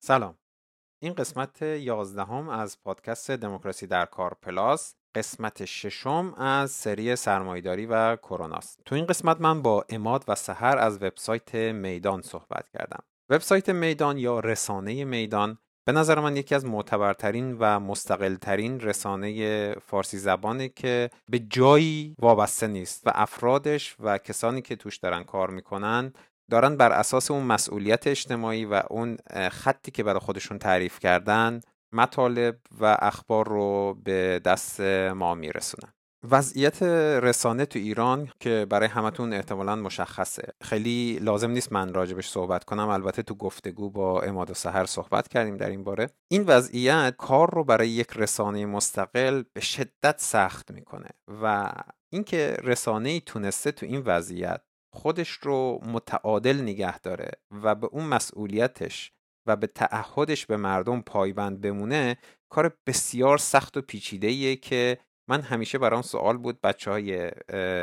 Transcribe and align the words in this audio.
سلام. 0.00 0.38
این 1.02 1.12
قسمت 1.12 1.62
یازدهم 1.62 2.48
از 2.48 2.82
پادکست 2.82 3.30
دموکراسی 3.30 3.86
در 3.86 4.04
کار 4.06 4.36
پلاس 4.42 4.94
قسمت 5.14 5.64
ششم 5.64 6.34
از 6.36 6.70
سری 6.70 7.16
سرمایداری 7.16 7.86
و 7.86 8.16
کروناست. 8.16 8.80
تو 8.84 8.94
این 8.94 9.06
قسمت 9.06 9.40
من 9.40 9.62
با 9.62 9.84
اماد 9.88 10.24
و 10.28 10.34
سحر 10.34 10.78
از 10.78 11.02
وبسایت 11.02 11.54
میدان 11.54 12.22
صحبت 12.22 12.68
کردم. 12.68 13.02
وبسایت 13.30 13.68
میدان 13.68 14.18
یا 14.18 14.40
رسانه 14.40 15.04
میدان 15.04 15.58
به 15.86 15.92
نظر 15.92 16.20
من 16.20 16.36
یکی 16.36 16.54
از 16.54 16.64
معتبرترین 16.64 17.56
و 17.58 17.80
مستقلترین 17.80 18.80
رسانه 18.80 19.74
فارسی 19.74 20.18
زبانه 20.18 20.68
که 20.68 21.10
به 21.28 21.38
جایی 21.38 22.14
وابسته 22.18 22.66
نیست 22.66 23.06
و 23.06 23.10
افرادش 23.14 23.96
و 24.00 24.18
کسانی 24.18 24.62
که 24.62 24.76
توش 24.76 24.96
دارن 24.96 25.24
کار 25.24 25.50
می‌کنن 25.50 26.12
دارن 26.50 26.76
بر 26.76 26.92
اساس 26.92 27.30
اون 27.30 27.42
مسئولیت 27.42 28.06
اجتماعی 28.06 28.64
و 28.64 28.82
اون 28.90 29.16
خطی 29.50 29.90
که 29.90 30.02
برای 30.02 30.20
خودشون 30.20 30.58
تعریف 30.58 30.98
کردن 30.98 31.60
مطالب 31.92 32.56
و 32.80 32.96
اخبار 33.00 33.48
رو 33.48 33.98
به 34.04 34.40
دست 34.44 34.80
ما 34.80 35.34
میرسونن. 35.34 35.92
وضعیت 36.30 36.82
رسانه 37.22 37.66
تو 37.66 37.78
ایران 37.78 38.28
که 38.40 38.66
برای 38.70 38.88
همتون 38.88 39.32
احتمالا 39.32 39.76
مشخصه. 39.76 40.52
خیلی 40.62 41.18
لازم 41.22 41.50
نیست 41.50 41.72
من 41.72 41.94
راجبش 41.94 42.28
صحبت 42.28 42.64
کنم. 42.64 42.88
البته 42.88 43.22
تو 43.22 43.34
گفتگو 43.34 43.90
با 43.90 44.22
اماد 44.22 44.50
و 44.50 44.54
سهر 44.54 44.86
صحبت 44.86 45.28
کردیم 45.28 45.56
در 45.56 45.70
این 45.70 45.84
باره. 45.84 46.10
این 46.30 46.44
وضعیت 46.46 47.14
کار 47.18 47.54
رو 47.54 47.64
برای 47.64 47.88
یک 47.88 48.08
رسانه 48.16 48.66
مستقل 48.66 49.42
به 49.52 49.60
شدت 49.60 50.14
سخت 50.18 50.70
می‌کنه 50.70 51.08
و 51.42 51.72
اینکه 52.12 52.56
رسانه 52.62 53.08
ای 53.08 53.20
تونسته 53.20 53.72
تو 53.72 53.86
این 53.86 54.02
وضعیت 54.06 54.60
خودش 54.92 55.30
رو 55.30 55.80
متعادل 55.84 56.60
نگه 56.60 56.98
داره 56.98 57.30
و 57.50 57.74
به 57.74 57.86
اون 57.86 58.04
مسئولیتش 58.04 59.12
و 59.46 59.56
به 59.56 59.66
تعهدش 59.66 60.46
به 60.46 60.56
مردم 60.56 61.00
پایبند 61.02 61.60
بمونه 61.60 62.16
کار 62.52 62.76
بسیار 62.86 63.38
سخت 63.38 63.76
و 63.76 63.82
پیچیده 63.82 64.56
که 64.56 64.98
من 65.30 65.40
همیشه 65.40 65.78
برام 65.78 66.02
سوال 66.02 66.36
بود 66.36 66.60
بچه 66.60 66.90
های 66.90 67.30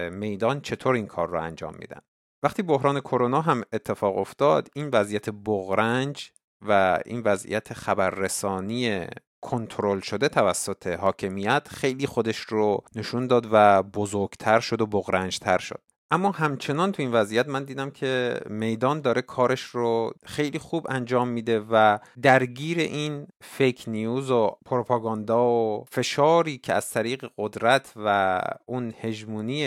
میدان 0.09 0.61
چطور 0.61 0.95
این 0.95 1.07
کار 1.07 1.29
رو 1.29 1.41
انجام 1.41 1.75
میدن؟ 1.79 2.01
وقتی 2.43 2.63
بحران 2.63 2.99
کرونا 2.99 3.41
هم 3.41 3.63
اتفاق 3.73 4.17
افتاد 4.17 4.69
این 4.75 4.89
وضعیت 4.93 5.29
بغرنج 5.29 6.31
و 6.67 6.99
این 7.05 7.21
وضعیت 7.25 7.73
خبررسانی 7.73 9.07
کنترل 9.41 9.99
شده 9.99 10.29
توسط 10.29 10.87
حاکمیت 10.87 11.67
خیلی 11.67 12.07
خودش 12.07 12.39
رو 12.39 12.83
نشون 12.95 13.27
داد 13.27 13.47
و 13.51 13.83
بزرگتر 13.83 14.59
شد 14.59 14.81
و 14.81 14.85
بغرنجتر 14.85 15.57
شد. 15.57 15.81
اما 16.11 16.31
همچنان 16.31 16.91
تو 16.91 17.01
این 17.01 17.11
وضعیت 17.11 17.47
من 17.47 17.63
دیدم 17.63 17.89
که 17.89 18.39
میدان 18.49 19.01
داره 19.01 19.21
کارش 19.21 19.61
رو 19.61 20.13
خیلی 20.25 20.59
خوب 20.59 20.87
انجام 20.89 21.27
میده 21.27 21.59
و 21.59 21.97
درگیر 22.21 22.79
این 22.79 23.27
فیک 23.41 23.83
نیوز 23.87 24.31
و 24.31 24.57
پروپاگاندا 24.65 25.47
و 25.47 25.85
فشاری 25.89 26.57
که 26.57 26.73
از 26.73 26.89
طریق 26.89 27.25
قدرت 27.37 27.93
و 27.95 28.41
اون 28.65 28.93
هژمونی 29.01 29.65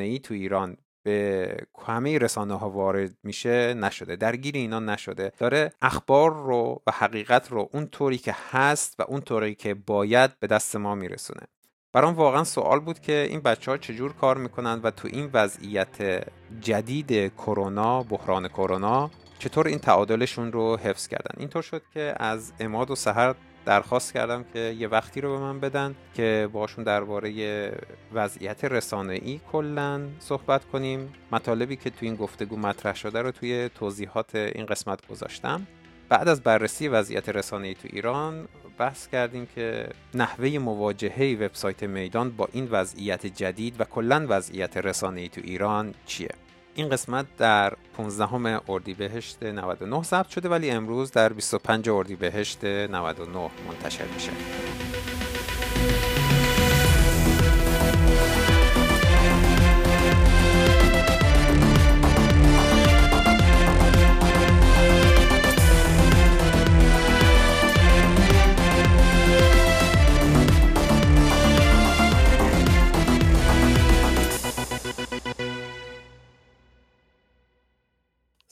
ای 0.00 0.18
تو 0.18 0.34
ایران 0.34 0.76
به 1.02 1.56
همه 1.86 2.18
رسانه 2.18 2.58
ها 2.58 2.70
وارد 2.70 3.14
میشه 3.22 3.74
نشده. 3.74 4.16
درگیر 4.16 4.56
اینا 4.56 4.80
نشده. 4.80 5.32
داره 5.38 5.72
اخبار 5.82 6.32
رو 6.32 6.82
و 6.86 6.90
حقیقت 6.90 7.50
رو 7.50 7.68
اون 7.72 7.86
طوری 7.86 8.18
که 8.18 8.36
هست 8.50 9.00
و 9.00 9.02
اون 9.08 9.20
طوری 9.20 9.54
که 9.54 9.74
باید 9.74 10.38
به 10.40 10.46
دست 10.46 10.76
ما 10.76 10.94
میرسونه. 10.94 11.46
برام 11.94 12.14
واقعا 12.14 12.44
سوال 12.44 12.80
بود 12.80 13.00
که 13.00 13.26
این 13.30 13.40
بچه 13.40 13.70
ها 13.70 13.76
چجور 13.76 14.12
کار 14.12 14.36
می‌کنن 14.36 14.80
و 14.82 14.90
تو 14.90 15.08
این 15.12 15.30
وضعیت 15.32 16.24
جدید 16.60 17.34
کرونا 17.34 18.02
بحران 18.02 18.48
کرونا 18.48 19.10
چطور 19.38 19.66
این 19.66 19.78
تعادلشون 19.78 20.52
رو 20.52 20.76
حفظ 20.76 21.06
کردن؟ 21.06 21.34
اینطور 21.38 21.62
شد 21.62 21.82
که 21.94 22.14
از 22.16 22.52
اماد 22.60 22.90
و 22.90 22.94
سهر 22.94 23.34
درخواست 23.64 24.12
کردم 24.12 24.44
که 24.52 24.58
یه 24.58 24.88
وقتی 24.88 25.20
رو 25.20 25.30
به 25.30 25.38
من 25.38 25.60
بدن 25.60 25.94
که 26.14 26.48
باشون 26.52 26.84
درباره 26.84 27.72
وضعیت 28.12 28.64
رسانه 28.64 29.12
ای 29.12 29.40
کلا 29.52 30.08
صحبت 30.18 30.64
کنیم. 30.64 31.12
مطالبی 31.32 31.76
که 31.76 31.90
تو 31.90 31.96
این 32.00 32.16
گفتگو 32.16 32.56
مطرح 32.56 32.94
شده 32.94 33.22
رو 33.22 33.30
توی 33.30 33.68
توضیحات 33.74 34.34
این 34.34 34.66
قسمت 34.66 35.08
گذاشتم. 35.08 35.66
بعد 36.08 36.28
از 36.28 36.42
بررسی 36.42 36.88
وضعیت 36.88 37.28
رسانه 37.28 37.66
ای 37.66 37.74
تو 37.74 37.88
ایران 37.92 38.48
بحث 38.78 39.06
کردیم 39.06 39.46
که 39.54 39.88
نحوه 40.14 40.58
مواجهه 40.58 41.36
وبسایت 41.40 41.82
میدان 41.82 42.30
با 42.30 42.48
این 42.52 42.68
وضعیت 42.70 43.26
جدید 43.26 43.80
و 43.80 43.84
کلا 43.84 44.26
وضعیت 44.28 44.76
رسانه 44.76 45.20
ای 45.20 45.28
تو 45.28 45.40
ایران 45.44 45.94
چیه؟ 46.06 46.28
این 46.74 46.88
قسمت 46.88 47.26
در 47.38 47.72
15 47.96 48.60
اردیبهشت 48.68 49.42
99 49.42 50.02
ضبط 50.02 50.28
شده 50.28 50.48
ولی 50.48 50.70
امروز 50.70 51.12
در 51.12 51.32
25 51.32 51.88
اردیبهشت 51.88 52.64
99 52.64 53.50
منتشر 53.68 54.04
میشه. 54.14 54.30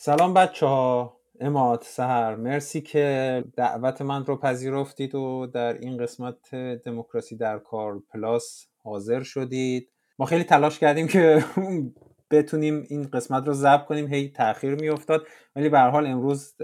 سلام 0.03 0.35
بچه 0.35 0.67
ها. 0.67 1.17
اماد 1.41 1.83
سهر 1.83 2.35
مرسی 2.35 2.81
که 2.81 3.45
دعوت 3.57 4.03
من 4.03 4.27
رو 4.27 4.37
پذیرفتید 4.37 5.15
و 5.15 5.47
در 5.47 5.79
این 5.79 5.99
قسمت 5.99 6.55
دموکراسی 6.55 7.37
در 7.37 7.59
کار 7.59 8.03
پلاس 8.13 8.67
حاضر 8.83 9.23
شدید. 9.23 9.89
ما 10.19 10.27
خیلی 10.27 10.45
تلاش 10.45 10.79
کردیم 10.79 11.09
که 11.09 11.45
بتونیم 12.31 12.87
این 12.89 13.03
قسمت 13.03 13.47
رو 13.47 13.53
ضبط 13.53 13.85
کنیم. 13.85 14.07
هی 14.07 14.29
تاخیر 14.29 14.75
میافتاد. 14.75 15.27
ولی 15.57 15.69
به 15.69 15.81
حال 15.81 16.07
امروز 16.07 16.57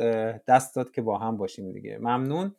دست 0.48 0.76
داد 0.76 0.91
که 0.91 1.03
با 1.03 1.18
هم 1.18 1.36
باشیم 1.36 1.72
دیگه. 1.72 1.98
ممنون. 1.98 2.54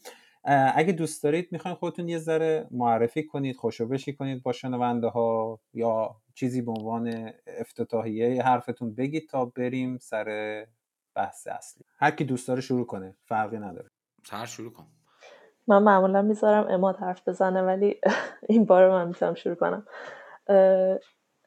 اگه 0.50 0.94
دوست 0.94 1.24
دارید 1.24 1.48
می‌خواین 1.52 1.76
خودتون 1.78 2.10
یه 2.10 2.18
ذره 2.18 2.68
معرفی 2.72 3.24
کنید 3.24 3.56
خوشو 3.56 3.98
کنید 4.20 4.44
با 4.44 4.52
شنونده 4.52 5.08
ها 5.08 5.60
یا 5.74 6.16
چیزی 6.34 6.62
به 6.62 6.72
عنوان 6.72 7.32
افتتاحیه 7.48 8.44
حرفتون 8.44 8.96
بگید 8.96 9.30
تا 9.30 9.46
بریم 9.46 9.98
سر 9.98 10.66
بحث 11.16 11.48
اصلی. 11.48 11.84
هر 12.00 12.12
کی 12.12 12.24
دوست 12.24 12.48
داره 12.48 12.62
شروع 12.62 12.86
کنه 12.86 13.16
فرقی 13.26 13.58
نداره. 13.58 13.90
سر 14.26 14.46
شروع 14.46 14.74
کن. 14.74 14.86
من 15.68 15.84
معمولا 15.84 16.22
می‌ذارم 16.22 16.68
اماد 16.70 16.96
حرف 16.98 17.28
بزنه 17.28 17.62
ولی 17.62 18.02
این 18.50 18.66
بار 18.66 18.90
من 18.90 19.08
می‌تونم 19.08 19.34
شروع 19.34 19.56
کنم. 19.56 19.86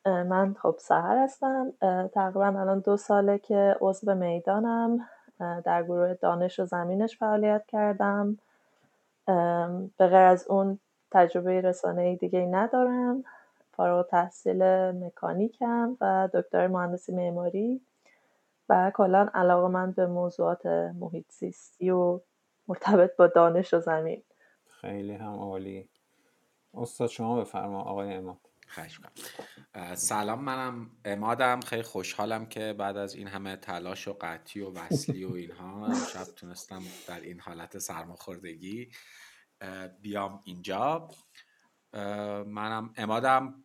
من 0.06 0.55
خب 0.62 0.77
سهر 0.78 1.19
هستم. 1.19 1.72
تقریبا 2.15 2.47
الان 2.60 2.81
دو 2.81 2.97
ساله 2.97 3.39
که 3.39 3.77
عضو 3.81 4.15
می‌دانم. 4.15 5.09
در 5.65 5.83
گروه 5.84 6.15
دانش 6.15 6.60
و 6.60 6.65
زمینش 6.65 7.19
فعالیت 7.19 7.65
کردم. 7.69 8.39
به 9.96 10.06
غیر 10.06 10.16
از 10.16 10.46
اون 10.48 10.78
تجربه 11.10 11.60
رسانه 11.60 12.16
دیگه 12.16 12.41
ندارم. 12.41 13.24
فارغ 13.72 14.06
تحصیل 14.06 14.62
مکانیکم 14.91 15.96
و 16.00 16.28
دکتر 16.34 16.66
مهندسی 16.66 17.12
معماری 17.12 17.80
و 18.68 18.92
کلا 18.94 19.28
علاقه 19.34 19.68
من 19.68 19.92
به 19.92 20.06
موضوعات 20.06 20.66
محیط 20.66 21.32
زیستی 21.32 21.91
و 21.91 22.20
مرتبط 22.68 23.16
با 23.16 23.26
دانش 23.26 23.74
و 23.74 23.80
زمین. 23.80 24.22
خیلی 24.66 25.14
هم 25.14 25.34
عالی. 25.34 25.88
استاد 26.74 27.08
شما 27.08 27.41
بفرما 27.41 27.82
آقای 27.82 28.14
اماد 28.14 28.50
خواهش 28.70 29.00
سلام 29.94 30.44
منم 30.44 30.91
امادم. 31.04 31.60
خیلی 31.60 31.82
خوشحالم 31.82 32.47
که 32.47 32.72
بعد 32.72 32.97
از 32.97 33.14
این 33.14 33.28
همه 33.28 33.56
تلاش 33.56 34.08
و 34.08 34.16
قطعی 34.20 34.62
و 34.62 34.70
وصلی 34.70 35.25
و 35.25 35.32
اینها 35.32 35.94
شب 36.12 36.25
تونستم 36.25 36.82
در 37.06 37.21
این 37.21 37.41
حالت 37.41 37.78
سرماخوردگی 37.78 38.91
بیام 40.03 40.41
اینجا. 40.45 41.09
منم 42.47 42.92
امادم 42.97 43.65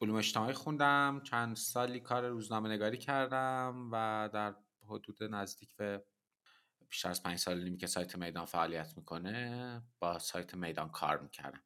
علوم 0.00 0.16
اجتماعی 0.16 0.52
خوندم 0.52 1.20
چند 1.24 1.56
سالی 1.56 2.00
کار 2.00 2.28
روزنامه 2.28 2.68
نگاری 2.68 2.98
کردم 2.98 3.88
و 3.92 4.28
در 4.32 4.54
حدود 4.86 5.24
نزدیک 5.24 5.76
به 5.76 6.04
بیشتر 6.88 7.10
از 7.10 7.22
پنج 7.22 7.38
سال 7.38 7.62
نیمی 7.62 7.76
که 7.76 7.86
سایت 7.86 8.16
میدان 8.16 8.44
فعالیت 8.44 8.96
می‌کنه 8.96 9.82
با 9.98 10.18
سایت 10.18 10.54
میدان 10.54 10.88
کار 10.88 11.18
می‌کردم. 11.18 11.62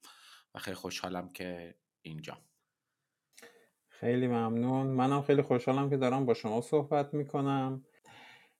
و 0.54 0.58
خیلی 0.58 0.76
خوشحالم 0.76 1.32
که 1.32 1.78
اینجا. 2.04 2.38
خیلی 3.88 4.26
ممنون. 4.26 4.86
منم 4.86 5.22
خیلی 5.22 5.42
خوشحالم 5.42 5.90
که 5.90 5.96
دارم 5.96 6.26
با 6.26 6.34
شما 6.34 6.60
صحبت 6.60 7.14
می‌کنم. 7.14 7.84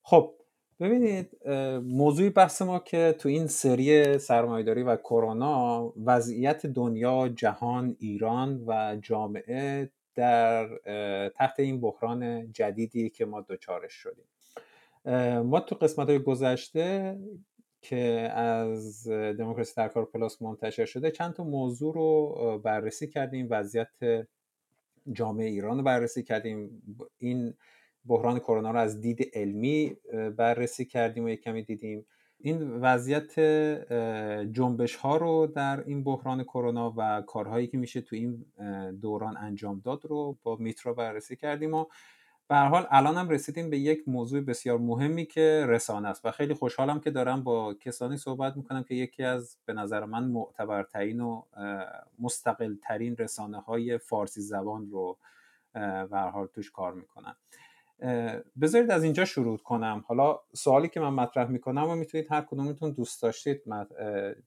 خب 0.02 0.34
ببینید 0.80 1.46
موضوع 1.82 2.28
بحث 2.28 2.62
ما 2.62 2.78
که 2.78 3.16
تو 3.18 3.28
این 3.28 3.46
سری 3.46 4.18
سرمایداری 4.18 4.82
و 4.82 4.96
کرونا 4.96 5.92
وضعیت 6.04 6.66
دنیا 6.66 7.28
جهان 7.28 7.96
ایران 7.98 8.64
و 8.66 8.96
جامعه 9.02 9.90
در 10.14 10.68
تحت 11.28 11.60
این 11.60 11.80
بحران 11.80 12.52
جدیدی 12.52 13.10
که 13.10 13.24
ما 13.24 13.40
دچارش 13.40 13.92
شدیم. 13.92 14.26
ما 15.42 15.60
تو 15.60 15.74
قسمت 15.74 16.08
های 16.08 16.18
گذشته 16.18 17.18
که 17.84 18.30
از 18.34 19.08
دموکراسی 19.08 19.74
در 19.76 19.88
کار 19.88 20.04
پلاس 20.04 20.42
منتشر 20.42 20.84
شده. 20.84 21.10
چند 21.10 21.34
تا 21.34 21.44
موضوع 21.44 21.94
رو 21.94 22.58
بررسی 22.64 23.06
کردیم. 23.06 23.46
وضعیت 23.50 24.26
جامعه 25.12 25.46
ایران 25.46 25.76
رو 25.76 25.82
بررسی 25.82 26.22
کردیم. 26.22 26.82
این 27.18 27.54
بحران 28.06 28.38
کرونا 28.38 28.70
رو 28.70 28.78
از 28.78 29.00
دید 29.00 29.30
علمی 29.34 29.96
بررسی 30.36 30.84
کردیم 30.84 31.24
و 31.24 31.28
یک 31.28 31.42
کمی 31.42 31.62
دیدیم. 31.62 32.06
این 32.38 32.70
وضعیت 32.70 33.40
جنبش 34.52 34.96
ها 34.96 35.16
رو 35.16 35.46
در 35.46 35.84
این 35.86 36.04
بحران 36.04 36.44
کرونا 36.44 36.94
و 36.96 37.22
کارهایی 37.26 37.66
که 37.66 37.78
میشه 37.78 38.00
تو 38.00 38.16
این 38.16 38.44
دوران 39.00 39.36
انجام 39.36 39.80
داد 39.84 40.06
رو 40.06 40.38
با 40.42 40.56
میترا 40.56 40.94
بررسی 40.94 41.36
کردیم 41.36 41.74
و 41.74 41.84
به 42.48 42.56
حال 42.56 42.86
الان 42.90 43.16
هم 43.16 43.28
رسیدیم 43.28 43.70
به 43.70 43.78
یک 43.78 44.08
موضوع 44.08 44.40
بسیار 44.40 44.78
مهمی 44.78 45.26
که 45.26 45.64
رسانه 45.68 46.08
است 46.08 46.24
و 46.24 46.30
خیلی 46.30 46.54
خوشحالم 46.54 47.00
که 47.00 47.10
دارم 47.10 47.42
با 47.44 47.74
کسانی 47.74 48.16
صحبت 48.16 48.56
می‌کنم 48.56 48.82
که 48.84 48.94
یکی 48.94 49.22
از 49.22 49.56
به 49.66 49.72
نظر 49.72 50.04
من 50.04 50.24
معتبرترین 50.24 51.20
و 51.20 51.42
مستقل 52.18 52.74
ترین 52.82 53.16
رسانه 53.16 53.60
های 53.60 53.98
فارسی 53.98 54.40
زبان 54.40 54.90
رو 54.90 55.18
به 56.10 56.18
حال 56.32 56.46
توش 56.46 56.70
کار 56.70 56.94
می‌کنن. 56.94 57.36
بذارید 58.60 58.90
از 58.90 59.04
اینجا 59.04 59.24
شروع 59.24 59.58
کنم. 59.58 60.04
حالا 60.06 60.38
سوالی 60.54 60.88
که 60.88 61.00
من 61.00 61.14
مطرح 61.14 61.50
می‌کنم 61.50 61.88
و 61.88 61.94
می‌تونید 61.94 62.26
هر 62.30 62.40
کدومتون 62.40 62.92
دوست 62.92 63.22
داشتید 63.22 63.62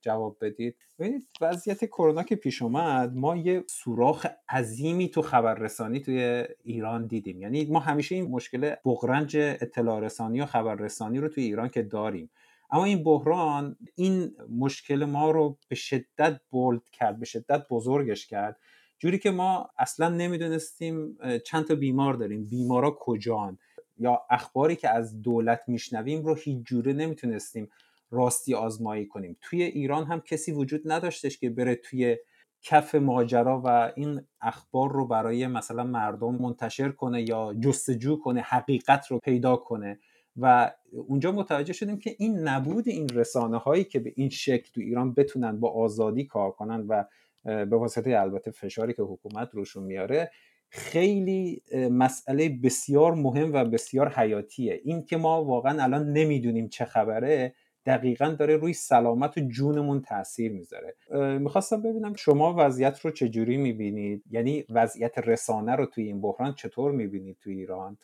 جواب 0.02 0.38
بدید. 0.42 0.76
ببینید 1.00 1.28
وضعیت 1.42 1.86
کرونا 1.86 2.24
که 2.24 2.36
پیش 2.36 2.62
اومد 2.62 3.16
ما 3.16 3.36
یه 3.36 3.64
سوراخ 3.68 4.26
عظیمی 4.50 5.10
تو 5.10 5.22
خبررسانی 5.22 6.00
توی 6.00 6.46
ایران 6.64 7.08
دیدیم. 7.08 7.42
یعنی 7.42 7.66
ما 7.66 7.80
همیشه 7.80 8.16
این 8.16 8.32
مشکل 8.32 8.76
بغرنج 8.86 9.38
اطلاع 9.38 10.00
رسانی 10.00 10.42
و 10.42 10.46
خبررسانی 10.46 11.20
رو 11.20 11.28
توی 11.28 11.44
ایران 11.44 11.70
که 11.70 11.84
داریم. 11.84 12.30
اما 12.72 12.86
این 12.86 13.04
بحران 13.04 13.78
این 13.96 14.36
مشکل 14.60 15.06
ما 15.06 15.32
رو 15.32 15.58
به 15.70 15.76
شدت 15.76 16.42
بولد 16.50 16.90
کرد 16.92 17.20
به 17.20 17.26
شدت 17.26 17.68
بزرگش 17.70 18.28
کرد. 18.28 18.60
جوری 19.00 19.20
که 19.20 19.32
ما 19.32 19.70
اصلا 19.78 20.10
نمی‌دونستیم 20.10 21.18
چند 21.46 21.66
تا 21.66 21.76
بیمار 21.76 22.14
داریم. 22.14 22.46
بیمارا 22.46 22.92
کجان؟ 23.00 23.58
یا 23.98 24.22
اخباری 24.30 24.76
که 24.76 24.90
از 24.90 25.22
دولت 25.22 25.62
میشنویم 25.68 26.26
رو 26.26 26.36
هیچ 26.36 26.66
جوره 26.66 26.94
نمی‌تونستیم 26.94 27.70
راستی 28.12 28.54
آزمایی 28.54 29.06
کنیم. 29.06 29.38
توی 29.42 29.64
ایران 29.64 30.06
هم 30.06 30.22
کسی 30.22 30.52
وجود 30.52 30.82
نداشتش 30.86 31.38
که 31.38 31.50
بره 31.50 31.76
توی 31.76 32.18
کف 32.62 32.96
ماجرا 32.96 33.62
و 33.66 33.92
این 33.96 34.22
اخبار 34.42 34.92
رو 34.92 35.08
برای 35.08 35.48
مثلا 35.48 35.84
مردم 35.84 36.36
منتشر 36.36 36.90
کنه 36.90 37.30
یا 37.30 37.54
جستجو 37.54 38.20
کنه 38.20 38.42
حقیقت 38.42 39.08
رو 39.08 39.20
پیدا 39.20 39.56
کنه. 39.56 40.00
و 40.38 40.72
اونجا 41.08 41.32
متوجه 41.32 41.74
شدیم 41.74 42.00
که 42.00 42.16
این 42.20 42.40
نبود 42.40 42.88
این 42.88 43.10
رسانه 43.10 43.58
هایی 43.58 43.84
که 43.84 44.00
به 44.00 44.14
این 44.16 44.30
شکل 44.30 44.72
تو 44.74 44.82
ایران 44.82 45.14
بتونن 45.14 45.60
با 45.60 45.70
آزادی 45.70 46.24
کار 46.24 46.52
کنن 46.52 46.86
و 46.88 47.04
به 47.48 47.78
واسطه 47.78 48.20
البته 48.20 48.52
فشاری 48.52 48.94
که 48.94 49.04
حکومت 49.04 49.50
روشون 49.54 49.84
میاره 49.84 50.32
خیلی 50.70 51.62
مسئله 51.92 52.50
بسیار 52.50 53.14
مهم 53.14 53.54
و 53.54 53.66
بسیار 53.66 54.10
حیاتیه. 54.10 54.82
این 54.84 55.06
که 55.06 55.18
ما 55.18 55.44
واقعا 55.44 55.84
الان 55.84 56.14
نمی‌دونیم 56.14 56.70
چه 56.70 56.86
خبره 56.86 57.54
دقیقا 57.86 58.30
داره 58.40 58.58
روی 58.58 58.74
سلامت 58.74 59.38
و 59.38 59.42
جونمون 59.42 60.02
تاثیر 60.02 60.52
می‌ذاره. 60.52 60.96
می‌خواستم 61.40 61.82
ببینم 61.82 62.14
شما 62.14 62.56
وضعیت 62.58 63.00
رو 63.00 63.12
چجوری 63.12 63.58
می‌بینید؟ 63.58 64.24
یعنی 64.32 64.66
وضعیت 64.70 65.18
رسانه 65.18 65.76
رو 65.76 65.86
توی 65.86 66.04
این 66.04 66.22
بحران 66.22 66.54
چطور 66.54 66.92
می‌بینید 66.92 67.38
توی 67.42 67.58
ایران؟ 67.58 67.98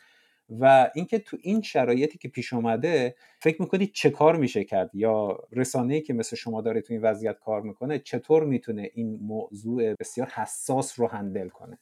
و 0.49 0.91
اینکه 0.95 1.19
تو 1.19 1.37
این 1.41 1.61
شرایطی 1.61 2.17
که 2.17 2.27
پیش 2.27 2.53
اومده 2.53 3.15
فکر 3.39 3.61
می‌کنید 3.61 3.91
چه 3.91 4.09
کار 4.09 4.35
میشه 4.35 4.63
کرد؟ 4.63 4.89
یا 4.93 5.39
رسانه‌ای 5.51 6.01
که 6.01 6.13
مثل 6.13 6.35
شما 6.35 6.61
داره 6.61 6.81
تو 6.81 6.93
این 6.93 7.01
وضعیت 7.01 7.39
کار 7.39 7.61
می‌کنه 7.61 7.99
چطور 7.99 8.45
می‌تونه 8.45 8.89
این 8.93 9.19
موضوع 9.21 9.93
بسیار 9.99 10.27
حساس 10.27 10.99
رو 10.99 11.07
هندل 11.07 11.49
کنه؟ 11.49 11.79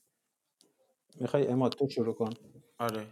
می‌خوای 1.20 1.48
اماد 1.48 1.72
تو 1.72 1.90
شروع 1.90 2.16
کن. 2.16 2.30
آره. 2.78 3.06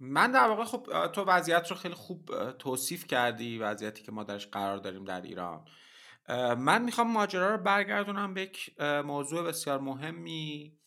من 0.00 0.32
در 0.32 0.48
واقع 0.48 0.64
خب 0.64 1.06
تو 1.12 1.24
وضعیت 1.24 1.70
رو 1.70 1.76
خیلی 1.76 1.94
خوب 1.94 2.52
توصیف 2.58 3.06
کردی 3.06 3.58
وضعیتی 3.58 4.02
که 4.02 4.12
ما 4.12 4.24
درش 4.24 4.46
قرار 4.46 4.78
داریم 4.78 5.04
در 5.04 5.20
ایران. 5.20 5.64
من 6.58 6.82
می‌خوام 6.82 7.12
ماجرا 7.12 7.54
رو 7.54 7.62
برگردونم 7.62 8.34
به 8.34 8.42
یک 8.42 8.80
موضوع 8.80 9.42
بسیار 9.42 9.80
مهمی 9.80 10.78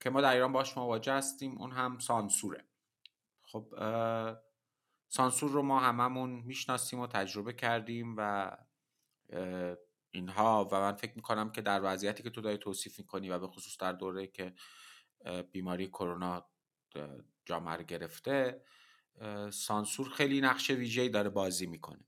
که 0.00 0.10
ما 0.10 0.20
در 0.20 0.32
ایران 0.32 0.52
باش 0.52 0.76
مواجه 0.76 1.12
هستیم 1.12 1.58
اون 1.58 1.70
هم 1.70 1.98
سانسوره. 1.98 2.64
خب 3.52 3.74
سانسور 5.08 5.50
رو 5.50 5.62
ما 5.62 5.80
هممون 5.80 6.30
می‌شناسیم 6.30 7.00
و 7.00 7.06
تجربه 7.06 7.52
کردیم 7.52 8.14
و 8.18 8.50
اینها 10.10 10.68
و 10.72 10.80
من 10.80 10.92
فکر 10.92 11.12
می‌کنم 11.16 11.52
که 11.52 11.62
در 11.62 11.80
وضعیتی 11.84 12.22
که 12.22 12.30
تو 12.30 12.40
داری 12.40 12.58
توصیف 12.58 12.98
می‌کنی 12.98 13.30
و 13.30 13.38
به 13.38 13.46
خصوص 13.46 13.78
در 13.78 13.92
دوره 13.92 14.26
که 14.26 14.54
بیماری 15.52 15.88
کرونا 15.88 16.46
جامعه 17.44 17.76
رو 17.76 17.82
گرفته 17.82 18.64
سانسور 19.50 20.08
خیلی 20.08 20.40
نقش 20.40 20.70
ویژه‌ای 20.70 21.08
داره 21.08 21.30
بازی 21.30 21.66
می‌کنه. 21.66 22.04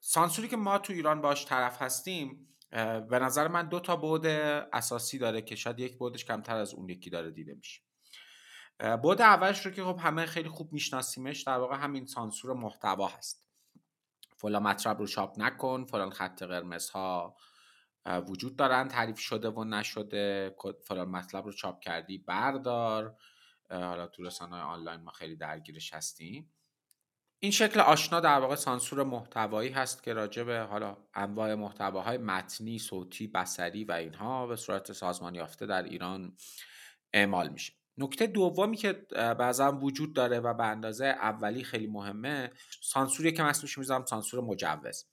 سانسوری 0.00 0.48
که 0.48 0.56
ما 0.56 0.78
تو 0.78 0.92
ایران 0.92 1.20
باش 1.20 1.46
طرف 1.46 1.82
هستیم 1.82 2.56
به 3.10 3.18
نظر 3.18 3.48
من 3.48 3.68
دو 3.68 3.80
تا 3.80 3.96
بعد 3.96 4.26
اساسی 4.72 5.18
داره 5.18 5.42
که 5.42 5.56
شاید 5.56 5.80
یک 5.80 5.98
بعدش 5.98 6.24
کمتر 6.24 6.56
از 6.56 6.74
اون 6.74 6.88
یکی 6.88 7.10
داره 7.10 7.30
دیده 7.30 7.54
میشه. 7.54 7.80
بود 9.02 9.22
اولش 9.22 9.66
رو 9.66 9.72
که 9.72 9.84
خب 9.84 9.98
همه 9.98 10.26
خیلی 10.26 10.48
خوب 10.48 10.72
میشناسیمش 10.72 11.42
در 11.42 11.58
واقع 11.58 11.76
همین 11.76 12.06
سانسور 12.06 12.52
محتوا 12.54 13.08
هست. 13.08 13.44
فلان 14.36 14.62
مطلب 14.62 14.98
رو 14.98 15.06
چاپ 15.06 15.34
نکن 15.38 15.84
فلان 15.84 16.10
خط 16.10 16.42
قرمز 16.42 16.90
ها 16.90 17.36
وجود 18.06 18.56
دارن 18.56 18.88
تعریف 18.88 19.18
شده 19.18 19.50
و 19.50 19.64
نشده 19.64 20.54
فلان 20.84 21.08
مطلب 21.08 21.44
رو 21.44 21.52
چاپ 21.52 21.80
کردی 21.80 22.18
بردار. 22.18 23.16
حالا 23.70 24.06
تو 24.06 24.22
رسانه 24.22 24.56
آنلاین 24.56 25.00
ما 25.00 25.10
خیلی 25.10 25.36
درگیرش 25.36 25.94
هستیم. 25.94 26.52
این 27.38 27.52
شکل 27.52 27.80
آشنا 27.80 28.20
در 28.20 28.40
واقع 28.40 28.54
سانسور 28.54 29.02
محتوایی 29.02 29.70
هست 29.70 30.02
که 30.02 30.12
راجع 30.12 30.42
به 30.42 30.60
حالا 30.60 30.96
انواع 31.14 31.54
محتواهای 31.54 32.18
متنی، 32.18 32.78
صوتی، 32.78 33.26
بسری 33.26 33.84
و 33.84 33.92
اینها 33.92 34.46
به 34.46 34.56
صورت 34.56 34.92
سازمان 34.92 35.34
یافته 35.34 35.66
در 35.66 35.82
ایران 35.82 36.36
اعمال 37.12 37.48
میشه. 37.48 37.72
نکته 37.98 38.26
دومی 38.26 38.76
که 38.76 38.92
بعضا 39.12 39.72
وجود 39.72 40.12
داره 40.14 40.40
و 40.40 40.54
به 40.54 40.64
اندازه 40.64 41.06
اولی 41.06 41.64
خیلی 41.64 41.86
مهمه 41.86 42.50
سانسوری 42.82 43.32
که 43.32 43.42
مسئولش 43.42 43.78
می‌ذارم 43.78 44.04
سانسور 44.04 44.40
مجوز. 44.40 45.04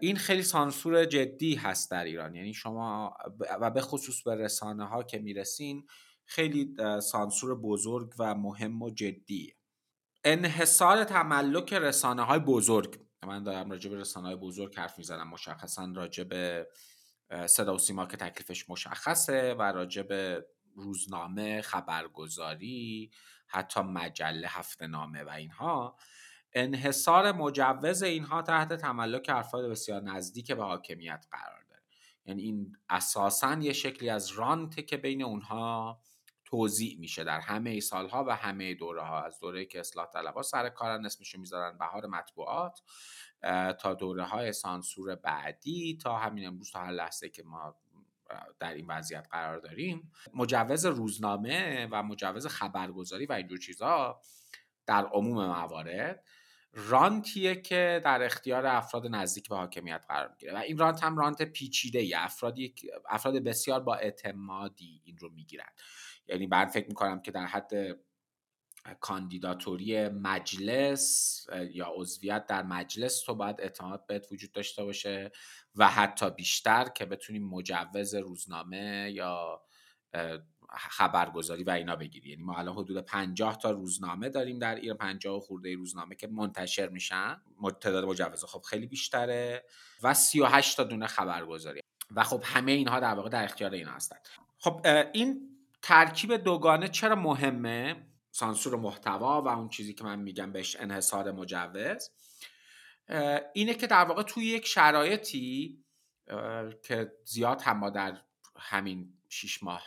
این 0.00 0.16
خیلی 0.16 0.42
سانسور 0.42 1.04
جدی 1.04 1.54
هست 1.54 1.90
در 1.90 2.04
ایران. 2.04 2.34
یعنی 2.34 2.54
شما 2.54 3.16
و 3.60 3.70
به 3.70 3.80
خصوص 3.80 4.22
به 4.22 4.34
رسانه 4.34 4.84
ها 4.84 5.02
که 5.02 5.18
می‌رسین 5.18 5.86
خیلی 6.24 6.76
سانسور 7.02 7.60
بزرگ 7.60 8.12
و 8.18 8.34
مهم 8.34 8.82
و 8.82 8.90
جدی 8.90 9.54
انحصار 10.24 11.04
تملک 11.04 11.72
رسانه 11.72 12.22
های 12.22 12.38
بزرگ. 12.38 13.00
من 13.26 13.42
دارم 13.44 13.70
راجع 13.70 13.90
به 13.90 13.96
رسانه 13.96 14.26
های 14.26 14.36
بزرگ 14.36 14.76
حرف 14.76 14.98
می‌زنم. 14.98 15.28
مشخصا 15.28 15.92
راجع 15.96 16.24
به 16.24 16.68
صدا 17.46 17.74
و 17.74 17.78
سیما 17.78 18.06
که 18.06 18.16
تکلیفش 18.16 18.70
مشخصه 18.70 19.54
و 19.54 19.62
راجع 19.62 20.02
به 20.02 20.46
روزنامه 20.74 21.62
خبرگزاری 21.62 23.10
حتی 23.46 23.80
مجله 23.80 24.48
هفته 24.48 24.86
نامه 24.86 25.24
و 25.24 25.28
اینها. 25.28 25.96
انحصار 26.52 27.32
مجوز 27.32 28.02
اینها 28.02 28.42
تحت 28.42 28.72
تملک 28.72 29.26
افراد 29.28 29.70
بسیار 29.70 30.02
نزدیک 30.02 30.52
به 30.52 30.64
حاکمیت 30.64 31.26
قرار 31.30 31.64
داره. 31.68 31.82
یعنی 32.26 32.42
این 32.42 32.76
اساسا 32.88 33.58
یه 33.60 33.72
شکلی 33.72 34.10
از 34.10 34.30
رانته 34.30 34.82
که 34.82 34.96
بین 34.96 35.22
اونها 35.22 36.00
توضیع 36.44 36.98
میشه 36.98 37.24
در 37.24 37.40
همه 37.40 37.80
سالها 37.80 38.24
و 38.24 38.36
همه 38.36 38.74
دوره 38.74 39.02
ها 39.02 39.22
از 39.22 39.38
دوره 39.40 39.64
که 39.64 39.80
اصلاح 39.80 40.06
طلبها 40.06 40.42
سر 40.42 40.68
کارن 40.68 41.06
اسمشو 41.06 41.38
می‌ذارن 41.38 41.78
بهار 41.78 42.06
مطبوعات 42.06 42.80
تا 43.80 43.94
دوره 43.94 44.24
های 44.24 44.52
سانسور 44.52 45.14
بعدی 45.14 45.98
تا 46.02 46.16
همین 46.18 46.46
امروز 46.46 46.70
تا 46.70 46.80
هر 46.80 46.92
لحظه 46.92 47.28
که 47.28 47.42
ما 47.42 47.76
در 48.58 48.74
این 48.74 48.86
وضعیت 48.86 49.26
قرار 49.30 49.58
داریم 49.58 50.12
مجوز 50.34 50.86
روزنامه 50.86 51.88
و 51.90 52.02
مجوز 52.02 52.46
خبرگزاری 52.46 53.26
و 53.26 53.32
اینجور 53.32 53.58
چیزها 53.58 54.20
در 54.86 55.04
عموم 55.04 55.46
موارد 55.46 56.24
رانتیه 56.72 57.54
که 57.54 58.00
در 58.04 58.22
اختیار 58.22 58.66
افراد 58.66 59.06
نزدیک 59.06 59.48
به 59.48 59.56
حاکمیت 59.56 60.04
قرار 60.08 60.28
می‌گیره 60.28 60.54
و 60.54 60.56
این 60.56 60.78
رانت 60.78 61.04
هم 61.04 61.16
رانت 61.16 61.42
پیچیده 61.42 61.98
ای 61.98 62.14
افرادی 62.14 62.74
افراد 63.08 63.34
بسیار 63.34 63.80
با 63.80 63.94
اعتمادی 63.94 65.02
این 65.04 65.18
رو 65.18 65.30
می‌گیرن. 65.30 65.70
یعنی 66.26 66.46
من 66.46 66.64
فکر 66.64 66.88
می‌کنم 66.88 67.22
که 67.22 67.30
در 67.30 67.46
حد 67.46 67.72
کاندیداتوری 69.00 70.08
مجلس 70.08 71.46
یا 71.70 71.92
عضویت 71.96 72.46
در 72.46 72.62
مجلس 72.62 73.22
تو 73.22 73.34
باید 73.34 73.60
اعتماد 73.60 74.06
بهت 74.06 74.32
وجود 74.32 74.52
داشته 74.52 74.84
باشه 74.84 75.32
و 75.74 75.88
حتی 75.88 76.30
بیشتر 76.30 76.88
که 76.88 77.04
بتونیم 77.04 77.48
مجوز 77.48 78.14
روزنامه 78.14 79.10
یا 79.14 79.62
خبرگزاری 80.70 81.64
و 81.64 81.70
اینا 81.70 81.96
بگیری. 81.96 82.30
یعنی 82.30 82.42
ما 82.42 82.58
الان 82.58 82.74
حدود 82.74 82.98
50 82.98 83.58
تا 83.58 83.70
روزنامه 83.70 84.28
داریم 84.28 84.58
در 84.58 84.74
ایران 84.74 84.96
50 84.96 85.40
خورده 85.40 85.74
روزنامه 85.74 86.14
که 86.14 86.26
منتشر 86.26 86.88
میشن 86.88 87.40
تعداد 87.80 88.04
مجوز 88.04 88.44
خب 88.44 88.60
خیلی 88.60 88.86
بیشتره 88.86 89.64
و 90.02 90.14
38 90.14 90.76
تا 90.76 90.84
دونه 90.84 91.06
خبرگزاری. 91.06 91.80
و 92.10 92.22
خب 92.22 92.42
همه 92.44 92.72
اینها 92.72 93.00
در 93.00 93.14
واقع 93.14 93.28
در 93.28 93.44
اختیار 93.44 93.70
اینا 93.70 93.92
هستن. 93.92 94.16
خب 94.58 94.86
این 95.12 95.48
ترکیب 95.82 96.36
دوگانه 96.36 96.88
چرا 96.88 97.16
مهمه؟ 97.16 98.06
سانسور 98.34 98.76
محتوا 98.76 99.42
و 99.42 99.48
اون 99.48 99.68
چیزی 99.68 99.94
که 99.94 100.04
من 100.04 100.18
میگم 100.18 100.52
بهش 100.52 100.76
انحصار 100.76 101.32
مجوز 101.32 102.10
اینه 103.54 103.74
که 103.74 103.86
در 103.86 104.04
واقع 104.04 104.22
توی 104.22 104.46
یک 104.46 104.66
شرایطی 104.66 105.84
که 106.82 107.12
زیاد 107.24 107.62
هم 107.62 107.78
ما 107.78 107.90
در 107.90 108.20
همین 108.56 109.12
شیش 109.28 109.62
ماه 109.62 109.82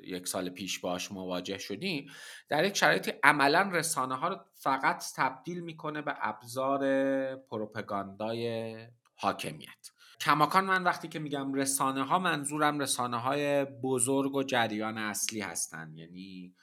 یک 0.00 0.28
سال 0.28 0.50
پیش 0.50 0.78
باش 0.78 1.12
مواجه 1.12 1.58
شدیم 1.58 2.10
در 2.48 2.64
یک 2.64 2.76
شرایطی 2.76 3.12
عملا 3.22 3.70
رسانه 3.72 4.14
ها 4.14 4.28
رو 4.28 4.36
فقط 4.54 5.04
تبدیل 5.16 5.60
می‌کنه 5.60 6.02
به 6.02 6.14
ابزار 6.20 6.80
پروپاگاندای 7.36 8.76
حاکمیت. 9.14 9.91
کماکان 10.22 10.64
من 10.64 10.84
وقتی 10.84 11.08
که 11.08 11.18
میگم 11.18 11.54
رسانه 11.54 12.02
ها 12.02 12.18
منظورم 12.18 12.78
رسانه 12.78 13.16
های 13.16 13.64
بزرگ 13.64 14.34
و 14.34 14.42
جریان 14.42 14.98
اصلی 14.98 15.40
هستن. 15.40 15.92
یعنی 15.94 16.54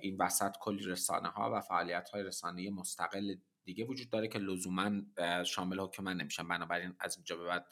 این 0.00 0.16
وسط 0.20 0.52
کلی 0.60 0.84
رسانه 0.84 1.28
ها 1.28 1.50
و 1.54 1.60
فعالیت 1.60 2.10
های 2.10 2.22
رسانه 2.22 2.70
مستقل 2.70 3.34
دیگه 3.64 3.84
وجود 3.84 4.10
داره 4.10 4.28
که 4.28 4.38
لزوما 4.38 4.90
شامل 5.44 5.80
حکم 5.80 6.04
من 6.04 6.16
نمیشن. 6.16 6.48
بنابراین 6.48 6.94
از 7.00 7.16
اینجا 7.16 7.36
به 7.36 7.44
بعد 7.44 7.66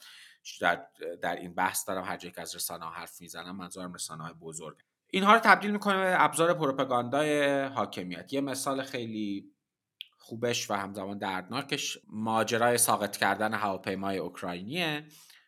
در, 0.61 0.87
در 1.21 1.35
این 1.35 1.55
بحث 1.55 1.87
دارم 1.87 2.03
هر 2.03 2.17
که 2.17 2.41
از 2.41 2.55
رسانه 2.55 2.85
ها 2.85 2.91
حرف 2.91 3.21
می‌زنم 3.21 3.55
منظورم 3.55 3.93
رسانه 3.93 4.23
های 4.23 4.33
بزرگ. 4.33 4.77
اینها 5.11 5.33
رو 5.33 5.39
تبدیل 5.39 5.71
می‌کنه 5.71 5.97
به 5.97 6.23
ابزار 6.23 6.53
پروپاگاندای 6.53 7.63
حاکمیت. 7.63 8.33
یه 8.33 8.41
مثال 8.41 8.83
خیلی 8.83 9.51
خوبش 10.27 10.71
و 10.71 10.73
همزمان 10.73 11.17
دردناکش 11.17 11.97
ماجرای 12.07 12.77
ساقط 12.77 13.17
کردن 13.17 13.53
هواپیمای 13.53 14.17
اوکراینیه 14.17 15.07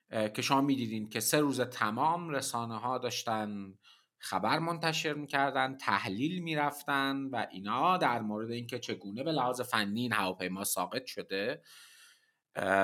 که 0.09 0.41
شما 0.41 0.61
می‌دیدین 0.61 1.09
که 1.09 1.19
سه 1.19 1.39
روز 1.39 1.61
تمام 1.61 2.29
رسانه 2.29 2.79
ها 2.79 2.97
داشتن 2.97 3.73
خبر 4.17 4.59
منتشر 4.59 5.13
می‌کردن 5.13 5.77
تحلیل 5.77 6.43
می‌رفتن 6.43 7.17
و 7.31 7.45
اینا 7.51 7.97
در 7.97 8.21
مورد 8.21 8.51
اینکه 8.51 8.79
چگونه 8.79 9.23
به 9.23 9.31
لحاظ 9.31 9.61
فنی 9.61 10.01
این 10.01 10.13
هواپیما 10.13 10.63
ساقط 10.63 11.05
شده 11.05 11.61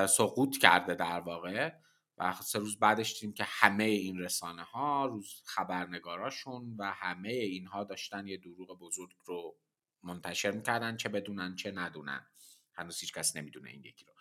سقوط 0.08 0.56
کرده 0.56 0.94
در 0.94 1.20
واقع. 1.20 1.70
و 2.18 2.32
سه 2.32 2.58
روز 2.58 2.78
بعدش 2.78 3.14
دیدیم 3.14 3.34
که 3.34 3.44
همه 3.46 3.84
این 3.84 4.18
رسانه 4.18 4.62
ها 4.62 5.06
روز 5.06 5.42
خبرنگاراشون 5.44 6.76
و 6.78 6.92
همه 6.92 7.28
اینها 7.28 7.84
داشتن 7.84 8.26
یه 8.26 8.36
دروغ 8.36 8.78
بزرگ 8.78 9.10
رو 9.24 9.56
منتشر 10.06 10.50
می‌کردن 10.50 10.96
چه 10.96 11.08
بدونن 11.08 11.56
چه 11.56 11.70
ندونن. 11.70 12.26
هنوز 12.74 13.00
هیچ 13.00 13.14
کس 13.14 13.36
نمی‌دونه 13.36 13.70
این 13.70 13.84
یکی 13.84 14.04
رو. 14.04 14.12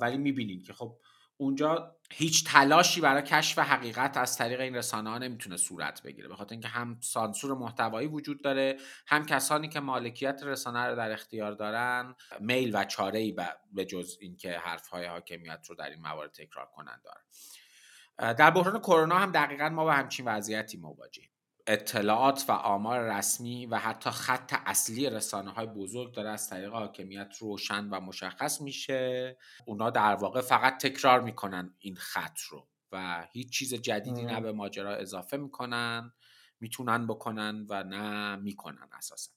ولی 0.00 0.16
می‌بینید 0.16 0.66
که 0.66 0.72
خب 0.72 0.98
اونجا 1.40 1.96
هیچ 2.12 2.44
تلاشی 2.46 3.00
برای 3.00 3.22
کشف 3.22 3.58
حقیقت 3.58 4.16
از 4.16 4.38
طریق 4.38 4.60
این 4.60 4.76
رسانه 4.76 5.10
ها 5.10 5.18
نمی‌تونه 5.18 5.56
صورت 5.56 6.02
بگیره. 6.02 6.28
به 6.28 6.36
خاطر 6.36 6.52
اینکه 6.52 6.68
هم 6.68 7.00
سانسور 7.00 7.54
محتوایی 7.54 8.08
وجود 8.08 8.42
داره 8.42 8.76
هم 9.06 9.26
کسانی 9.26 9.68
که 9.68 9.80
مالکیت 9.80 10.40
رسانه 10.42 10.86
رو 10.86 10.96
در 10.96 11.12
اختیار 11.12 11.52
دارن 11.52 12.14
میل 12.40 12.76
و 12.76 12.84
چاره 12.84 13.18
ای 13.18 13.36
به 13.72 13.84
جز 13.84 14.16
اینکه 14.20 14.58
حرف 14.58 14.88
های 14.88 15.06
حاکمیت 15.06 15.66
رو 15.68 15.74
در 15.74 15.90
این 15.90 16.00
موارد 16.00 16.32
تکرار 16.32 16.66
کنند 16.66 17.02
دارن. 17.04 18.34
در 18.34 18.50
بحران 18.50 18.80
کرونا 18.80 19.18
هم 19.18 19.32
دقیقا 19.32 19.68
ما 19.68 19.84
با 19.84 19.92
همچین 19.92 20.28
وضعیتی 20.28 20.76
مواجهیم. 20.76 21.30
اطلاعات 21.68 22.44
و 22.48 22.52
آمار 22.52 23.00
رسمی 23.00 23.66
و 23.66 23.78
حتی 23.78 24.10
خط 24.10 24.54
اصلی 24.66 25.10
رسانه 25.10 25.50
های 25.50 25.66
بزرگ 25.66 26.14
داره 26.14 26.30
از 26.30 26.50
طریق 26.50 26.72
حاکمیت 26.72 27.36
روشن 27.38 27.88
و 27.88 28.00
مشخص 28.00 28.60
میشه. 28.60 29.36
اونا 29.66 29.90
در 29.90 30.14
واقع 30.14 30.40
فقط 30.40 30.78
تکرار 30.78 31.20
می‌کنن 31.20 31.74
این 31.78 31.96
خط 31.96 32.38
رو 32.50 32.68
و 32.92 33.26
هیچ 33.32 33.50
چیز 33.50 33.74
جدیدی 33.74 34.22
نه 34.22 34.40
به 34.40 34.52
ماجرا 34.52 34.96
اضافه 34.96 35.36
می‌کنن 35.36 36.12
می‌تونن 36.60 37.06
بکنن 37.06 37.66
و 37.68 37.84
نه 37.84 38.36
می‌کنن 38.36 38.88
اساسا. 38.92 39.32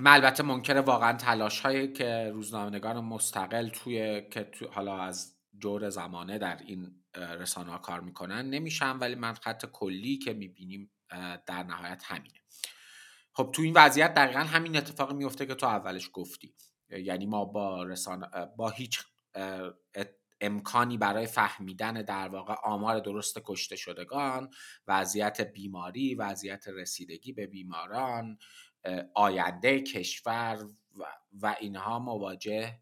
من 0.00 0.12
البته 0.12 0.42
منکر 0.42 0.76
واقعا 0.76 1.12
تلاش 1.12 1.60
هایی 1.60 1.92
که 1.92 2.30
روزنامه‌نگار 2.34 3.00
مستقل 3.00 3.68
توی 3.68 4.22
که 4.30 4.50
حالا 4.72 5.02
از 5.02 5.36
جور 5.58 5.88
زمانه 5.88 6.38
در 6.38 6.56
این 6.66 7.01
رسانه 7.14 7.70
ها 7.70 7.78
کار 7.78 8.00
می‌کنن. 8.00 8.50
نمیشم 8.50 8.98
ولی 9.00 9.14
من 9.14 9.34
خط 9.34 9.66
کلی 9.66 10.18
که 10.18 10.32
می‌بینیم 10.32 10.90
در 11.46 11.62
نهایت 11.62 12.02
همینه. 12.04 12.40
خب 13.32 13.50
تو 13.54 13.62
این 13.62 13.72
وضعیت 13.76 14.14
دقیقا 14.14 14.40
همین 14.40 14.76
اتفاق 14.76 15.12
میفته 15.12 15.46
که 15.46 15.54
تو 15.54 15.66
اولش 15.66 16.10
گفتی. 16.12 16.54
یعنی 16.90 17.26
ما 17.26 17.44
با 17.44 17.84
رسانه 17.84 18.26
با 18.56 18.70
هیچ 18.70 19.02
امکانی 20.40 20.98
برای 20.98 21.26
فهمیدن 21.26 21.92
در 21.92 22.28
واقع 22.28 22.54
آمار 22.54 23.00
درست 23.00 23.38
کشته 23.44 23.76
شدگان 23.76 24.50
وضعیت 24.88 25.40
بیماری 25.40 26.14
وضعیت 26.14 26.68
رسیدگی 26.68 27.32
به 27.32 27.46
بیماران 27.46 28.38
آینده 29.14 29.80
کشور 29.80 30.68
و 31.32 31.56
اینها 31.60 31.98
مواجه 31.98 32.78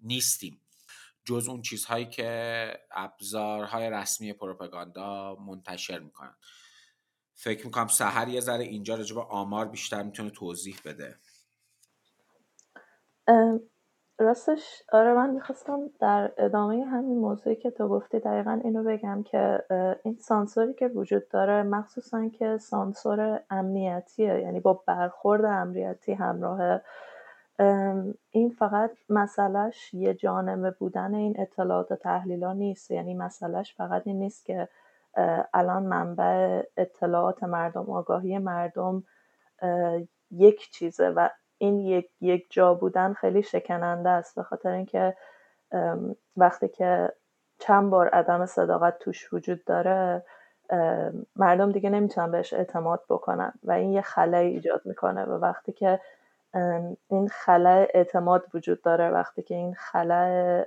نیستیم. 0.00 0.60
جز 1.24 1.48
اون 1.48 1.62
چیزهایی 1.62 2.06
که 2.06 2.68
ابزارهای 2.90 3.90
رسمی 3.90 4.32
پروپاگاندا 4.32 5.36
منتشر 5.46 5.98
می‌کنن. 5.98 6.34
فکر 7.34 7.66
می‌کنم 7.66 7.86
سهر 7.86 8.28
یه 8.28 8.40
ذره 8.40 8.64
اینجا 8.64 8.94
راجع 8.94 9.16
آمار 9.20 9.68
بیشتر 9.68 10.02
می‌تونه 10.02 10.30
توضیح 10.30 10.76
بده. 10.84 11.18
راستش 14.18 14.82
آره 14.92 15.14
من 15.14 15.30
می‌خواستم 15.30 15.90
در 16.00 16.32
ادامه 16.38 16.84
همین 16.84 17.18
موضوعی 17.18 17.56
که 17.56 17.70
تو 17.70 17.88
گفتی 17.88 18.20
دقیقا 18.20 18.60
اینو 18.64 18.84
بگم 18.84 19.22
که 19.22 19.64
این 20.04 20.16
سانسوری 20.18 20.74
که 20.74 20.88
وجود 20.88 21.28
داره 21.28 21.62
مخصوصا 21.62 22.28
که 22.28 22.58
سانسور 22.58 23.44
امنیتیه 23.50 24.40
یعنی 24.40 24.60
با 24.60 24.72
برخورد 24.86 25.44
امنیتی 25.44 26.12
همراه 26.12 26.80
این 28.30 28.50
فقط 28.58 28.90
مسئلهش 29.08 29.94
یه 29.94 30.14
جانبه 30.14 30.70
بودن 30.70 31.14
این 31.14 31.34
اطلاعات 31.38 31.92
و 31.92 31.96
تحلیل 31.96 32.44
ها 32.44 32.52
نیست. 32.52 32.90
یعنی 32.90 33.14
مسئلهش 33.14 33.74
فقط 33.74 34.02
این 34.04 34.18
نیست 34.18 34.46
که 34.46 34.68
الان 35.54 35.82
منبع 35.82 36.62
اطلاعات 36.76 37.44
مردم 37.44 37.90
آگاهی 37.90 38.38
مردم 38.38 39.04
یک 40.30 40.70
چیزه 40.70 41.08
و 41.08 41.28
این 41.58 41.80
یک, 41.80 42.10
یک 42.20 42.46
جا 42.50 42.74
بودن 42.74 43.12
خیلی 43.12 43.42
شکننده 43.42 44.10
است. 44.10 44.34
به 44.36 44.42
خاطر 44.42 44.70
اینکه 44.70 45.16
وقتی 46.36 46.68
که 46.68 47.12
چند 47.58 47.90
بار 47.90 48.08
عدم 48.08 48.46
صداقت 48.46 48.98
توش 48.98 49.32
وجود 49.32 49.64
داره 49.64 50.22
مردم 51.36 51.72
دیگه 51.72 51.90
نمی‌تونن 51.90 52.30
بهش 52.30 52.52
اعتماد 52.52 53.02
بکنن 53.08 53.52
و 53.62 53.72
این 53.72 53.92
یه 53.92 54.00
خلایی 54.00 54.54
ایجاد 54.54 54.82
می‌کنه. 54.84 55.24
و 55.24 55.32
وقتی 55.32 55.72
که 55.72 56.00
این 57.08 57.28
خلع 57.28 57.86
اعتماد 57.94 58.44
وجود 58.54 58.82
داره 58.82 59.10
وقتی 59.10 59.42
که 59.42 59.54
این 59.54 59.74
خلع 59.74 60.64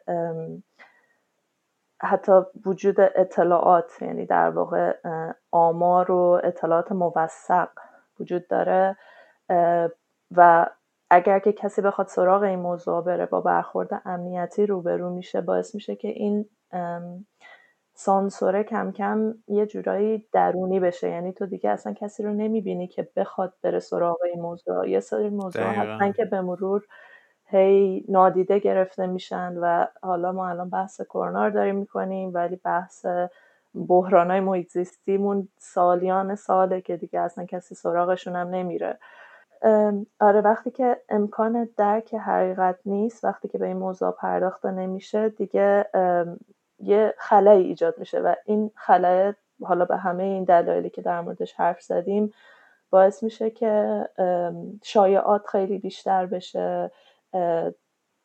حتی 2.02 2.32
وجود 2.66 2.96
اطلاعات 3.00 4.02
یعنی 4.02 4.26
در 4.26 4.50
واقع 4.50 4.98
آمار 5.52 6.12
و 6.12 6.42
اطلاعات 6.44 6.92
موثق 6.92 7.70
وجود 8.20 8.48
داره 8.48 8.98
و 10.36 10.70
اگر 11.10 11.40
که 11.40 11.54
کسی 11.54 11.82
بخواد 11.82 12.08
سراغ 12.08 12.44
این 12.44 12.60
موضوع 12.60 13.04
بره 13.04 13.26
با 13.26 13.42
برخورد 13.42 14.02
امنیتی 14.06 14.66
روبرو 14.66 15.10
میشه 15.10 15.42
باعث 15.42 15.76
میشه 15.76 15.96
که 15.96 16.08
این 16.08 16.50
سانسوره 18.00 18.64
کم 18.64 18.92
کم 18.92 19.34
یه 19.48 19.66
جورایی 19.66 20.26
درونی 20.32 20.80
بشه. 20.80 21.10
یعنی 21.10 21.34
تو 21.34 21.46
دیگه 21.46 21.70
اصلا 21.70 21.94
کسی 21.94 22.24
رو 22.24 22.34
نمی‌بینی 22.34 22.88
که 22.88 23.08
بخواد 23.16 23.54
بره 23.64 23.80
سراغ 23.80 24.18
این 24.24 24.42
موضوع. 24.42 24.90
یه 24.90 25.00
سری 25.00 25.30
موضوع 25.30 25.64
هستن 25.64 26.12
که 26.12 26.26
به 26.26 26.42
مرور 26.42 26.86
هی 27.46 28.06
نادیده 28.10 28.60
گرفته 28.60 29.08
میشن 29.08 29.58
و 29.62 29.88
حالا 30.04 30.32
ما 30.32 30.50
الان 30.50 30.70
بحث 30.70 31.02
کرونا 31.02 31.48
رو 31.48 31.54
داریم 31.54 31.76
می‌کنیم 31.76 32.32
ولی 32.34 32.56
بحث 32.56 33.06
بحران 33.88 34.32
های 34.32 34.40
محیط 34.40 34.70
زیستیمون 34.72 35.48
سالیان 35.58 36.36
ساله 36.36 36.82
که 36.82 36.98
دیگه 36.98 37.20
اصلا 37.20 37.46
کسی 37.46 37.76
سراغشون 37.76 38.36
هم 38.36 38.48
نمیره. 38.48 39.00
آره 40.20 40.42
وقتی 40.42 40.72
که 40.72 41.02
امکان 41.10 41.70
درک 41.78 42.14
حقیقت 42.14 42.80
نیست 42.86 43.24
وقتی 43.24 43.48
که 43.48 43.58
به 43.58 43.68
این 43.68 43.78
موضوع 43.78 44.12
پرداخته 44.12 44.72
نمیشه 44.72 45.30
دیگه 45.30 45.86
یه 46.80 47.14
خلایی 47.18 47.68
ایجاد 47.68 48.00
میشه 48.00 48.20
و 48.20 48.36
این 48.46 48.72
خلای 48.76 49.34
حالا 49.64 49.86
به 49.86 49.98
همه 49.98 50.24
این 50.24 50.44
دلایلی 50.44 50.90
که 50.90 51.02
در 51.02 51.22
موردش 51.22 51.54
حرف 51.54 51.82
زدیم 51.82 52.34
باعث 52.90 53.24
میشه 53.24 53.50
که 53.50 54.06
شایعات 54.84 55.48
خیلی 55.48 55.78
بیشتر 55.78 56.26
بشه 56.26 56.92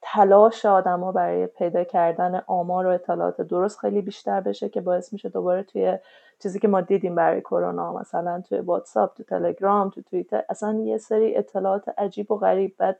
تلاش 0.02 0.66
آدما 0.66 1.12
برای 1.12 1.46
پیدا 1.46 1.84
کردن 1.84 2.42
آمار 2.46 2.86
و 2.86 2.90
اطلاعات 2.90 3.40
درست 3.40 3.78
خیلی 3.78 4.02
بیشتر 4.02 4.40
بشه 4.40 4.68
که 4.68 4.80
باعث 4.80 5.12
میشه 5.12 5.28
دوباره 5.28 5.62
توی 5.62 5.98
چیزی 6.42 6.58
که 6.58 6.68
ما 6.68 6.80
دیدیم 6.80 7.14
برای 7.14 7.40
کرونا 7.40 7.92
مثلا 7.92 8.42
توی 8.48 8.58
واتساپ 8.58 9.14
تو 9.16 9.22
تلگرام 9.22 9.90
تو 9.90 10.02
توییتر 10.02 10.44
اصلا 10.48 10.80
یه 10.84 10.98
سری 10.98 11.36
اطلاعات 11.36 11.88
عجیب 11.98 12.30
و 12.30 12.38
غریب. 12.38 12.74
بعد 12.78 12.98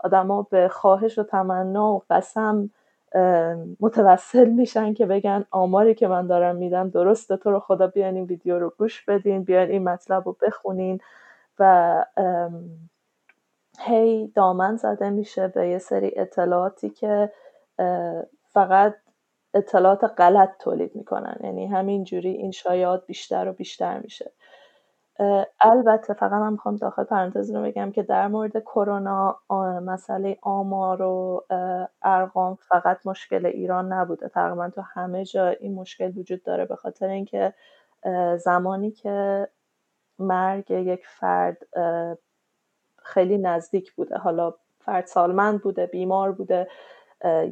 آدما 0.00 0.42
به 0.42 0.68
خواهش 0.68 1.18
و 1.18 1.22
تمنا 1.22 1.92
و 1.92 2.02
قسم 2.10 2.70
متوسل 3.80 4.48
میشن 4.48 4.94
که 4.94 5.06
بگن 5.06 5.44
آماری 5.50 5.94
که 5.94 6.08
من 6.08 6.26
دارم 6.26 6.56
میدم 6.56 6.90
درسته 6.90 7.36
تو 7.36 7.50
رو 7.50 7.60
خدا 7.60 7.86
بیان 7.86 8.14
این 8.14 8.24
ویدیو 8.24 8.58
رو 8.58 8.72
گوش 8.78 9.04
بدین 9.04 9.44
بیان 9.44 9.68
این 9.68 9.84
مطلب 9.84 10.26
رو 10.26 10.36
بخونین 10.42 11.00
و 11.58 12.04
هی 13.78 14.26
دامن 14.26 14.76
زده 14.76 15.10
میشه 15.10 15.48
به 15.48 15.68
یه 15.68 15.78
سری 15.78 16.12
اطلاعاتی 16.16 16.90
که 16.90 17.32
فقط 18.52 18.94
اطلاعات 19.54 20.04
غلط 20.18 20.50
تولید 20.58 20.96
می‌کنن. 20.96 21.36
یعنی 21.44 21.66
همینجوری 21.66 22.30
این 22.30 22.50
شایعات 22.50 23.06
بیشتر 23.06 23.48
و 23.48 23.52
بیشتر 23.52 23.98
میشه. 23.98 24.32
البته 25.60 26.14
فقط 26.14 26.32
من 26.32 26.52
می‌خوام 26.52 26.76
داخل 26.76 27.04
پرانتز 27.04 27.50
رو 27.54 27.62
بگم 27.62 27.90
که 27.92 28.02
در 28.02 28.28
مورد 28.28 28.58
کرونا 28.58 29.40
مسئله 29.82 30.38
آمار 30.42 31.02
و 31.02 31.44
ارقام 32.02 32.54
فقط 32.54 33.06
مشکل 33.06 33.46
ایران 33.46 33.92
نبوده. 33.92 34.28
تقریبا 34.28 34.70
تو 34.70 34.80
همه 34.80 35.24
جا 35.24 35.48
این 35.48 35.74
مشکل 35.74 36.18
وجود 36.18 36.42
داره 36.42 36.64
به 36.64 36.76
خاطر 36.76 37.06
اینکه 37.06 37.54
زمانی 38.38 38.90
که 38.90 39.48
مرگ 40.18 40.70
یک 40.70 41.06
فرد 41.06 41.58
خیلی 43.02 43.38
نزدیک 43.38 43.92
بوده. 43.92 44.18
حالا 44.18 44.54
فرد 44.80 45.06
سالمند 45.06 45.62
بوده 45.62 45.86
بیمار 45.86 46.32
بوده. 46.32 46.68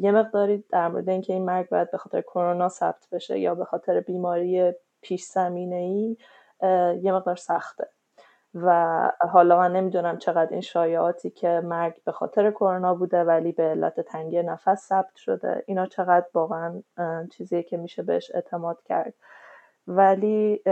یه 0.01 0.13
مقداری 0.13 0.65
در 0.71 0.89
مورد 0.89 1.09
اینکه 1.09 1.33
این 1.33 1.45
مرگ 1.45 1.69
باید 1.69 1.91
به 1.91 1.99
خاطر 1.99 2.21
کرونا 2.21 2.69
ثبت 2.69 3.09
بشه 3.13 3.39
یا 3.39 3.55
به 3.55 3.65
خاطر 3.65 4.01
بیماری 4.01 4.73
پیش 5.03 5.25
زمینه 5.25 5.77
ای 5.77 6.17
یه 7.03 7.13
مقدار 7.13 7.37
سخته. 7.37 7.89
و 8.55 9.11
حالا 9.21 9.59
من 9.59 9.73
نمی‌دونم 9.73 10.19
چقدر 10.19 10.51
این 10.53 10.61
شایعاتی 10.61 11.31
که 11.31 11.61
مرگ 11.65 11.95
به 12.05 12.13
خاطر 12.13 12.51
کرونا 12.51 12.95
بوده 12.95 13.25
ولی 13.25 13.53
به 13.53 13.63
علت 13.63 14.01
تنگی 14.01 14.43
نفس 14.43 14.89
ثبت 14.89 15.17
شده 15.17 15.65
اینا 15.67 15.87
چقدر 15.87 16.27
واقعا 16.35 16.83
چیزیه 17.33 17.63
که 17.63 17.77
میشه 17.77 18.03
بهش 18.03 18.31
اعتماد 18.35 18.83
کرد. 18.83 19.15
ولی 19.87 20.63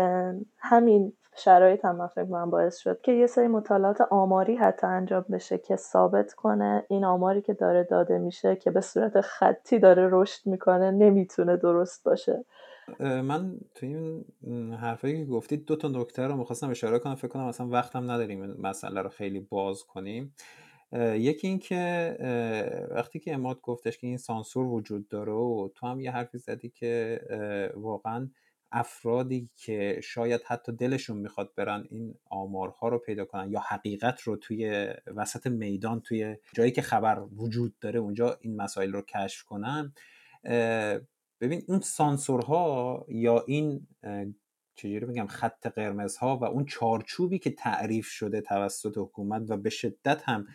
همین 0.58 1.12
شرایط 1.36 1.84
هم 1.84 1.96
من 1.96 2.06
فکر 2.06 2.24
من 2.24 2.50
باعث 2.50 2.76
شد 2.78 3.00
که 3.00 3.12
یه 3.12 3.26
سری 3.26 3.48
مطالعات 3.48 4.00
آماری 4.00 4.56
حتی 4.56 4.86
انجام 4.86 5.24
بشه 5.30 5.58
که 5.58 5.76
ثابت 5.76 6.34
کنه 6.34 6.84
این 6.88 7.04
آماری 7.04 7.42
که 7.42 7.54
داره 7.54 7.84
داده 7.84 8.18
میشه 8.18 8.56
که 8.56 8.70
به 8.70 8.80
صورت 8.80 9.20
خطی 9.20 9.78
داره 9.78 10.08
رشد 10.12 10.46
می‌کنه 10.46 10.90
نمی‌تونه 10.90 11.56
درست 11.56 12.04
باشه. 12.04 12.44
من 12.98 13.60
تو 13.74 13.86
این 13.86 14.24
حرفایی 14.74 15.18
که 15.18 15.24
گفتید 15.24 15.64
دو 15.64 15.76
تا 15.76 15.88
نکته 15.88 16.22
رو 16.22 16.36
می‌خواستم 16.36 16.70
اشاره 16.70 16.98
کنم. 16.98 17.14
فکر 17.14 17.28
کنم 17.28 17.44
اصلا 17.44 17.68
وقتم 17.68 18.10
نداریم 18.10 18.46
مسئله 18.46 19.02
رو 19.02 19.08
خیلی 19.08 19.40
باز 19.40 19.84
کنیم. 19.84 20.34
یکی 20.96 21.46
این 21.46 21.58
که 21.58 22.16
وقتی 22.90 23.18
که 23.18 23.34
اماد 23.34 23.60
گفتش 23.60 23.98
که 23.98 24.06
این 24.06 24.16
سانسور 24.16 24.66
وجود 24.66 25.08
داره 25.08 25.32
و 25.32 25.68
تو 25.74 25.86
هم 25.86 26.00
یه 26.00 26.10
حرفی 26.10 26.38
زدی 26.38 26.68
که 26.68 27.20
واقعا 27.76 28.28
افرادی 28.72 29.50
که 29.56 30.00
شاید 30.02 30.40
حتی 30.46 30.72
دلشون 30.72 31.18
می‌خواد 31.18 31.52
برن 31.56 31.84
این 31.90 32.14
آمارها 32.30 32.88
رو 32.88 32.98
پیدا 32.98 33.24
کنن 33.24 33.50
یا 33.50 33.60
حقیقت 33.60 34.20
رو 34.20 34.36
توی 34.36 34.92
وسط 35.06 35.46
میدان 35.46 36.00
توی 36.00 36.36
جایی 36.54 36.70
که 36.70 36.82
خبر 36.82 37.22
وجود 37.36 37.74
داره 37.80 38.00
اونجا 38.00 38.38
این 38.40 38.56
مسائل 38.56 38.92
رو 38.92 39.02
کشف 39.02 39.44
کنن 39.44 39.92
ببین 41.40 41.62
اون 41.68 41.80
سانسورها 41.80 43.04
یا 43.08 43.44
این 43.46 43.86
چجوری 44.74 45.06
بگم 45.06 45.26
خط 45.26 45.66
قرمزها 45.66 46.36
و 46.36 46.44
اون 46.44 46.64
چارچوبی 46.64 47.38
که 47.38 47.50
تعریف 47.50 48.06
شده 48.06 48.40
توسط 48.40 48.98
حکومت 48.98 49.42
و 49.48 49.56
به 49.56 49.70
شدت 49.70 50.22
هم 50.24 50.46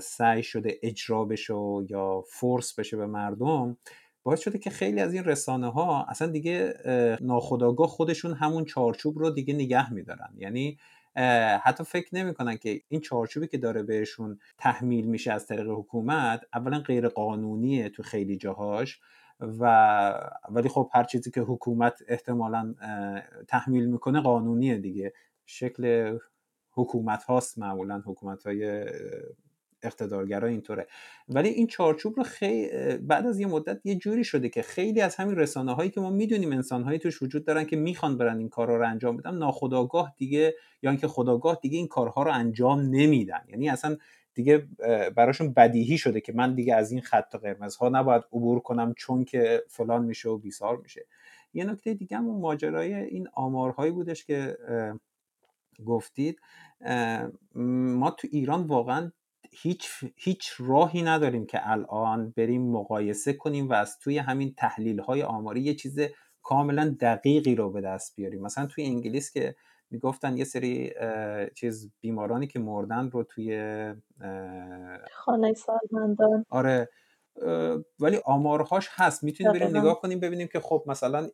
سعی 0.00 0.42
شده 0.42 0.78
اجرا 0.82 1.24
بشه 1.24 1.54
یا 1.88 2.20
فورس 2.28 2.78
بشه 2.78 2.96
به 2.96 3.06
مردم 3.06 3.76
باعث 4.22 4.40
شده 4.40 4.58
که 4.58 4.70
خیلی 4.70 5.00
از 5.00 5.14
این 5.14 5.24
رسانه 5.24 5.72
ها 5.72 6.06
اصلا 6.08 6.28
دیگه 6.28 6.74
ناخداگاه 7.20 7.88
خودشون 7.88 8.34
همون 8.34 8.64
چارچوب 8.64 9.18
رو 9.18 9.30
دیگه 9.30 9.54
نگه 9.54 9.92
میدارن. 9.92 10.34
یعنی 10.36 10.78
حتی 11.62 11.84
فکر 11.84 12.14
نمی‌کنن 12.14 12.56
که 12.56 12.80
این 12.88 13.00
چارچوبی 13.00 13.46
که 13.46 13.58
داره 13.58 13.82
بهشون 13.82 14.38
تحمیل 14.58 15.06
میشه 15.06 15.32
از 15.32 15.46
طریق 15.46 15.66
حکومت 15.68 16.44
اولا 16.54 16.78
غیر 16.80 17.08
قانونیه 17.08 17.88
تو 17.88 18.02
خیلی 18.02 18.36
جاهاش. 18.36 19.00
و 19.40 19.64
ولی 20.48 20.68
خب 20.68 20.90
هر 20.92 21.04
چیزی 21.04 21.30
که 21.30 21.40
حکومت 21.40 22.02
احتمالا 22.08 22.74
تحمیل 23.48 23.86
می‌کنه 23.86 24.20
قانونیه 24.20 24.78
دیگه. 24.78 25.12
شکل 25.46 26.16
حکومت 26.72 27.24
هاست 27.24 27.58
معمولا 27.58 28.02
حکومت 28.06 28.46
های 28.46 28.86
اقتدارگرا 29.82 30.48
اینطوره. 30.48 30.86
ولی 31.28 31.48
این 31.48 31.66
چارچوب 31.66 32.16
رو 32.16 32.22
خیلی 32.22 32.96
بعد 32.96 33.26
از 33.26 33.40
یه 33.40 33.46
مدت 33.46 33.80
یه 33.84 33.94
جوری 33.94 34.24
شده 34.24 34.48
که 34.48 34.62
خیلی 34.62 35.00
از 35.00 35.16
همین 35.16 35.36
رسانه 35.36 35.74
هایی 35.74 35.90
که 35.90 36.00
ما 36.00 36.10
می‌دونیم 36.10 36.52
انسان 36.52 36.82
هایی 36.84 36.98
توش 36.98 37.22
وجود 37.22 37.44
دارن 37.44 37.64
که 37.64 37.76
می‌خوان 37.76 38.18
برن 38.18 38.38
این 38.38 38.48
کارها 38.48 38.76
رو 38.76 38.88
انجام 38.88 39.16
بدن 39.16 39.34
ناخداگاه 39.34 40.14
دیگه 40.16 40.54
یا 40.82 40.90
اینکه 40.90 41.08
خداگاه 41.08 41.58
دیگه 41.62 41.78
این 41.78 41.88
کارها 41.88 42.22
رو 42.22 42.32
انجام 42.32 42.80
نمیدن. 42.80 43.44
یعنی 43.48 43.68
اصلا 43.68 43.96
دیگه 44.36 44.68
براشون 45.16 45.52
بدیهی 45.52 45.98
شده 45.98 46.20
که 46.20 46.32
من 46.32 46.54
دیگه 46.54 46.74
از 46.74 46.92
این 46.92 47.00
خط 47.00 47.36
قرمز 47.36 47.76
ها 47.76 47.88
نباید 47.88 48.22
عبور 48.32 48.60
کنم 48.60 48.94
چون 48.96 49.24
که 49.24 49.62
فلان 49.68 50.04
میشه 50.04 50.28
و 50.28 50.38
بیسار 50.38 50.76
میشه. 50.76 51.06
یه 51.54 51.64
نکته 51.64 51.94
دیگه 51.94 52.16
هم 52.16 52.38
ماجرای 52.38 52.94
این 52.94 53.28
آمارهایی 53.32 53.92
بودش 53.92 54.24
که 54.24 54.58
گفتید 55.86 56.40
ما 57.64 58.10
تو 58.10 58.28
ایران 58.30 58.62
واقعا 58.62 59.12
هیچ, 59.52 59.88
هیچ 60.16 60.52
راهی 60.58 61.02
نداریم 61.02 61.46
که 61.46 61.70
الان 61.70 62.34
بریم 62.36 62.70
مقایسه 62.70 63.32
کنیم 63.32 63.68
و 63.68 63.72
از 63.72 63.98
توی 63.98 64.18
همین 64.18 64.54
تحلیل 64.56 65.00
های 65.00 65.22
آماری 65.22 65.60
یه 65.60 65.74
چیز 65.74 65.98
کاملا 66.42 66.96
دقیقی 67.00 67.54
رو 67.54 67.70
به 67.70 67.80
دست 67.80 68.16
بیاریم. 68.16 68.42
مثلا 68.42 68.66
توی 68.66 68.84
انگلیس 68.84 69.32
که 69.32 69.54
می‌گفتن 69.90 70.36
یه 70.36 70.44
سری 70.44 70.92
چیز 71.54 71.90
بیمارانی 72.00 72.46
که 72.46 72.58
مردن 72.58 73.10
رو 73.10 73.22
توی 73.24 73.58
خانه 75.12 75.54
سالمندان 75.54 76.44
آره 76.50 76.88
ولی 78.00 78.20
آمارهاش 78.24 78.88
هست. 78.92 79.24
می‌تونیم 79.24 79.52
بریم 79.52 79.76
نگاه 79.76 80.00
کنیم 80.00 80.20
ببینیم 80.20 80.48
که 80.52 80.60
خب 80.60 80.82
مثلا 80.86 81.28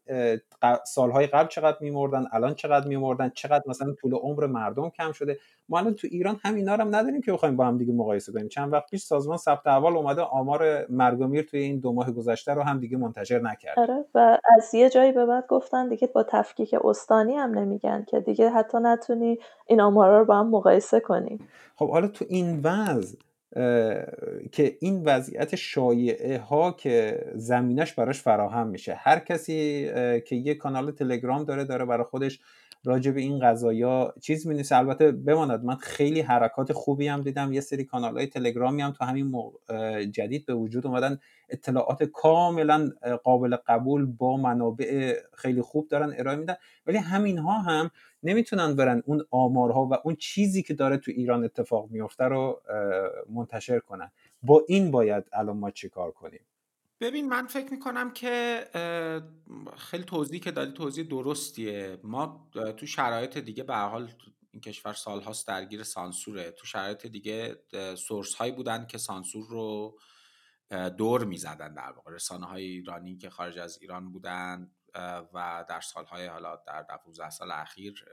سالهای 0.86 1.26
قبل 1.26 1.48
چقدر 1.48 1.76
میمردن 1.80 2.26
الان 2.32 2.54
چقدر 2.54 2.88
میمردن 2.88 3.30
چقدر 3.34 3.64
مثلا 3.66 3.92
طول 3.92 4.14
عمر 4.14 4.46
مردم 4.46 4.90
کم 4.90 5.12
شده. 5.12 5.38
ما 5.68 5.78
الان 5.78 5.94
تو 5.94 6.08
ایران 6.10 6.40
همینا 6.44 6.74
رو 6.74 6.80
هم 6.80 6.96
نداریم 6.96 7.20
که 7.20 7.32
بخوایم 7.32 7.56
با 7.56 7.64
هم 7.66 7.78
دیگه 7.78 7.92
مقایسه 7.92 8.32
کنیم. 8.32 8.48
چند 8.48 8.72
وقت 8.72 8.90
پیش 8.90 9.02
سازمان 9.02 9.36
ثبت 9.36 9.66
اول 9.66 9.96
اومده 9.96 10.22
آمار 10.22 10.86
مرگ 10.88 11.20
و 11.20 11.26
میر 11.26 11.42
توی 11.42 11.60
این 11.60 11.80
دو 11.80 11.92
ماه 11.92 12.12
گذشته 12.12 12.54
رو 12.54 12.62
هم 12.62 12.80
دیگه 12.80 12.96
منتشر 12.96 13.40
نکرد. 13.40 13.78
آره 13.78 14.04
و 14.14 14.38
از 14.56 14.74
یه 14.74 14.90
جایی 14.90 15.12
به 15.12 15.26
بعد 15.26 15.46
گفتن 15.46 15.88
دیگه 15.88 16.06
با 16.06 16.22
تفکیک 16.22 16.74
استانی 16.84 17.34
هم 17.34 17.58
نمیگن 17.58 18.04
که 18.08 18.20
دیگه 18.20 18.50
حتی 18.50 18.78
نتونی 18.82 19.38
این 19.66 19.80
آمارا 19.80 20.18
رو 20.18 20.24
با 20.24 20.36
هم 20.36 20.50
مقایسه 20.50 21.00
کنی. 21.00 21.38
خب 21.76 21.90
حالا 21.90 22.08
تو 22.08 22.24
این 22.28 22.60
وضع 22.64 23.18
که 24.52 24.76
این 24.80 25.02
وضعیت 25.04 25.56
شایعه 25.56 26.38
ها 26.38 26.72
که 26.72 27.24
زمینش 27.34 27.92
براش 27.92 28.20
فراهم 28.20 28.66
میشه. 28.66 28.94
هر 28.94 29.18
کسی 29.18 29.90
که 30.26 30.36
یه 30.36 30.54
کانال 30.54 30.90
تلگرام 30.90 31.44
داره 31.44 31.64
داره 31.64 31.84
برای 31.84 32.04
خودش 32.04 32.40
راجع 32.84 33.10
به 33.10 33.20
این 33.20 33.40
قضايا 33.40 34.14
چیز 34.20 34.46
می 34.46 34.62
البته 34.70 35.12
بماند 35.12 35.64
من 35.64 35.76
خیلی 35.76 36.20
حرکات 36.20 36.72
خوبی 36.72 37.08
هم 37.08 37.20
دیدم. 37.20 37.52
یه 37.52 37.60
سری 37.60 37.84
کانال 37.84 38.16
های 38.16 38.26
تلگرامی 38.26 38.82
هم 38.82 38.92
تو 38.92 39.04
همین 39.04 39.32
جدید 40.10 40.46
به 40.46 40.54
وجود 40.54 40.86
اومدن. 40.86 41.18
اطلاعات 41.48 42.02
کاملا 42.02 42.90
قابل 43.24 43.56
قبول 43.56 44.06
با 44.06 44.36
منابع 44.36 45.16
خیلی 45.34 45.62
خوب 45.62 45.88
دارن 45.88 46.14
ارائه 46.18 46.36
میدن. 46.36 46.54
ولی 46.86 46.98
همین 46.98 47.38
ها 47.38 47.58
هم 47.58 47.90
نمی‌تونن 48.22 48.76
برن 48.76 49.02
اون 49.06 49.24
آمارها 49.30 49.84
و 49.86 49.94
اون 50.04 50.16
چیزی 50.16 50.62
که 50.62 50.74
داره 50.74 50.96
تو 50.96 51.10
ایران 51.10 51.44
اتفاق 51.44 51.90
میفته 51.90 52.24
رو 52.24 52.62
منتشر 53.28 53.78
کنن. 53.78 54.10
با 54.42 54.64
این 54.68 54.90
باید 54.90 55.24
الان 55.32 55.56
ما 55.56 55.70
چیکار 55.70 56.10
کنیم؟ 56.10 56.40
ببین 57.02 57.28
من 57.28 57.46
فکر 57.46 57.72
می‌کنم 57.72 58.12
که 58.12 58.64
خیلی 59.76 60.04
توضیح 60.04 60.40
که 60.40 60.50
دادی 60.50 60.72
توضیح 60.72 61.04
درستیه. 61.04 61.98
ما 62.04 62.50
تو 62.76 62.86
شرایط 62.86 63.38
دیگه 63.38 63.62
به 63.62 63.76
حال 63.76 64.12
این 64.50 64.60
کشور 64.60 64.92
سالهاست 64.92 65.48
درگیر 65.48 65.82
سانسوره. 65.82 66.50
تو 66.50 66.66
شرایط 66.66 67.06
دیگه 67.06 67.56
سورس 67.96 68.34
هایی 68.34 68.52
بودن 68.52 68.86
که 68.86 68.98
سانسور 68.98 69.46
رو 69.48 69.98
دور 70.98 71.24
می‌زدن 71.24 71.74
در 71.74 71.92
واقع. 71.92 72.12
رسانه 72.12 72.46
های 72.46 72.64
ایرانی 72.64 73.16
که 73.16 73.30
خارج 73.30 73.58
از 73.58 73.78
ایران 73.80 74.12
بودن 74.12 74.70
و 75.34 75.64
در 75.68 75.80
سالهای 75.80 76.26
حالا 76.26 76.56
در 76.66 76.86
12 77.04 77.30
سال 77.30 77.50
اخیر 77.50 78.04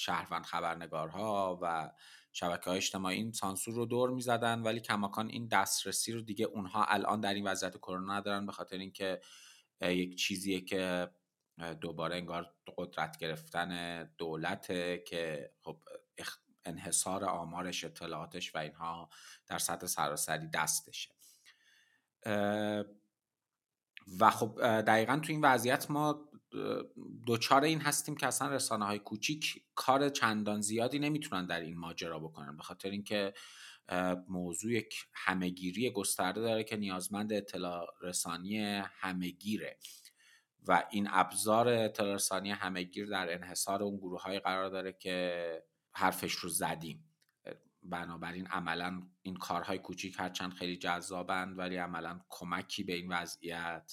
شهروند 0.00 0.44
خبرنگارها 0.44 1.58
و 1.62 1.90
شبکه 2.32 2.70
های 2.70 2.76
اجتماعی 2.76 3.16
این 3.16 3.32
سانسور 3.32 3.74
رو 3.74 3.86
دور 3.86 4.10
می‌زدن 4.10 4.62
ولی 4.62 4.80
کماکان 4.80 5.28
این 5.28 5.48
دسترسی 5.48 6.12
رو 6.12 6.20
دیگه 6.20 6.44
اونها 6.44 6.84
الان 6.84 7.20
در 7.20 7.34
این 7.34 7.46
وضعیت 7.46 7.76
کرونا 7.76 8.18
ندارن 8.18 8.46
به 8.46 8.52
خاطر 8.52 8.78
اینکه 8.78 9.20
یک 9.80 10.18
چیزیه 10.18 10.60
که 10.60 11.10
دوباره 11.80 12.16
انگار 12.16 12.54
قدرت 12.76 13.18
گرفتن 13.18 14.04
دولته 14.18 15.04
که 15.06 15.52
خب 15.60 15.82
انحصار 16.64 17.24
آمارش 17.24 17.84
اطلاعاتش 17.84 18.54
و 18.54 18.58
اینها 18.58 19.08
در 19.46 19.58
سطح 19.58 19.86
سراسری 19.86 20.48
دستشه. 20.48 21.10
و 24.18 24.30
خب 24.30 24.60
دقیقا 24.80 25.16
تو 25.16 25.32
این 25.32 25.40
وضعیت 25.40 25.90
ما 25.90 26.29
دوچار 27.26 27.64
این 27.64 27.80
هستیم 27.80 28.16
که 28.16 28.26
اصلا 28.26 28.48
رسانه 28.48 28.84
های 28.84 28.98
کوچیک 28.98 29.62
کار 29.74 30.08
چندان 30.08 30.60
زیادی 30.60 30.98
نمی‌تونن 30.98 31.46
در 31.46 31.60
این 31.60 31.78
ماجرا 31.78 32.18
بکنن. 32.18 32.56
به 32.56 32.62
خاطر 32.62 32.90
اینکه 32.90 33.34
موضوع 34.28 34.72
یک 34.72 34.94
همهگیری 35.12 35.90
گسترده 35.90 36.40
داره 36.40 36.64
که 36.64 36.76
نیازمند 36.76 37.32
اطلاع 37.32 37.86
رسانی 38.02 38.58
همهگیره. 38.84 39.78
و 40.68 40.84
این 40.90 41.08
ابزار 41.10 41.68
اطلاع 41.68 42.14
رسانی 42.14 42.50
همهگیر 42.50 43.06
در 43.06 43.34
انحصار 43.34 43.82
اون 43.82 43.96
گروه 43.96 44.22
های 44.22 44.38
قرار 44.38 44.70
داره 44.70 44.92
که 44.92 45.64
حرفش 45.92 46.32
رو 46.32 46.48
زدیم. 46.48 47.06
بنابراین 47.82 48.46
عملا 48.46 49.02
این 49.22 49.36
کارهای 49.36 49.78
کوچیک 49.78 50.16
هرچند 50.18 50.52
خیلی 50.52 50.76
جذابند 50.76 51.58
ولی 51.58 51.76
عملا 51.76 52.20
کمکی 52.28 52.84
به 52.84 52.92
این 52.94 53.12
وضعیت 53.12 53.92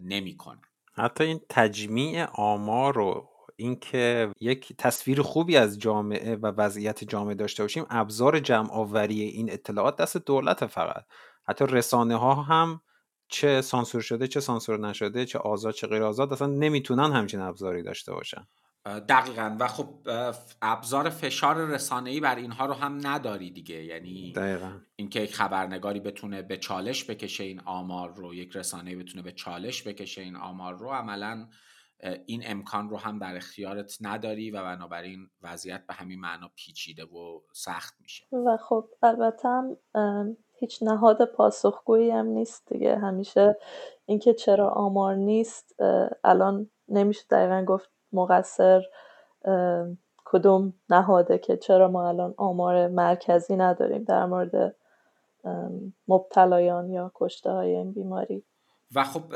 نمی‌کنن 0.00 0.67
حتی 0.98 1.24
این 1.24 1.40
تجمیع 1.48 2.24
آمار 2.34 2.94
رو 2.94 3.28
اینکه 3.56 4.30
یک 4.40 4.72
تصویر 4.78 5.22
خوبی 5.22 5.56
از 5.56 5.78
جامعه 5.78 6.36
و 6.36 6.46
وضعیت 6.46 7.04
جامعه 7.04 7.34
داشته 7.34 7.62
باشیم 7.64 7.86
ابزار 7.90 8.38
جمع 8.40 8.72
آوری 8.72 9.20
این 9.22 9.52
اطلاعات 9.52 9.96
دست 9.96 10.16
دولت 10.16 10.66
فقط. 10.66 11.04
حتی 11.48 11.64
رسانه 11.68 12.16
ها 12.16 12.34
هم 12.34 12.80
چه 13.28 13.60
سانسور 13.60 14.00
شده 14.00 14.26
چه 14.28 14.40
سانسور 14.40 14.78
نشده 14.80 15.24
چه 15.26 15.38
آزاد 15.38 15.74
چه 15.74 15.86
غیر 15.86 16.02
آزاد 16.02 16.32
اصلا 16.32 16.46
نمی‌تونن 16.48 17.12
همچین 17.12 17.40
ابزاری 17.40 17.82
داشته 17.82 18.12
باشن. 18.12 18.46
دقیقا. 19.08 19.56
و 19.60 19.68
خب 19.68 19.88
ابزار 20.62 21.08
فشار 21.08 21.66
رسانه‌ای 21.66 22.20
بر 22.20 22.36
اینها 22.36 22.66
رو 22.66 22.74
هم 22.74 23.06
نداری 23.06 23.50
دیگه. 23.50 23.84
یعنی 23.84 24.32
دقیقا. 24.32 24.72
اینکه 24.96 25.20
یک 25.20 25.34
خبرنگاری 25.34 26.00
بتونه 26.00 26.42
به 26.42 26.56
چالش 26.56 27.10
بکشه 27.10 27.44
این 27.44 27.60
آمار 27.60 28.14
رو 28.14 28.34
یک 28.34 28.56
رسانه 28.56 28.96
بتونه 28.96 29.22
به 29.22 29.32
چالش 29.32 29.86
بکشه 29.86 30.22
این 30.22 30.36
آمار 30.36 30.74
رو 30.74 30.88
عملا 30.88 31.48
این 32.26 32.42
امکان 32.46 32.88
رو 32.88 32.96
هم 32.96 33.18
در 33.18 33.36
اختیارت 33.36 33.96
نداری 34.00 34.50
و 34.50 34.62
بنابراین 34.62 35.30
وضعیت 35.42 35.86
به 35.86 35.94
همین 35.94 36.20
معنا 36.20 36.50
پیچیده 36.56 37.04
و 37.04 37.40
سخت 37.52 37.94
میشه. 38.00 38.24
و 38.32 38.56
خب 38.56 38.88
البته 39.02 39.48
هیچ 40.58 40.82
نهاد 40.82 41.24
پاسخگویی 41.24 42.10
هم 42.10 42.26
نیست 42.26 42.72
دیگه. 42.72 42.98
همیشه 42.98 43.56
اینکه 44.06 44.34
چرا 44.34 44.68
آمار 44.68 45.14
نیست 45.14 45.74
الان 46.24 46.70
نمیشه 46.88 47.24
دقیقا 47.30 47.64
گفت 47.64 47.90
مقصر 48.12 48.82
کدوم 50.24 50.72
نهاده 50.90 51.38
که 51.38 51.56
چرا 51.56 51.88
ما 51.88 52.08
الان 52.08 52.34
آمار 52.36 52.88
مرکزی 52.88 53.56
نداریم 53.56 54.04
در 54.04 54.26
مورد 54.26 54.76
مبتلایان 56.08 56.90
یا 56.90 57.12
کشته 57.14 57.50
های 57.50 57.76
این 57.76 57.92
بیماری. 57.92 58.44
و 58.94 59.04
خب 59.04 59.34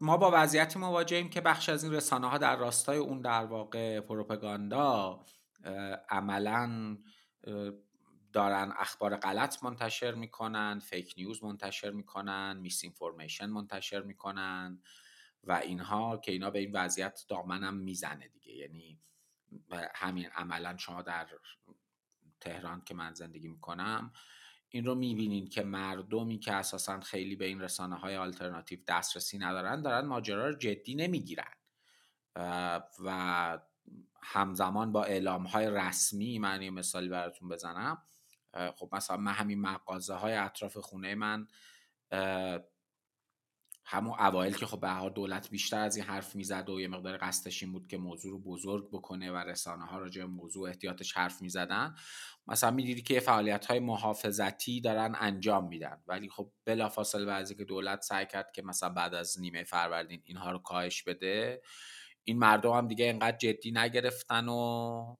ما 0.00 0.16
با 0.16 0.30
وضعیتی 0.34 0.78
مواجهیم 0.78 1.30
که 1.30 1.40
بخش 1.40 1.68
از 1.68 1.84
این 1.84 1.92
رسانه 1.92 2.28
ها 2.28 2.38
در 2.38 2.56
راستای 2.56 2.98
اون 2.98 3.20
در 3.20 3.44
واقع 3.44 4.00
پروپاگاندا 4.00 5.20
عملا 6.08 6.96
دارن 8.32 8.72
اخبار 8.78 9.16
غلط 9.16 9.64
منتشر 9.64 10.14
می‌کنن 10.14 10.78
فیک 10.78 11.14
نیوز 11.16 11.44
منتشر 11.44 11.90
می‌کنن 11.90 12.56
میس 12.56 12.84
اینفورمیشن 12.84 13.46
منتشر 13.46 14.02
می‌کنن. 14.02 14.82
و 15.44 15.52
اینها 15.52 16.16
که 16.16 16.32
اینا 16.32 16.50
به 16.50 16.58
این 16.58 16.72
وضعیت 16.72 17.24
دامنم 17.28 17.74
می‌زنه 17.74 18.28
دیگه. 18.28 18.52
یعنی 18.52 19.00
همین 19.94 20.26
عملا 20.26 20.76
شما 20.76 21.02
در 21.02 21.28
تهران 22.40 22.82
که 22.84 22.94
من 22.94 23.14
زندگی 23.14 23.48
می‌کنم 23.48 24.12
این 24.68 24.84
رو 24.84 24.94
می‌بینین 24.94 25.48
که 25.48 25.62
مردمی 25.62 26.38
که 26.38 26.52
اساسا 26.52 27.00
خیلی 27.00 27.36
به 27.36 27.44
این 27.44 27.60
رسانه 27.60 27.96
های 27.96 28.16
آلترناتیو 28.16 28.78
دسترسی 28.88 29.38
ندارن 29.38 29.82
دارن 29.82 30.06
ماجرا 30.06 30.48
رو 30.48 30.54
جدی 30.54 30.94
نمی‌گیرن. 30.94 31.54
و 33.04 33.58
همزمان 34.22 34.92
با 34.92 35.04
اعلام 35.04 35.46
های 35.46 35.70
رسمی 35.70 36.38
من 36.38 36.62
یه 36.62 36.70
مثالی 36.70 37.08
براتون 37.08 37.48
بزنم. 37.48 38.02
خب 38.76 38.88
مثلا 38.92 39.16
من 39.16 39.32
همین 39.32 39.60
مغازه 39.60 40.14
های 40.14 40.34
اطراف 40.34 40.76
خونه 40.76 41.14
من 41.14 41.46
همون 43.92 44.20
اوایل 44.20 44.54
که 44.54 44.66
خب 44.66 44.80
به 44.80 45.10
دولت 45.14 45.50
بیشتر 45.50 45.80
از 45.80 45.96
این 45.96 46.04
حرف 46.04 46.36
می‌زد 46.36 46.70
و 46.70 46.80
یه 46.80 46.88
مقدار 46.88 47.16
قصدش 47.16 47.62
این 47.62 47.72
بود 47.72 47.86
که 47.86 47.98
موضوع 47.98 48.32
رو 48.32 48.38
بزرگ 48.38 48.88
بکنه 48.90 49.32
و 49.32 49.36
رسانه 49.36 49.84
ها 49.84 49.98
راجع 49.98 50.24
موضوع 50.24 50.68
احتیاطش 50.68 51.12
حرف 51.12 51.42
می‌زدن 51.42 51.94
مثلا 52.46 52.70
می‌دیدی 52.70 53.02
که 53.02 53.20
فعالیت 53.20 53.66
های 53.66 53.78
محافظتی 53.78 54.80
دارن 54.80 55.14
انجام 55.18 55.68
میدن. 55.68 56.02
ولی 56.06 56.28
خب 56.28 56.52
بلافاصله 56.64 57.24
بعضی 57.24 57.54
که 57.54 57.64
دولت 57.64 58.02
سعی 58.02 58.26
کرد 58.26 58.52
که 58.52 58.62
مثلا 58.62 58.88
بعد 58.88 59.14
از 59.14 59.40
نیمه 59.40 59.64
فروردین 59.64 60.22
اینها 60.24 60.50
رو 60.50 60.58
کاهش 60.58 61.02
بده 61.02 61.62
این 62.24 62.38
مردم 62.38 62.72
هم 62.72 62.88
دیگه 62.88 63.04
اینقدر 63.04 63.36
جدی 63.36 63.72
نگرفتن 63.72 64.48
و 64.48 65.16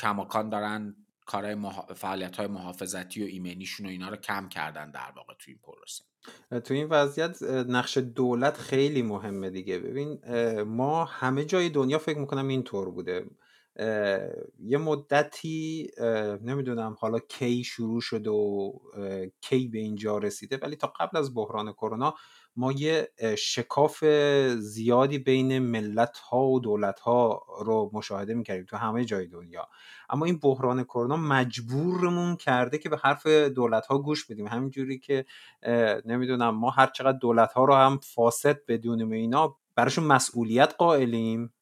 کماکان 0.00 0.48
دارن 0.48 0.96
کارهای 1.26 1.56
فعالیت 1.94 2.36
های 2.36 2.46
محافظتی 2.46 3.22
و 3.22 3.26
ایمنیشون 3.26 3.86
و 3.86 3.88
اینا 3.88 4.08
رو 4.08 4.16
کم 4.16 4.48
کردن 4.48 4.90
در 4.90 5.12
واقع 5.16 5.34
تو 5.34 5.44
این 5.48 5.58
پروسه. 5.62 6.09
تو 6.64 6.74
این 6.74 6.86
وضعیت 6.90 7.42
نقش 7.42 7.98
دولت 7.98 8.56
خیلی 8.56 9.02
مهمه 9.02 9.50
دیگه. 9.50 9.78
ببین 9.78 10.20
ما 10.62 11.04
همه 11.04 11.44
جای 11.44 11.68
دنیا 11.68 11.98
فکر 11.98 12.18
می‌کنم 12.18 12.48
اینطور 12.48 12.90
بوده. 12.90 13.24
یه 14.58 14.78
مدتی 14.78 15.88
نمی‌دونم 16.42 16.96
حالا 17.00 17.18
کی 17.18 17.64
شروع 17.64 18.00
شد 18.00 18.26
و 18.26 18.72
کی 19.40 19.68
به 19.68 19.78
اینجا 19.78 20.18
رسیده 20.18 20.58
ولی 20.62 20.76
تا 20.76 20.92
قبل 21.00 21.18
از 21.18 21.34
بحران 21.34 21.72
کرونا 21.72 22.14
ما 22.56 22.72
یه 22.72 23.08
شکاف 23.38 24.04
زیادی 24.58 25.18
بین 25.18 25.58
ملت 25.58 26.18
ها 26.18 26.46
و 26.46 26.60
دولت 26.60 27.00
ها 27.00 27.42
رو 27.60 27.90
مشاهده 27.92 28.34
می‌کردیم 28.34 28.64
تو 28.64 28.76
همه 28.76 29.04
جای 29.04 29.26
دنیا. 29.26 29.68
اما 30.10 30.26
این 30.26 30.38
بحران 30.38 30.84
کرونا 30.84 31.16
مجبورمون 31.16 32.36
کرده 32.36 32.78
که 32.78 32.88
به 32.88 32.96
حرف 32.96 33.26
دولت 33.26 33.86
ها 33.86 33.98
گوش 33.98 34.24
بدیم. 34.26 34.46
همینجوری 34.46 34.98
که 34.98 35.24
نمی‌دونم 36.04 36.50
ما 36.50 36.70
هر 36.70 36.86
چقدر 36.86 37.18
دولت 37.18 37.52
ها 37.52 37.64
رو 37.64 37.74
هم 37.74 37.98
فاسد 38.02 38.60
بدونیم 38.68 39.10
اینا 39.12 39.56
براشون 39.74 40.04
مسئولیت 40.04 40.74
قائلیم. 40.78 41.52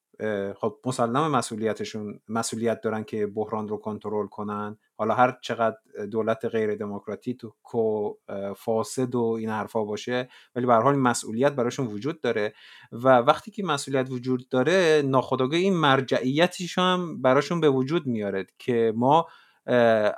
خب 0.57 0.77
مسلم 0.85 1.31
مسئولیتشون 1.31 2.21
مسئولیت 2.29 2.81
دارن 2.81 3.05
که 3.05 3.27
بحران 3.27 3.69
رو 3.69 3.77
کنترل 3.77 4.27
کنن. 4.27 4.79
حالا 4.97 5.15
هر 5.15 5.39
چقدر 5.43 5.77
دولت 6.11 6.45
غیر 6.45 6.75
دموکراتیک 6.75 7.75
و 7.75 8.15
فاسد 8.57 9.15
و 9.15 9.23
این 9.23 9.49
حرفا 9.49 9.85
باشه 9.85 10.29
ولی 10.57 10.67
به 10.67 10.75
حال 10.75 10.97
مسئولیت 10.97 11.53
براشون 11.53 11.87
وجود 11.87 12.21
داره 12.21 12.55
و 12.93 13.09
وقتی 13.09 13.51
که 13.51 13.63
مسئولیت 13.65 14.11
وجود 14.11 14.49
داره 14.49 15.03
ناخودآگاه 15.05 15.59
این 15.59 15.75
مرجعیتش 15.75 16.79
هم 16.79 17.23
براشون 17.23 17.61
به 17.61 17.71
وجود 17.71 18.07
میاره 18.07 18.47
که 18.59 18.93
ما 18.97 19.27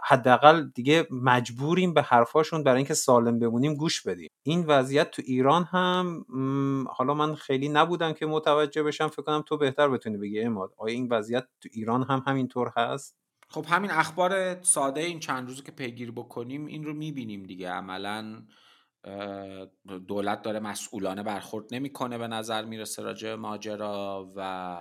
حداقل 0.04 0.70
دیگه 0.74 1.06
مجبوریم 1.10 1.94
به 1.94 2.02
حرفاشون 2.02 2.62
برای 2.64 2.76
اینکه 2.76 2.94
سالم 2.94 3.38
بمونیم 3.38 3.74
گوش 3.74 4.02
بدیم. 4.02 4.28
این 4.42 4.64
وضعیت 4.66 5.10
تو 5.10 5.22
ایران 5.24 5.64
هم 5.64 6.24
حالا 6.90 7.14
من 7.14 7.34
خیلی 7.34 7.68
نبودم 7.68 8.12
که 8.12 8.26
متوجه 8.26 8.82
بشم 8.82 9.08
فکر 9.08 9.22
کنم 9.22 9.42
تو 9.46 9.56
بهتر 9.56 9.88
بتونی 9.88 10.16
بگی 10.16 10.40
اماد 10.40 10.74
آیا 10.78 10.94
این 10.94 11.08
وضعیت 11.10 11.46
تو 11.60 11.68
ایران 11.72 12.02
هم 12.02 12.22
همینطور 12.26 12.72
هست؟ 12.76 13.16
خب 13.48 13.66
همین 13.68 13.90
اخبار 13.90 14.62
ساده 14.62 15.00
این 15.00 15.20
چند 15.20 15.48
روزی 15.48 15.62
که 15.62 15.72
پیگیری 15.72 16.10
بکنیم 16.10 16.66
این 16.66 16.84
رو 16.84 16.94
می‌بینیم 16.94 17.42
دیگه. 17.42 17.70
عملا 17.70 18.42
دولت 20.08 20.42
داره 20.42 20.60
مسئولانه 20.60 21.22
برخورد 21.22 21.74
نمی‌کنه 21.74 22.18
به 22.18 22.28
نظر 22.28 22.64
می‌رسه 22.64 23.02
راجع 23.02 23.34
ماجرا 23.34 24.32
و 24.36 24.78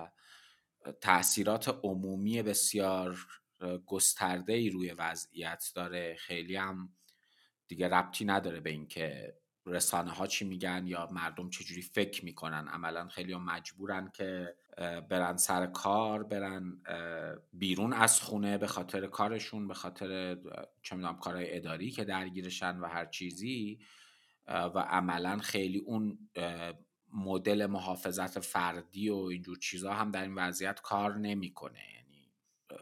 تاثیرات 1.02 1.80
عمومی 1.84 2.42
بسیار 2.42 3.18
گسترده 3.86 4.54
ای 4.54 4.70
روی 4.70 4.92
وضعیت 4.92 5.72
داره. 5.76 6.16
خیلی 6.20 6.56
هم 6.56 6.90
دیگه 7.68 7.88
ربطی 7.88 8.26
نداره 8.26 8.60
به 8.60 8.70
اینکه 8.70 9.38
رسانه 9.66 10.12
ها 10.12 10.28
چی 10.28 10.46
میگن 10.46 10.88
یا 10.88 11.10
مردم 11.12 11.50
چجوری 11.50 11.82
فکر 11.82 12.26
می‌کنن. 12.26 12.68
عملا 12.68 13.08
خیلی 13.08 13.34
هم 13.34 13.46
مجبورن 13.46 14.12
که 14.14 14.56
برن 15.10 15.38
سر 15.38 15.66
کار 15.66 16.24
برن 16.24 16.82
بیرون 17.54 17.94
از 17.94 18.22
خونه 18.22 18.58
به 18.58 18.68
خاطر 18.68 19.08
کارشون 19.08 19.68
به 19.68 19.74
خاطر 19.74 20.38
چه 20.82 20.96
می‌دونم 20.96 21.18
کارهای 21.18 21.58
اداری 21.58 21.92
که 21.92 22.04
درگیرشن 22.04 22.80
و 22.80 22.88
هر 22.88 23.06
چیزی. 23.06 23.80
و 24.48 24.80
عملا 24.80 25.38
خیلی 25.38 25.78
اون 25.78 26.30
مدل 27.14 27.66
محافظت 27.66 28.40
فردی 28.40 29.10
و 29.10 29.16
اینجور 29.16 29.58
چیزها 29.58 29.94
هم 29.94 30.12
در 30.12 30.22
این 30.22 30.36
وضعیت 30.36 30.82
کار 30.82 31.18
نمی‌کنه. 31.18 31.99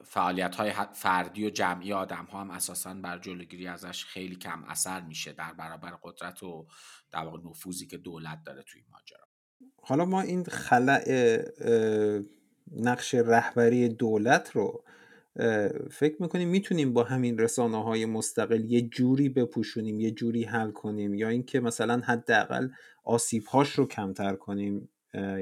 فعالیت 0.03 0.55
های 0.55 0.71
فردی 0.93 1.45
و 1.45 1.49
جمعی 1.49 1.93
آدم 1.93 2.27
ها 2.31 2.41
هم 2.41 2.51
اساسا 2.51 2.93
بر 2.93 3.19
جلوگیری 3.19 3.67
ازش 3.67 4.05
خیلی 4.05 4.35
کم 4.35 4.63
اثر 4.67 5.01
میشه 5.01 5.33
در 5.33 5.53
برابر 5.53 5.91
قدرت 6.03 6.43
و 6.43 6.67
در 7.11 7.19
واقع 7.19 7.49
نفوذی 7.49 7.87
که 7.87 7.97
دولت 7.97 8.43
داره 8.45 8.63
توی 8.63 8.81
ماجرا. 8.91 9.27
حالا 9.81 10.05
ما 10.05 10.21
این 10.21 10.43
خلع 10.43 11.03
نقش 12.71 13.15
رهبری 13.15 13.89
دولت 13.89 14.51
رو 14.51 14.83
فکر 15.91 16.15
می‌کنیم 16.21 16.49
می‌تونیم 16.49 16.93
با 16.93 17.03
همین 17.03 17.37
رسانه 17.37 17.83
های 17.83 18.05
مستقل 18.05 18.65
یه 18.65 18.81
جوری 18.81 19.29
بپوشونیم 19.29 19.99
یه 19.99 20.11
جوری 20.11 20.43
حل 20.43 20.71
کنیم 20.71 21.13
یا 21.13 21.29
اینکه 21.29 21.59
مثلا 21.59 22.01
حداقل 22.05 22.69
آسیب 23.03 23.43
هاش 23.43 23.71
رو 23.71 23.87
کمتر 23.87 24.35
کنیم 24.35 24.89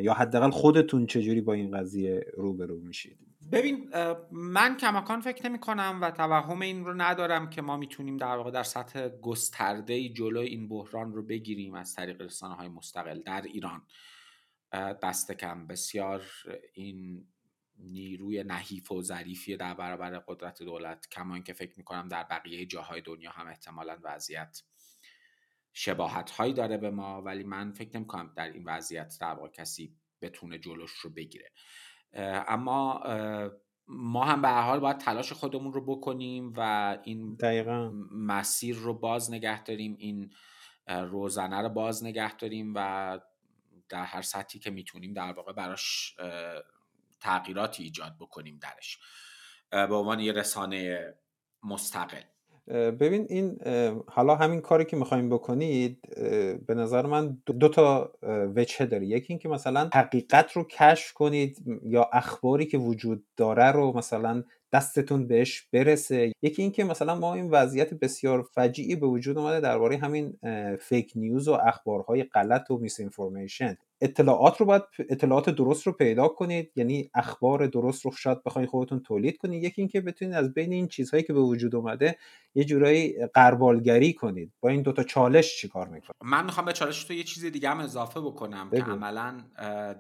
یا 0.02 0.14
حداقل 0.14 0.50
خودتون 0.50 1.06
چجوری 1.06 1.42
با 1.42 1.54
این 1.54 1.78
قضیه 1.78 2.26
روبرو 2.34 2.80
میشید؟ 2.80 3.20
ببین 3.52 3.90
من 4.32 4.78
کماکان 4.78 5.22
فکر 5.22 5.50
نمی 5.50 5.60
کنم 5.60 6.00
و 6.02 6.12
توهم 6.12 6.62
این 6.62 6.86
رو 6.86 6.94
ندارم 6.94 7.50
که 7.50 7.62
ما 7.62 7.78
می‌تونیم 7.78 8.18
در 8.18 8.38
واقع 8.38 8.52
در 8.52 8.64
سطح 8.64 9.08
گسترده 9.08 10.10
جلو 10.10 10.40
این 10.40 10.68
بحران 10.68 11.14
رو 11.14 11.24
بگیریم 11.24 11.74
از 11.74 11.96
طریق 11.96 12.22
رسانه 12.22 12.56
های 12.56 12.68
مستقل 12.68 13.20
در 13.20 13.42
ایران. 13.42 13.88
دست 15.04 15.32
کم. 15.32 15.68
بسیار 15.68 16.24
این 16.74 17.28
نیروی 17.78 18.44
نحیف 18.44 18.92
و 18.92 19.02
ظریفی 19.02 19.58
در 19.58 19.74
برابر 19.74 20.20
قدرت 20.20 20.64
دولت 20.64 21.10
کما 21.10 21.34
اینکه 21.34 21.54
فکر 21.54 21.74
می‌کنم 21.78 22.08
در 22.08 22.24
بقیه 22.24 22.66
جاهای 22.66 23.02
دنیا 23.02 23.32
هم 23.32 23.48
احتمالا 23.48 23.98
وضعیت 24.04 24.62
شباهت 25.74 26.32
هایی 26.32 26.54
داره 26.54 26.78
به 26.78 26.90
ما 26.90 27.22
ولی 27.22 27.44
من 27.44 27.72
فکر 27.72 27.98
نمی 27.98 28.08
کنم 28.08 28.34
در 28.36 28.52
این 28.52 28.64
وضعیت 28.66 29.18
در 29.22 29.34
واقع 29.34 29.50
کسی 29.50 29.96
بتونه 30.22 30.60
جلوش 30.60 30.92
رو 30.92 31.10
بگیره. 31.10 31.52
اما 32.14 33.04
ما 33.88 34.26
هم 34.26 34.42
به 34.42 34.48
هر 34.48 34.62
حال 34.62 34.80
باید 34.80 34.98
تلاش 34.98 35.34
خودمون 35.34 35.74
رو 35.74 35.86
بکنیم 35.86 36.54
و 36.58 36.98
این 37.04 37.36
دقیقا. 37.36 37.92
مسیر 38.12 38.76
رو 38.76 38.94
باز 38.94 39.32
نگه 39.32 39.64
داریم 39.64 39.96
این 40.00 40.34
روزنه 40.88 41.62
رو 41.62 41.70
باز 41.70 42.04
نگه 42.04 42.38
داریم 42.38 42.74
و 42.76 43.20
در 43.90 44.04
هر 44.04 44.22
سطحی 44.22 44.60
که 44.60 44.72
می‌تونیم 44.72 45.14
در 45.14 45.32
واقع 45.32 45.54
براش 45.54 46.16
تغییراتی 47.20 47.84
ایجاد 47.84 48.16
بکنیم 48.20 48.60
درش 48.62 49.00
به 49.72 49.96
عنوان 49.96 50.20
یه 50.20 50.32
رسانه 50.32 51.14
مستقل 51.64 52.22
ببین 52.68 53.26
این 53.30 53.58
حالا 54.08 54.36
همین 54.36 54.62
کاری 54.62 54.86
که 54.86 54.98
می‌خوایم 54.98 55.30
بکنید 55.30 56.02
به 56.68 56.76
نظر 56.76 57.06
من 57.06 57.38
دو, 57.46 57.70
تا 57.70 58.12
وجهه 58.56 58.88
داره. 58.88 59.06
یکی 59.06 59.34
اینکه 59.34 59.50
مثلا 59.50 59.90
حقیقت 59.94 60.52
رو 60.52 60.64
کشف 60.64 61.14
کنید 61.14 61.58
یا 61.84 62.10
اخباری 62.14 62.66
که 62.66 62.78
وجود 62.78 63.24
داره 63.38 63.72
رو 63.72 63.98
مثلا 63.98 64.44
دستتون 64.74 65.28
بهش 65.28 65.68
برسه. 65.74 66.32
یکی 66.42 66.62
اینکه 66.62 66.84
مثلا 66.84 67.16
ما 67.16 67.34
این 67.34 67.50
وضعیت 67.50 67.94
بسیار 67.94 68.42
فجیعی 68.42 68.96
به 68.96 69.08
وجود 69.08 69.38
اومده 69.38 69.60
درباره 69.60 69.98
همین 69.98 70.38
فیک 70.82 71.12
نیوز 71.16 71.48
و 71.48 71.54
اخبارهای 71.54 72.24
غلط 72.24 72.72
و 72.72 72.78
میس 72.78 73.00
انفورمیشن 73.00 73.78
اطلاعات 74.02 74.58
رو 74.58 74.66
باید 74.66 74.84
اطلاعات 75.10 75.50
درست 75.50 75.88
رو 75.88 75.94
پیدا 75.94 76.28
کنید. 76.28 76.72
یعنی 76.76 77.10
اخبار 77.14 77.68
درست 77.68 78.06
رو 78.06 78.12
شاید 78.12 78.44
بخواید 78.44 78.70
خودتون 78.70 79.00
تولید 79.00 79.38
کنید. 79.38 79.64
یکی 79.64 79.82
اینکه 79.82 80.02
بتونید 80.02 80.34
از 80.34 80.54
بین 80.54 80.74
این 80.74 80.88
چیزهایی 80.88 81.24
که 81.24 81.34
به 81.34 81.42
وجود 81.42 81.76
اومده 81.76 82.18
یه 82.56 82.64
جورایی 82.64 83.28
قربالگری 83.34 84.14
کنید. 84.14 84.54
با 84.62 84.70
این 84.70 84.82
دوتا 84.82 85.04
چالش 85.04 85.58
چیکار 85.62 85.88
می‌کنید؟ 85.88 86.16
من 86.24 86.46
می‌خوام 86.46 86.66
به 86.66 86.74
چالش 86.74 87.04
تو 87.04 87.14
یه 87.14 87.24
چیز 87.24 87.46
دیگه 87.46 87.70
هم 87.70 87.80
اضافه 87.80 88.22
بکنم 88.22 88.70
که 88.70 88.84
عملا 88.84 89.38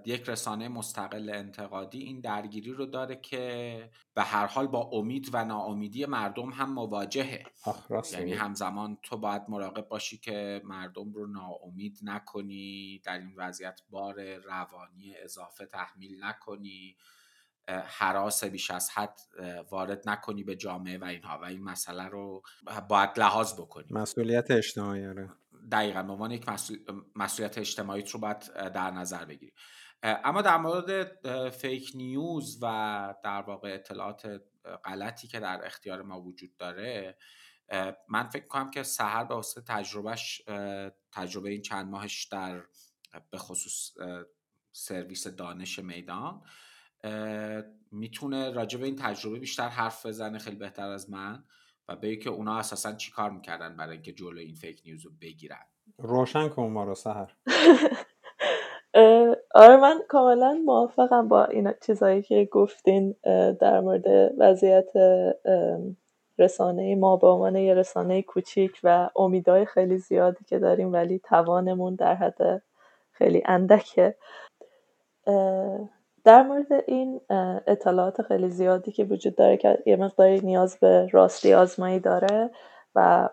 یک 0.05 0.29
رسانه 0.29 0.67
مستقل 0.67 1.29
انتقادی 1.29 1.99
این 1.99 2.19
درگیری 2.19 2.71
رو 2.71 2.85
داره 2.85 3.15
که 3.15 3.75
به 4.15 4.21
هر 4.23 4.45
حال 4.45 4.67
با 4.67 4.89
امید 4.93 5.29
و 5.33 5.45
ناامیدی 5.45 6.05
مردم 6.05 6.49
هم 6.49 6.73
مواجهه. 6.73 7.43
یعنی 8.13 8.33
همزمان 8.33 8.97
تو 9.03 9.17
باید 9.17 9.41
مراقب 9.49 9.87
باشی 9.87 10.17
که 10.17 10.61
مردم 10.65 11.13
رو 11.13 11.27
ناامید 11.27 11.99
نکنی 12.03 13.01
در 13.05 13.19
این 13.19 13.33
وضعیت 13.37 13.81
بار 13.89 14.35
روانی 14.35 15.15
اضافه 15.17 15.65
تحمیل 15.65 16.23
نکنی 16.23 16.97
حراس 17.67 18.43
بیش 18.43 18.71
از 18.71 18.89
حد 18.89 19.19
وارد 19.71 20.09
نکنی 20.09 20.43
به 20.43 20.55
جامعه 20.55 20.97
و 20.97 21.03
اینها. 21.03 21.39
و 21.41 21.45
این 21.45 21.63
مسئله 21.63 22.03
رو 22.03 22.41
باید 22.89 23.09
لحاظ 23.17 23.53
بکنی. 23.53 23.87
مسئولیت 23.91 24.51
اجتماعی 24.51 25.05
آره. 25.05 25.29
دقیقا 25.71 26.03
به 26.03 26.11
عنوان 26.11 26.31
یک 26.31 26.45
مسئولیت 27.15 27.57
اجتماعی 27.57 28.01
رو 28.01 28.19
باید 28.19 28.39
در 28.53 28.91
نظر 28.91 29.25
بگیری. 29.25 29.53
اما 30.03 30.41
در 30.41 30.57
مورد 30.57 31.49
فیک 31.49 31.91
نیوز 31.95 32.59
و 32.61 33.15
در 33.23 33.41
واقع 33.41 33.73
اطلاعات 33.73 34.41
غلطی 34.85 35.27
که 35.27 35.39
در 35.39 35.65
اختیار 35.65 36.01
ما 36.01 36.21
وجود 36.21 36.57
داره 36.57 37.17
من 38.09 38.29
فکر 38.29 38.47
کنم 38.47 38.71
که 38.71 38.83
سهر 38.83 39.23
به 39.23 39.35
واسه 39.35 39.61
تجربهش 39.61 40.41
تجربه 41.11 41.49
این 41.49 41.61
چند 41.61 41.87
ماهش 41.87 42.25
در 42.25 42.63
به 43.31 43.37
خصوص 43.37 43.97
سرویس 44.71 45.27
دانش 45.27 45.79
میدان. 45.79 46.41
می‌تونه 47.91 48.51
راجع 48.51 48.79
به 48.79 48.85
این 48.85 48.95
تجربه 48.95 49.39
بیشتر 49.39 49.67
حرف 49.67 50.05
بزنه 50.05 50.37
خیلی 50.37 50.55
بهتر 50.55 50.89
از 50.89 51.09
من 51.09 51.43
و 51.87 51.95
به 51.95 52.15
که 52.15 52.29
اونا 52.29 52.57
اساسا 52.57 52.93
چی 52.93 53.11
کار 53.11 53.31
می‌کردن 53.31 53.77
برای 53.77 53.93
اینکه 53.93 54.13
جلو 54.13 54.39
این 54.39 54.55
فیک 54.55 54.81
نیوز 54.85 55.05
رو 55.05 55.11
بگیرن. 55.21 55.65
روشن 55.97 56.49
کن 56.49 56.67
ما 56.67 56.83
رو 56.83 56.95
سهر 56.95 57.35
آره 59.55 59.77
من 59.77 60.01
کاملا 60.09 60.61
موافقم 60.65 61.27
با 61.27 61.45
این 61.45 61.73
چیزهایی 61.85 62.21
که 62.21 62.49
گفتین 62.51 63.15
در 63.59 63.79
مورد 63.79 64.33
وضعیت 64.37 64.91
رسانه 66.39 66.95
ما 66.95 67.17
به 67.17 67.27
عنوان 67.27 67.55
یه 67.55 67.73
رسانه 67.73 68.21
کوچیک 68.21 68.79
و 68.83 69.09
امیدهای 69.15 69.65
خیلی 69.65 69.97
زیادی 69.97 70.45
که 70.45 70.59
داریم 70.59 70.93
ولی 70.93 71.19
توانمون 71.19 71.95
در 71.95 72.15
حد 72.15 72.63
خیلی 73.15 73.43
اندکه. 73.45 74.15
در 76.23 76.43
مورد 76.43 76.83
این 76.87 77.21
اطلاعات 77.67 78.21
خیلی 78.21 78.49
زیادی 78.49 78.91
که 78.91 79.03
وجود 79.03 79.35
داره 79.35 79.57
که 79.57 79.83
یه 79.85 79.95
مقداری 79.95 80.39
نیاز 80.39 80.77
به 80.79 81.07
راستی 81.11 81.53
آزمایی 81.53 81.99
داره 81.99 82.49
و 82.95 83.29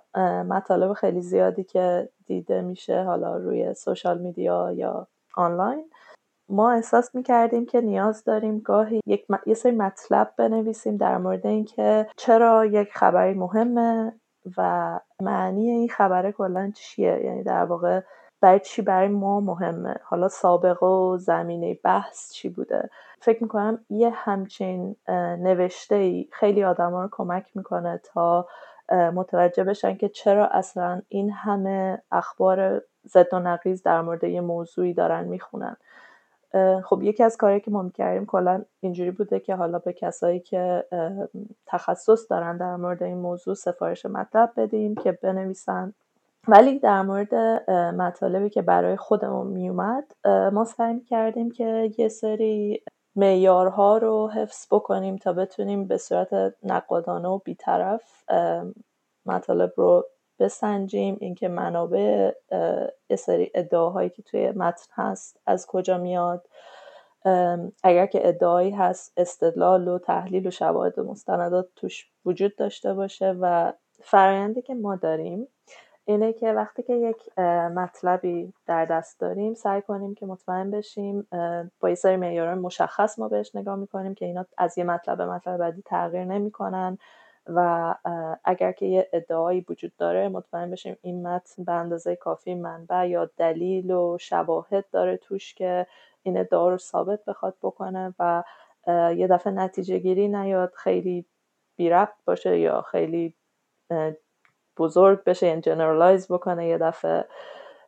مطالب 0.48 0.92
خیلی 0.92 1.20
زیادی 1.20 1.64
که 1.64 2.08
دیده 2.26 2.60
میشه 2.60 3.02
حالا 3.02 3.36
روی 3.36 3.74
سوشال 3.74 4.18
میدیا 4.18 4.72
یا 4.72 5.06
آنلاین 5.36 5.90
ما 6.48 6.72
احساس 6.72 7.14
می‌کردیم 7.14 7.66
که 7.66 7.80
نیاز 7.80 8.24
داریم 8.24 8.58
گاهی 8.58 9.00
یک 9.06 9.26
یه 9.46 9.54
سری 9.54 9.72
مطلب 9.72 10.34
بنویسیم 10.36 10.96
در 10.96 11.18
مورد 11.18 11.46
اینکه 11.46 12.06
چرا 12.16 12.66
یک 12.66 12.88
خبری 12.92 13.34
مهمه 13.34 14.12
و 14.56 15.00
معنی 15.20 15.70
این 15.70 15.88
خبره 15.88 16.32
کلا 16.32 16.72
چیه؟ 16.74 17.20
یعنی 17.24 17.42
در 17.42 17.64
واقع 17.64 18.00
برای 18.42 18.60
چی 18.60 18.82
برای 18.82 19.08
ما 19.08 19.40
مهمه؟ 19.40 19.94
حالا 20.04 20.28
سابقه 20.28 20.86
و 20.86 21.16
زمینه 21.18 21.78
بحث 21.84 22.32
چی 22.32 22.48
بوده؟ 22.48 22.90
فکر 23.20 23.42
می‌کنم 23.42 23.78
یه 23.90 24.10
همچین 24.10 24.96
نوشته 25.38 25.94
ای 25.94 26.28
خیلی 26.32 26.64
آدما 26.64 27.02
رو 27.02 27.08
کمک 27.12 27.56
می‌کنه 27.56 28.00
تا 28.04 28.46
متوجه 28.92 29.64
بشن 29.64 29.96
که 29.96 30.08
چرا 30.08 30.46
اصلا 30.46 31.02
این 31.08 31.30
همه 31.30 32.02
اخبار 32.12 32.82
زد 33.04 33.34
و 33.34 33.38
نقیز 33.38 33.82
در 33.82 34.02
مورد 34.02 34.24
یه 34.24 34.40
موضوعی 34.40 34.94
دارن 34.94 35.24
می‌خونن. 35.24 35.76
خب 36.84 37.02
یکی 37.02 37.22
از 37.24 37.36
کاری 37.36 37.60
که 37.60 37.70
ما 37.70 37.82
می‌کردیم 37.82 38.26
کلا 38.26 38.64
اینجوری 38.80 39.10
بوده 39.10 39.40
که 39.40 39.54
حالا 39.54 39.78
به 39.78 39.92
کسایی 39.92 40.40
که 40.40 40.84
تخصص 41.66 42.30
دارن 42.30 42.56
در 42.56 42.76
مورد 42.76 43.02
این 43.02 43.18
موضوع 43.18 43.54
سفارش 43.54 44.06
مطلب 44.06 44.52
بدیم 44.56 44.94
که 44.94 45.12
بنویسن. 45.12 45.94
ولی 46.48 46.78
در 46.78 47.02
مورد 47.02 47.34
مطالبی 47.94 48.50
که 48.50 48.62
برای 48.62 48.96
خودمون 48.96 49.46
میومد 49.46 50.12
ما 50.52 50.64
سعی 50.64 51.00
کردیم 51.00 51.50
که 51.50 51.90
یه 51.98 52.08
سری 52.08 52.82
معیارها 53.16 53.98
رو 53.98 54.28
حفظ 54.28 54.66
بکنیم 54.70 55.16
تا 55.16 55.32
بتونیم 55.32 55.86
به 55.86 55.96
صورت 55.96 56.54
نقادانه 56.62 57.28
و 57.28 57.38
بیطرف 57.38 58.24
مطالب 59.26 59.72
رو 59.76 60.06
بسنجیم. 60.38 61.16
اینکه 61.20 61.48
منابع 61.48 62.32
سری 63.18 63.50
ادعاهایی 63.54 64.10
که 64.10 64.22
توی 64.22 64.50
متن 64.50 64.86
هست 64.92 65.40
از 65.46 65.66
کجا 65.66 65.98
میاد. 65.98 66.46
اگر 67.82 68.06
که 68.06 68.28
ادعایی 68.28 68.70
هست 68.70 69.12
استدلال 69.16 69.88
و 69.88 69.98
تحلیل 69.98 70.46
و 70.46 70.50
شواهد 70.50 70.98
و 70.98 71.04
مستندات 71.04 71.68
توش 71.76 72.10
وجود 72.24 72.56
داشته 72.56 72.94
باشه 72.94 73.36
و 73.40 73.72
فرایندی 74.02 74.62
که 74.62 74.74
ما 74.74 74.96
داریم 74.96 75.48
اینه 76.04 76.32
که 76.32 76.52
وقتی 76.52 76.82
که 76.82 76.94
یک 76.94 77.38
مطلبی 77.74 78.52
در 78.66 78.84
دست 78.84 79.20
داریم 79.20 79.54
سعی 79.54 79.82
کنیم 79.82 80.14
که 80.14 80.26
مطمئن 80.26 80.70
بشیم 80.70 81.26
با 81.80 81.88
یه 81.88 81.94
سری 81.94 82.16
معیارهای 82.16 82.58
مشخص 82.58 83.18
ما 83.18 83.28
بهش 83.28 83.56
نگاه 83.56 83.76
می‌کنیم 83.76 84.14
که 84.14 84.26
اینا 84.26 84.46
از 84.58 84.78
یه 84.78 84.84
مطلب 84.84 85.18
به 85.18 85.26
مطلب 85.26 85.56
بعدی 85.56 85.82
تغییر 85.86 86.24
نمی‌کنن 86.24 86.98
و 87.46 87.94
اگر 88.44 88.72
که 88.72 88.86
یه 88.86 89.08
ادعایی 89.12 89.66
وجود 89.68 89.92
داره 89.96 90.28
مطمئن 90.28 90.70
بشیم 90.70 90.96
این 91.02 91.26
متن 91.26 91.64
به 91.64 91.72
اندازه 91.72 92.16
کافی 92.16 92.54
منبع 92.54 93.08
یا 93.08 93.30
دلیل 93.36 93.90
و 93.90 94.18
شواهد 94.20 94.84
داره 94.92 95.16
توش 95.16 95.54
که 95.54 95.86
این 96.22 96.38
ادعا 96.38 96.68
رو 96.68 96.78
ثابت 96.78 97.24
بخواد 97.24 97.56
بکنه 97.62 98.14
و 98.18 98.42
یه 99.16 99.26
دفعه 99.26 99.52
نتیجه 99.52 99.98
گیری 99.98 100.28
نیاد 100.28 100.72
خیلی 100.76 101.26
بی 101.76 101.90
ربط 101.90 102.24
باشه 102.24 102.58
یا 102.58 102.82
خیلی 102.82 103.34
بزرگ 104.78 105.24
بشه 105.24 105.46
یعنی 105.46 105.60
generalize 105.60 106.32
بکنه 106.32 106.66
یه 106.68 106.78
دفعه. 106.78 107.24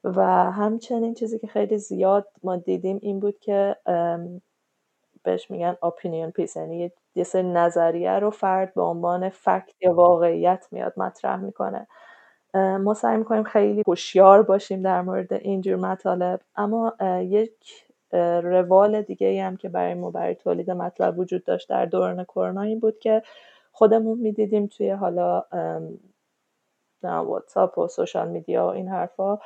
و 0.05 0.23
همچنین 0.53 1.15
چیزی 1.15 1.39
که 1.39 1.47
خیلی 1.47 1.79
زیاد 1.79 2.29
ما 2.43 2.57
دیدیم 2.57 2.99
این 3.03 3.21
بود 3.21 3.39
که 3.39 3.77
بهش 5.25 5.51
میگن 5.51 5.77
opinion 5.83 6.31
piece 6.31 6.57
یعنی 6.57 6.93
یه 7.15 7.25
سری 7.25 7.43
نظریه 7.43 8.11
رو 8.19 8.31
فرد 8.31 8.75
به 8.75 8.83
عنوان 8.83 9.29
fact 9.29 9.73
یا 9.83 9.95
واقعیت 9.95 10.67
میاد 10.73 10.93
مطرح 10.97 11.37
می‌کنه. 11.41 11.87
ما 12.55 12.95
سعی 12.95 13.17
می‌کنیم 13.17 13.43
خیلی 13.45 13.83
هوشیار 13.87 14.43
باشیم 14.43 14.83
در 14.83 15.03
مورد 15.03 15.33
اینجور 15.33 15.77
مطالب. 15.77 16.41
اما 16.57 16.95
یک 17.23 17.85
روال 18.43 19.03
دیگه 19.03 19.27
ای 19.27 19.41
هم 19.41 19.57
که 19.57 19.69
برای 19.69 19.95
ما 19.95 20.11
برای 20.11 20.35
تولید 20.35 20.71
مطلب 20.71 21.19
وجود 21.19 21.45
داشت 21.45 21.69
در 21.69 21.87
دوران 21.87 22.25
کرونا 22.25 22.63
این 22.63 22.81
بود 22.81 22.99
که 22.99 23.23
خودمون 23.73 24.19
می‌دیدیم 24.19 24.67
توی 24.67 24.91
حالا 24.91 25.45
واتساپ 27.05 27.79
و 27.79 27.89
سوشال 27.89 28.29
میدیا 28.29 28.67
و 28.67 28.69
این 28.69 28.89
حرفا 28.89 29.39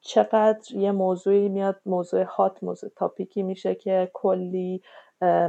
چقدر 0.00 0.74
یه 0.74 0.92
موضوعی 0.92 1.48
میاد 1.48 1.80
موضوع 1.86 2.22
هات 2.22 2.62
موضوع 2.62 2.90
تاپیکی 2.96 3.42
میشه 3.42 3.74
که 3.74 4.10
کلی 4.14 4.82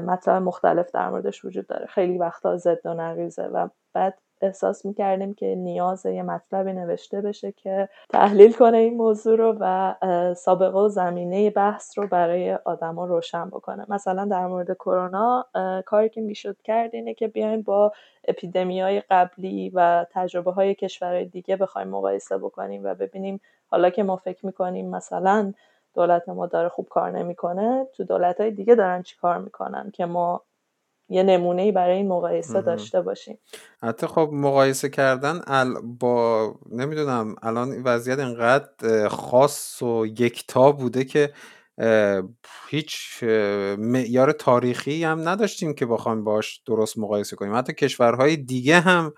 مطلب 0.07 0.41
مختلف 0.43 0.91
در 0.91 1.09
موردش 1.09 1.45
وجود 1.45 1.67
داره. 1.67 1.85
خیلی 1.85 2.17
وقتا 2.17 2.57
ضد 2.57 2.85
و 2.85 2.93
نقیزه 2.93 3.43
و 3.43 3.69
بعد 3.93 4.21
احساس 4.41 4.85
می‌کردیم 4.85 5.33
که 5.33 5.55
نیاز 5.55 6.05
یه 6.05 6.23
مطلبی 6.23 6.73
نوشته 6.73 7.21
بشه 7.21 7.51
که 7.51 7.89
تحلیل 8.09 8.53
کنه 8.53 8.77
این 8.77 8.97
موضوع 8.97 9.37
رو 9.37 9.57
و 9.59 9.95
سابقه 10.37 10.79
و 10.79 10.89
زمینه 10.89 11.49
بحث 11.49 11.97
رو 11.97 12.07
برای 12.07 12.53
آدما 12.53 13.05
روشن 13.05 13.49
بکنه. 13.49 13.85
مثلا 13.89 14.25
در 14.25 14.47
مورد 14.47 14.73
کرونا 14.73 15.45
کاری 15.85 16.09
که 16.09 16.21
می‌شد 16.21 16.61
کرد 16.63 16.95
اینه 16.95 17.13
که 17.13 17.27
بیایم 17.27 17.61
با 17.61 17.91
اپیدمی 18.27 18.81
های 18.81 19.01
قبلی 19.09 19.69
و 19.69 20.05
تجربه 20.11 20.51
های 20.51 20.75
کشورهای 20.75 21.25
دیگه 21.25 21.55
بخوایم 21.55 21.87
مقایسه 21.87 22.37
بکنیم 22.37 22.83
و 22.83 22.95
ببینیم. 22.95 23.41
حالا 23.67 23.89
که 23.89 24.03
ما 24.03 24.15
فکر 24.15 24.45
می‌کنیم 24.45 24.89
مثلا 24.89 25.53
دولت 25.95 26.29
ما 26.29 26.47
داره 26.47 26.69
خوب 26.69 26.87
کار 26.89 27.11
نمی‌کنه 27.11 27.87
تو 27.93 28.03
دولت 28.03 28.41
های 28.41 28.51
دیگه 28.51 28.75
دارن 28.75 29.03
چی 29.03 29.17
کار 29.17 29.37
می‌کنن 29.37 29.91
که 29.93 30.05
ما 30.05 30.41
یه 31.11 31.23
نمونه 31.23 31.71
برای 31.71 31.97
این 31.97 32.07
مقایسه 32.07 32.61
داشته 32.61 33.01
باشیم. 33.01 33.39
حتی 33.83 34.07
خب 34.07 34.29
مقایسه 34.33 34.89
کردن 34.89 35.41
با 35.99 36.55
نمی‌دونم 36.71 37.35
الان 37.41 37.83
وضعیت 37.83 38.19
اینقدر 38.19 39.07
خاص 39.07 39.81
و 39.81 40.05
یکتا 40.05 40.71
بوده 40.71 41.03
که 41.03 41.33
هیچ 42.69 43.23
معیار 43.77 44.31
تاریخی 44.31 45.03
هم 45.03 45.29
نداشتیم 45.29 45.73
که 45.73 45.85
بخوایم 45.85 46.23
باش 46.23 46.61
درست 46.65 46.97
مقایسه 46.97 47.35
کنیم. 47.35 47.55
حتی 47.55 47.73
کشورهای 47.73 48.37
دیگه 48.37 48.79
هم 48.79 49.13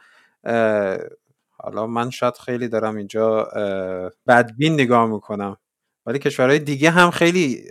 حالا 1.58 1.88
من 1.88 2.10
شاید 2.10 2.34
خیلی 2.34 2.68
دارم 2.68 2.96
اینجا 2.96 3.48
بدبین 4.28 4.74
نگاه 4.74 5.06
می‌کنم 5.06 5.58
ولی 6.06 6.20
کشورهای 6.20 6.60
دیگه 6.60 6.90
هم 6.90 7.12
خیلی 7.12 7.64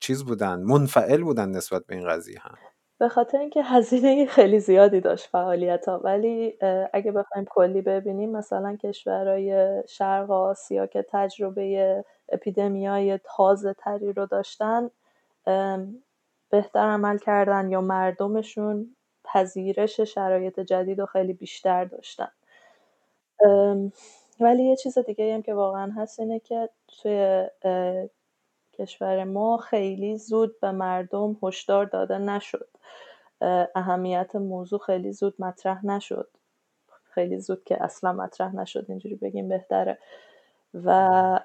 چیز 0.00 0.24
بودن 0.24 0.62
منفعل 0.62 1.22
بودن 1.22 1.48
نسبت 1.48 1.86
به 1.86 1.94
این 1.94 2.08
قضیه 2.08 2.38
هم. 2.40 2.54
به 2.98 3.08
خاطر 3.08 3.38
اینکه 3.38 3.62
هزینه 3.62 4.26
خیلی 4.26 4.60
زیادی 4.60 5.00
داشت 5.00 5.26
فعالیت 5.26 5.88
ها 5.88 5.98
ولی 5.98 6.58
اگه 6.92 7.12
بخوایم 7.12 7.44
کلی 7.50 7.82
ببینیم 7.82 8.30
مثلا 8.30 8.76
کشورهای 8.76 9.82
شرق 9.88 10.30
آسیا 10.30 10.86
که 10.86 11.06
تجربه 11.08 12.04
اپیدمیای 12.28 13.18
تازه 13.24 13.74
تری 13.74 14.12
رو 14.12 14.26
داشتن 14.26 14.90
بهتر 16.50 16.80
عمل 16.80 17.18
کردن 17.18 17.70
یا 17.70 17.80
مردمشون 17.80 18.96
پذیرش 19.24 20.00
شرایط 20.00 20.60
جدید 20.60 21.00
و 21.00 21.06
خیلی 21.06 21.32
بیشتر 21.32 21.84
داشتن. 21.84 22.28
ولی 24.40 24.64
یه 24.64 24.76
چیز 24.76 24.98
دیگه 24.98 25.34
هم 25.34 25.42
که 25.42 25.54
واقعا 25.54 25.92
هست 25.96 26.20
اینه 26.20 26.38
که 26.40 26.68
توی 26.88 27.46
کشور 28.78 29.24
ما 29.24 29.56
خیلی 29.56 30.18
زود 30.18 30.60
به 30.60 30.70
مردم 30.70 31.36
هشدار 31.42 31.86
داده 31.86 32.18
نشد. 32.18 32.68
اهمیت 33.74 34.36
موضوع 34.36 34.78
خیلی 34.78 35.12
زود 35.12 35.34
مطرح 35.38 35.86
نشد. 35.86 36.28
خیلی 37.04 37.38
زود 37.38 37.64
که 37.64 37.84
اصلا 37.84 38.12
مطرح 38.12 38.56
نشد 38.56 38.84
اینجوری 38.88 39.14
بگیم 39.14 39.48
بهتره. 39.48 39.98
و 40.84 41.40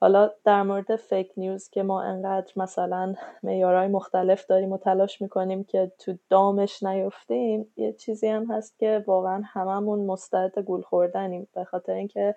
حالا 0.00 0.30
در 0.44 0.62
مورد 0.62 0.96
فیک 0.96 1.32
نیوز 1.36 1.70
که 1.70 1.82
ما 1.82 2.02
انقدر 2.02 2.52
مثلا 2.56 3.14
میارای 3.42 3.88
مختلف 3.88 4.46
داریم 4.46 4.72
و 4.72 4.78
تلاش 4.78 5.22
می‌کنیم 5.22 5.64
که 5.64 5.92
تو 5.98 6.14
دامش 6.30 6.82
نیفتیم 6.82 7.72
یه 7.76 7.92
چیزی 7.92 8.28
هم 8.28 8.52
هست 8.52 8.78
که 8.78 9.04
واقعا 9.06 9.42
هممون 9.44 10.06
مستعد 10.06 10.58
گول 10.58 10.82
خوردنیم. 10.82 11.48
به 11.54 11.64
خاطر 11.64 11.92
اینکه 11.92 12.34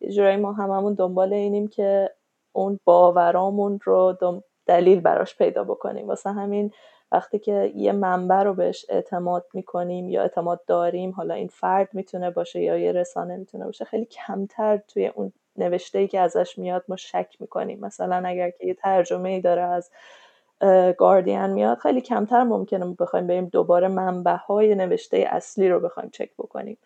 یه 0.00 0.12
جورایی 0.12 0.36
ما 0.36 0.52
هممون 0.52 0.94
دنبال 0.94 1.32
اینیم 1.32 1.68
که 1.68 2.10
اون 2.52 2.80
باورامون 2.84 3.80
رو 3.84 4.16
دلیل 4.66 5.00
براش 5.00 5.36
پیدا 5.36 5.64
بکنیم. 5.64 6.08
واسه 6.08 6.30
همین 6.30 6.70
وقتی 7.12 7.38
که 7.38 7.72
یه 7.74 7.92
منبع 7.92 8.42
رو 8.42 8.54
بهش 8.54 8.86
اعتماد 8.88 9.46
می‌کنیم 9.54 10.08
یا 10.08 10.22
اعتماد 10.22 10.60
داریم 10.66 11.10
حالا 11.10 11.34
این 11.34 11.48
فرد 11.48 11.88
می‌تونه 11.92 12.30
باشه 12.30 12.60
یا 12.60 12.78
یه 12.78 12.92
رسانه 12.92 13.36
می‌تونه 13.36 13.64
باشه 13.64 13.84
خیلی 13.84 14.04
کمتر 14.04 14.76
توی 14.76 15.06
اون 15.06 15.32
نوشته 15.56 15.98
ای 15.98 16.08
که 16.08 16.20
ازش 16.20 16.58
میاد 16.58 16.84
ما 16.88 16.96
شک 16.96 17.36
می‌کنیم. 17.40 17.80
مثلا 17.80 18.22
اگر 18.28 18.50
که 18.50 18.66
یه 18.66 18.74
ترجمه 18.74 19.28
ای 19.28 19.40
داره 19.40 19.62
از 19.62 19.90
گاردین 20.98 21.46
میاد 21.46 21.78
خیلی 21.78 22.00
کمتر 22.00 22.42
ممکنه 22.42 22.96
بخوایم 22.98 23.26
بریم 23.26 23.44
دوباره 23.46 23.88
منبع 23.88 24.36
های 24.36 24.74
نوشته 24.74 25.16
اصلی 25.30 25.68
رو 25.68 25.80
بخوایم 25.80 26.10
چک 26.10 26.30
بکنیم. 26.38 26.78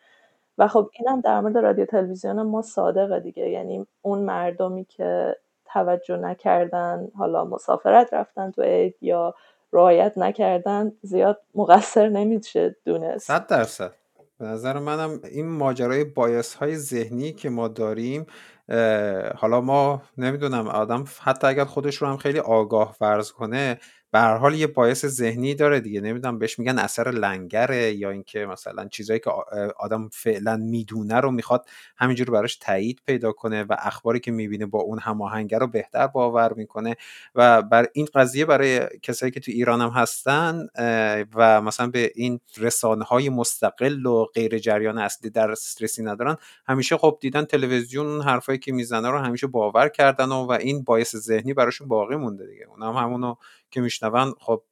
و 0.59 0.69
خب 0.69 0.91
اینم 0.99 1.21
در 1.21 1.41
مورد 1.41 1.59
رادیو 1.59 1.87
تلویزیون 1.87 2.43
ما 2.43 2.63
صادقه 2.63 3.21
دیگه. 3.21 3.49
یعنی 3.51 3.87
اون 4.03 4.19
مردمی 4.19 4.85
که 4.85 5.37
توجه 5.73 6.17
نکردن 6.17 7.09
حالا 7.19 7.45
مسافرت 7.45 8.15
رفتن 8.15 8.51
تو 8.51 8.63
عید 8.63 8.95
یا 9.01 9.35
رعایت 9.73 10.19
نکردن 10.19 10.93
زیاد 11.03 11.41
مقصر 11.55 12.09
نمیشه 12.09 12.77
دونست. 12.85 13.27
صد 13.27 13.47
درصد. 13.47 13.93
به 14.39 14.45
نظر 14.45 14.79
منم 14.79 15.21
این 15.25 15.49
ماجرای 15.49 16.05
بایس 16.05 16.55
های 16.55 16.77
ذهنی 16.77 17.33
که 17.33 17.51
ما 17.51 17.69
داریم 17.69 18.27
حالا 19.37 19.61
ما 19.61 20.03
نمی‌دونم 20.19 20.69
آدم 20.69 21.05
حتی 21.23 21.47
اگر 21.47 21.65
خودش 21.65 21.97
رو 21.97 22.09
هم 22.09 22.17
خیلی 22.17 22.39
آگاه 22.39 22.93
فرض 22.93 23.33
کنه 23.33 23.79
به 24.13 24.19
هر 24.21 24.37
حال 24.37 24.55
یه 24.55 24.67
باعث 24.67 25.07
ذهنی 25.07 25.55
داره 25.55 25.81
دیگه. 25.81 26.01
نمی‌دونم 26.01 26.39
بهش 26.39 26.59
میگن 26.59 26.79
اثر 26.79 27.11
لنگره 27.11 27.93
یا 27.93 28.11
اینکه 28.11 28.47
مثلا 28.47 28.89
چیزایی 28.89 29.21
که 29.21 29.31
آدم 29.79 30.09
فعلا 30.13 30.57
می‌دونه 30.57 31.21
رو 31.21 31.31
می‌خواد 31.31 31.67
همینجور 31.97 32.31
براش 32.31 32.57
تایید 32.57 33.01
پیدا 33.07 33.33
کنه 33.33 33.63
و 33.63 33.77
اخباری 33.79 34.21
که 34.21 34.31
می‌بینه 34.31 34.67
با 34.67 34.79
اون 34.79 34.99
هماهنگه 34.99 35.59
رو 35.59 35.67
بهتر 35.67 36.07
باور 36.07 36.53
می‌کنه. 36.53 36.97
و 37.35 37.63
بر 37.63 37.87
این 37.93 38.09
قضیه 38.15 38.45
برای 38.45 38.81
کسایی 39.03 39.33
که 39.33 39.41
تو 39.41 39.51
ایران 39.51 39.81
هم 39.81 39.91
هستن 39.91 40.67
و 41.35 41.63
مثلا 41.63 41.87
به 41.87 42.13
این 42.15 42.41
رسانه 42.59 43.05
های 43.05 43.29
مستقل 43.29 44.07
و 44.07 44.25
غیر 44.25 44.59
جریان 44.59 44.99
اصلی 44.99 45.31
در 45.31 45.51
استرسی 45.51 46.03
ندارن 46.03 46.37
همیشه 46.67 46.97
خب 46.97 47.19
دیدن 47.21 47.45
تلویزیون 47.45 48.21
حرفایی 48.23 48.59
که 48.59 48.73
می‌زنه 48.73 49.11
رو 49.11 49.19
همیشه 49.19 49.47
باور 49.47 49.89
کردن 49.89 50.29
و, 50.29 50.47
و 50.47 50.53
این 50.53 50.85
باعث 50.85 51.17
ذهنی 51.17 51.55
براشون 51.55 51.89
باقی 51.89 52.17
مونده 52.17 52.47
دیگه. 52.47 52.67
اونم 52.69 52.97
هم 52.97 53.05
همونو 53.05 53.35
که 53.73 53.81
میشنون 53.81 54.35
خب 54.41 54.63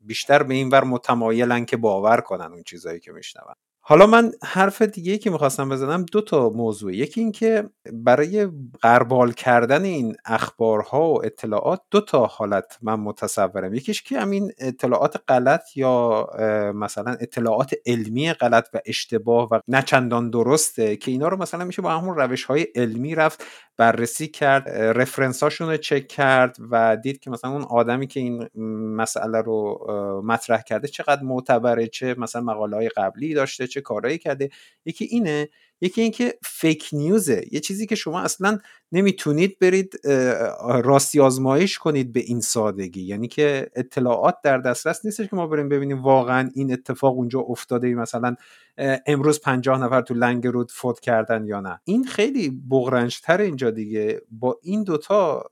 بیشتر 0.00 0.42
به 0.42 0.54
این 0.54 0.68
ور 0.68 0.84
متمایلن 0.84 1.64
که 1.64 1.76
باور 1.76 2.20
کنن 2.20 2.52
اون 2.52 2.62
چیزهایی 2.62 3.00
که 3.00 3.12
میشنون. 3.12 3.54
حالا 3.82 4.06
من 4.06 4.32
حرف 4.42 4.82
دیگه 4.82 5.18
که 5.18 5.30
می‌خواستم 5.30 5.68
بزنم 5.68 6.06
دو 6.12 6.20
تا 6.20 6.50
موضوع 6.50 6.94
یکی 6.94 7.20
اینکه 7.20 7.70
برای 7.92 8.48
قربال 8.82 9.32
کردن 9.32 9.84
این 9.84 10.16
اخبارها 10.24 11.10
و 11.10 11.24
اطلاعات 11.24 11.80
دو 11.90 12.00
تا 12.00 12.26
حالت 12.26 12.78
من 12.82 12.94
متصورم. 12.94 13.74
یکیش 13.74 14.02
که 14.02 14.20
همین 14.20 14.52
اطلاعات 14.58 15.22
غلط 15.28 15.76
یا 15.76 16.26
مثلا 16.74 17.16
اطلاعات 17.20 17.74
علمی 17.86 18.32
غلط 18.32 18.68
و 18.74 18.80
اشتباه 18.86 19.48
و 19.50 19.60
نچندان 19.68 20.30
درسته 20.30 20.96
که 20.96 21.10
اینا 21.10 21.28
رو 21.28 21.36
مثلا 21.36 21.64
میشه 21.64 21.82
با 21.82 21.90
همون 21.90 22.16
روش 22.16 22.44
های 22.44 22.66
علمی 22.74 23.14
رفت 23.14 23.44
بررسی 23.76 24.28
کرد 24.28 24.68
رفرنساشون 24.68 25.70
رو 25.70 25.76
چک 25.76 26.08
کرد 26.08 26.56
و 26.70 26.96
دید 26.96 27.20
که 27.20 27.30
مثلا 27.30 27.50
اون 27.50 27.62
آدمی 27.62 28.06
که 28.06 28.20
این 28.20 28.48
مسئله 28.96 29.40
رو 29.40 29.78
مطرح 30.26 30.62
کرده 30.62 30.88
چقدر 30.88 31.22
معتبره 31.22 31.86
چه 31.86 32.14
مثلا 32.18 32.42
مقاله 32.42 32.76
های 32.76 32.88
قبلی 32.88 33.34
داشته 33.34 33.66
چه 33.66 33.79
چه 33.80 33.82
کارهایی 33.82 34.18
کرده. 34.18 34.50
یکی 34.84 35.04
اینه 35.04 35.48
یکی 35.80 36.02
اینکه 36.02 36.38
فیک 36.44 36.88
نیوزه 36.92 37.44
یه 37.52 37.60
چیزی 37.60 37.86
که 37.86 37.94
شما 37.94 38.20
اصلا 38.20 38.58
نمی‌تونید 38.92 39.58
برید 39.58 40.00
راستی 40.84 41.20
آزمایش 41.20 41.78
کنید 41.78 42.12
به 42.12 42.20
این 42.20 42.40
سادگی. 42.40 43.02
یعنی 43.02 43.28
که 43.28 43.70
اطلاعات 43.74 44.34
در 44.44 44.58
دسترس 44.58 45.04
نیستش 45.04 45.28
که 45.28 45.36
ما 45.36 45.46
بریم 45.46 45.68
ببینیم 45.68 46.02
واقعا 46.02 46.50
این 46.54 46.72
اتفاق 46.72 47.16
اونجا 47.16 47.40
افتاده 47.40 47.94
مثلا 47.94 48.36
امروز 49.06 49.40
پنجاه 49.40 49.84
نفر 49.84 50.00
تو 50.00 50.14
لنگ 50.14 50.46
رود 50.46 50.72
فوت 50.72 51.00
کردن 51.00 51.46
یا 51.46 51.60
نه. 51.60 51.80
این 51.84 52.04
خیلی 52.04 52.62
بغرنجتر 52.70 53.40
اینجا 53.40 53.70
دیگه. 53.70 54.22
با 54.30 54.58
این 54.62 54.84
دوتا 54.84 55.44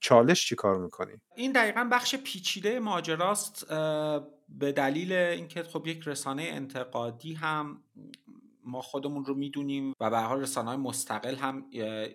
چالش 0.00 0.48
چی 0.48 0.54
کار 0.54 0.78
می‌کنی؟ 0.78 1.12
این 1.36 1.52
دقیقا 1.52 1.88
بخش 1.92 2.14
پیچیده 2.14 2.80
ماجراست. 2.80 3.66
به 4.48 4.72
دلیل 4.72 5.12
اینکه 5.12 5.62
خب 5.62 5.86
یک 5.86 6.02
رسانه 6.08 6.42
انتقادی 6.42 7.34
هم 7.34 7.82
ما 8.64 8.82
خودمون 8.82 9.24
رو 9.24 9.34
می‌دونیم 9.34 9.94
و 10.00 10.10
به 10.10 10.18
حال 10.18 10.40
رسانه 10.40 10.68
های 10.68 10.76
مستقل 10.76 11.34
هم 11.34 11.66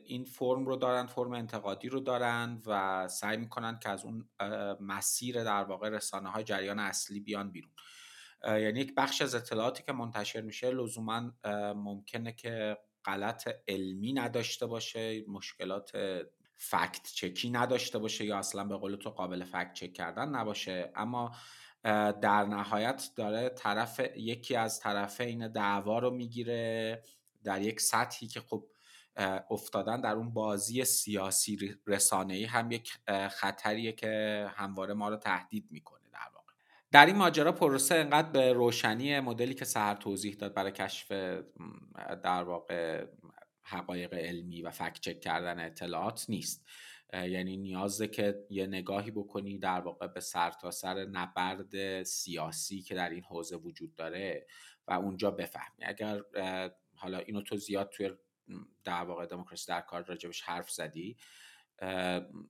این 0.05 0.23
فرم 0.23 0.65
رو 0.65 0.75
دارن 0.75 1.05
فرم 1.05 1.31
انتقادی 1.31 1.89
رو 1.89 1.99
دارن 1.99 2.61
و 2.65 3.07
سعی 3.07 3.37
می‌کنن 3.37 3.79
که 3.79 3.89
از 3.89 4.05
اون 4.05 4.29
مسیر 4.79 5.43
در 5.43 5.63
واقع 5.63 5.89
رسانه 5.89 6.29
های 6.29 6.43
جریان 6.43 6.79
اصلی 6.79 7.19
بیان 7.19 7.51
بیرون. 7.51 7.71
یعنی 8.43 8.79
یک 8.79 8.95
بخش 8.95 9.21
از 9.21 9.35
اطلاعاتی 9.35 9.83
که 9.83 9.91
منتشر 9.91 10.41
میشه 10.41 10.71
لزوما 10.71 11.31
ممکنه 11.75 12.31
که 12.31 12.77
غلط 13.05 13.49
علمی 13.67 14.13
نداشته 14.13 14.65
باشه 14.65 15.25
مشکلات 15.27 15.91
فکت 16.55 17.11
چکی 17.13 17.49
نداشته 17.49 17.99
باشه 17.99 18.25
یا 18.25 18.37
اصلا 18.37 18.63
به 18.63 18.77
قول 18.77 18.95
تو 18.95 19.09
قابل 19.09 19.43
فکت 19.43 19.73
چک 19.73 19.93
کردن 19.93 20.29
نباشه. 20.29 20.91
اما 20.95 21.31
در 22.21 22.45
نهایت 22.45 23.09
داره 23.15 23.49
طرف 23.49 24.01
یکی 24.15 24.55
از 24.55 24.79
طرفین 24.79 25.47
دعوا 25.47 25.99
رو 25.99 26.11
می‌گیره 26.11 27.03
در 27.43 27.61
یک 27.61 27.81
سطحی 27.81 28.27
که 28.27 28.39
خب 28.39 28.67
افتادن 29.49 30.01
در 30.01 30.15
اون 30.15 30.33
بازی 30.33 30.85
سیاسی 30.85 31.75
رسانه 31.87 32.33
ای 32.33 32.45
هم 32.45 32.71
یک 32.71 32.97
خطریه 33.31 33.91
که 33.91 34.45
همواره 34.55 34.93
ما 34.93 35.09
رو 35.09 35.17
تهدید 35.17 35.67
می‌کنه 35.71 36.09
در 36.13 36.19
واقع. 36.33 36.53
در 36.91 37.05
این 37.05 37.15
ماجرا 37.15 37.51
پروسه 37.51 37.95
انقدر 37.95 38.29
به 38.29 38.53
روشنی 38.53 39.19
مدلی 39.19 39.53
که 39.53 39.65
سهر 39.65 39.95
توضیح 39.95 40.35
داد 40.35 40.53
برای 40.53 40.71
کشف 40.71 41.11
در 42.23 42.43
واقع 42.43 43.05
حقایق 43.61 44.13
علمی 44.13 44.61
و 44.61 44.71
فکت 44.71 44.99
چک 44.99 45.19
کردن 45.19 45.59
اطلاعات 45.65 46.25
نیست. 46.29 46.65
یعنی 47.13 47.57
نیازه 47.57 48.07
که 48.07 48.45
یه 48.49 48.67
نگاهی 48.67 49.11
بکنی 49.11 49.57
در 49.57 49.81
واقع 49.81 50.07
به 50.07 50.19
سرتاسر 50.19 50.95
سر 50.95 51.05
نبرد 51.05 52.03
سیاسی 52.03 52.81
که 52.81 52.95
در 52.95 53.09
این 53.09 53.23
حوزه 53.23 53.55
وجود 53.55 53.95
داره 53.95 54.47
و 54.87 54.93
اونجا 54.93 55.31
بفهمی. 55.31 55.85
اگر 55.85 56.21
حالا 56.95 57.17
اینو 57.17 57.41
تو 57.41 57.57
زیاد 57.57 57.89
توی 57.89 58.11
در 58.83 59.03
واقع 59.03 59.25
دموکراسی 59.25 59.67
در 59.67 59.81
کار 59.81 60.05
راجبش 60.05 60.41
حرف 60.41 60.71
زدی 60.71 61.17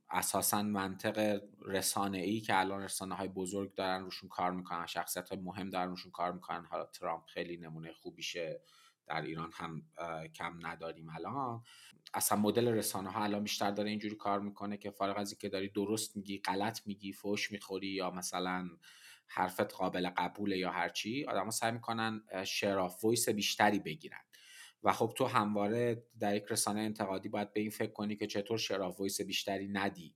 اساسا 0.09 0.63
منطق 0.63 1.41
رسانه 1.65 2.17
ای 2.17 2.39
که 2.39 2.59
الان 2.59 2.81
رسانه 2.83 3.15
های 3.15 3.27
بزرگ 3.27 3.75
دارن 3.75 4.03
روشون 4.03 4.29
کار 4.29 4.51
می‌کنن 4.51 4.85
شخصیت 4.85 5.29
های 5.29 5.39
مهم 5.39 5.69
دارن 5.69 5.89
روشون 5.89 6.11
کار 6.11 6.31
می‌کنن. 6.31 6.65
حالا 6.65 6.85
ترامپ 6.85 7.25
خیلی 7.25 7.57
نمونه 7.57 7.93
خوبیشه. 7.93 8.61
در 9.11 9.21
ایران 9.21 9.51
هم 9.53 9.83
کم 10.35 10.67
نداریم 10.67 11.09
الان. 11.09 11.63
اصلا 12.13 12.37
مدل 12.37 12.67
رسانه 12.67 13.11
ها 13.11 13.23
الان 13.23 13.43
بیشتر 13.43 13.71
داره 13.71 13.89
اینجوری 13.89 14.15
کار 14.15 14.39
می‌کنه 14.39 14.77
که 14.77 14.91
فارغ 14.91 15.17
از 15.17 15.31
اینکه 15.31 15.49
داری 15.49 15.69
درست 15.69 16.17
میگی 16.17 16.37
غلط 16.37 16.87
میگی 16.87 17.13
فوش 17.13 17.51
می‌خوری 17.51 17.87
یا 17.87 18.11
مثلا 18.11 18.69
حرفت 19.27 19.73
قابل 19.73 20.09
قبوله 20.09 20.57
یا 20.57 20.71
هرچی 20.71 21.25
آدما 21.25 21.51
سعی 21.51 21.71
می‌کنن 21.71 22.23
share 22.45 22.87
of 22.87 23.03
voice 23.03 23.29
بیشتری 23.29 23.79
بگیرن. 23.79 24.21
و 24.83 24.93
خب 24.93 25.13
تو 25.17 25.25
همواره 25.25 26.03
در 26.19 26.35
یک 26.35 26.43
رسانه 26.49 26.81
انتقادی 26.81 27.29
باید 27.29 27.53
به 27.53 27.61
این 27.61 27.69
فکر 27.69 27.91
کنی 27.91 28.15
که 28.15 28.27
چطور 28.27 28.57
share 28.57 28.87
of 28.87 28.99
voice 28.99 29.21
بیشتری 29.21 29.67
ندی. 29.67 30.15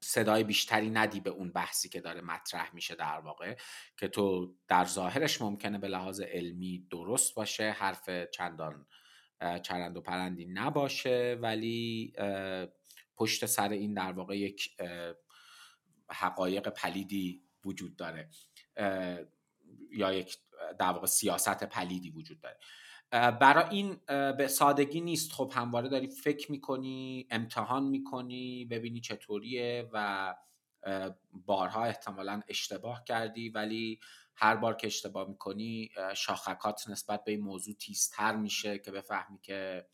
صدای 0.00 0.44
بیشتری 0.44 0.90
ندی 0.90 1.20
به 1.20 1.30
اون 1.30 1.52
بحثی 1.52 1.88
که 1.88 2.00
داره 2.00 2.20
مطرح 2.20 2.74
میشه 2.74 2.94
در 2.94 3.18
واقع 3.18 3.56
که 3.96 4.08
تو 4.08 4.54
در 4.68 4.84
ظاهرش 4.84 5.42
ممکنه 5.42 5.78
به 5.78 5.88
لحاظ 5.88 6.20
علمی 6.20 6.86
درست 6.90 7.34
باشه 7.34 7.70
حرف 7.70 8.10
چندان 8.30 8.86
چرند 9.62 9.96
و 9.96 10.00
پرندی 10.00 10.46
نباشه 10.46 11.38
ولی 11.40 12.12
پشت 13.16 13.46
سر 13.46 13.68
این 13.68 13.94
در 13.94 14.12
واقع 14.12 14.38
یک 14.38 14.76
حقایق 16.10 16.68
پلیدی 16.68 17.42
وجود 17.64 17.96
داره 17.96 18.30
یا 19.90 20.12
یک 20.12 20.38
در 20.78 20.92
واقع 20.92 21.06
سیاست 21.06 21.64
پلیدی 21.64 22.10
وجود 22.10 22.40
داره. 22.40 22.58
برای 23.10 23.64
این 23.70 23.96
به 24.32 24.48
سادگی 24.48 25.00
نیست. 25.00 25.32
خب 25.32 25.52
همواره 25.54 25.88
داری 25.88 26.06
فکر 26.06 26.52
می‌کنی 26.52 27.26
امتحان 27.30 27.84
می‌کنی 27.84 28.64
ببینی 28.64 29.00
چطوریه 29.00 29.88
و 29.92 30.34
بارها 31.32 31.84
احتمالا 31.84 32.42
اشتباه 32.48 33.04
کردی. 33.04 33.48
ولی 33.48 34.00
هر 34.36 34.56
بار 34.56 34.76
که 34.76 34.86
اشتباه 34.86 35.28
می‌کنی 35.28 35.90
شاخکات 36.16 36.88
نسبت 36.88 37.24
به 37.24 37.32
این 37.32 37.40
موضوع 37.40 37.74
تیزتر 37.74 38.36
میشه 38.36 38.78
که 38.78 38.90
بفهمی 38.90 39.38
که 39.42 39.86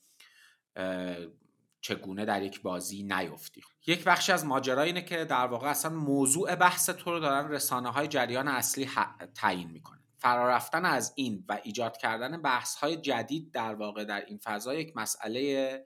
چگونه 1.80 2.24
در 2.24 2.42
یک 2.42 2.62
بازی 2.62 3.02
نیفتی. 3.02 3.62
یک 3.86 4.04
بخش 4.04 4.30
از 4.30 4.46
ماجرا 4.46 4.82
اینه 4.82 5.02
که 5.02 5.24
در 5.24 5.46
واقع 5.46 5.68
اصلا 5.68 5.90
موضوع 5.90 6.54
بحث 6.54 6.90
تو 6.90 7.10
رو 7.10 7.20
دارن 7.20 7.50
رسانه 7.50 7.88
های 7.92 8.08
جریان 8.08 8.48
اصلی 8.48 8.88
تعیین 9.34 9.70
می‌کنن. 9.70 10.04
فرارفتن 10.22 10.84
از 10.84 11.12
این 11.16 11.44
و 11.48 11.60
ایجاد 11.62 11.96
کردن 11.96 12.42
بحث 12.42 12.74
های 12.74 12.96
جدید 12.96 13.52
در 13.52 13.74
واقع 13.74 14.04
در 14.04 14.24
این 14.24 14.38
فضا 14.38 14.74
یک 14.74 14.96
مسئله 14.96 15.84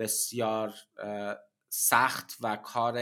بسیار 0.00 0.74
سخت 1.68 2.36
و 2.40 2.56
کار 2.56 2.98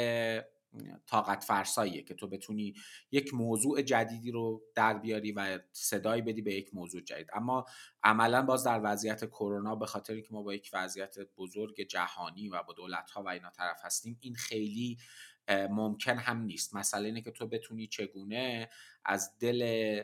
طاقت 1.06 1.44
فرساییه 1.44 2.02
که 2.02 2.14
تو 2.14 2.28
بتونی 2.28 2.74
یک 3.10 3.34
موضوع 3.34 3.82
جدیدی 3.82 4.30
رو 4.30 4.62
در 4.74 4.94
بیاری 4.94 5.32
و 5.32 5.58
صدایی 5.72 6.22
بدی 6.22 6.42
به 6.42 6.54
یک 6.54 6.74
موضوع 6.74 7.00
جدید. 7.00 7.28
اما 7.32 7.66
عملا 8.02 8.42
باز 8.42 8.64
در 8.64 8.80
وضعیت 8.84 9.24
کرونا 9.24 9.74
به 9.74 9.86
خاطر 9.86 10.20
که 10.20 10.28
ما 10.30 10.42
با 10.42 10.54
یک 10.54 10.70
وضعیت 10.72 11.18
بزرگ 11.36 11.80
جهانی 11.80 12.48
و 12.48 12.62
با 12.62 12.72
دولت 12.72 13.10
ها 13.10 13.22
و 13.22 13.28
اینا 13.28 13.50
طرف 13.50 13.80
هستیم 13.84 14.18
این 14.20 14.34
خیلی 14.34 14.98
ممکن 15.48 16.18
هم 16.18 16.42
نیست. 16.42 16.74
مسئله 16.74 17.04
اینه 17.04 17.22
که 17.22 17.30
تو 17.30 17.46
بتونی 17.46 17.86
چگونه 17.86 18.70
از 19.04 19.38
دل 19.40 20.02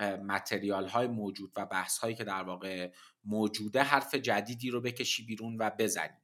متریال 0.00 0.88
های 0.88 1.06
موجود 1.06 1.52
و 1.56 1.66
بحث 1.66 1.98
هایی 1.98 2.14
که 2.14 2.24
در 2.24 2.42
واقع 2.42 2.92
موجوده 3.24 3.82
حرف 3.82 4.14
جدیدی 4.14 4.70
رو 4.70 4.80
بکشی 4.80 5.26
بیرون 5.26 5.56
و 5.56 5.70
بزنی. 5.78 6.16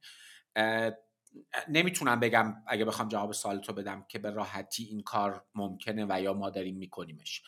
نمی‌تونم 1.69 2.19
بگم 2.19 2.55
اگه 2.67 2.85
بخوام 2.85 3.07
جواب 3.07 3.31
سوال 3.31 3.59
تو 3.59 3.73
بدم 3.73 4.05
که 4.09 4.19
به 4.19 4.29
راحتی 4.29 4.83
این 4.83 5.01
کار 5.01 5.45
ممکنه 5.55 6.05
و 6.09 6.21
یا 6.21 6.33
ما 6.33 6.49
داریم 6.49 6.77
میکنیمش. 6.77 7.43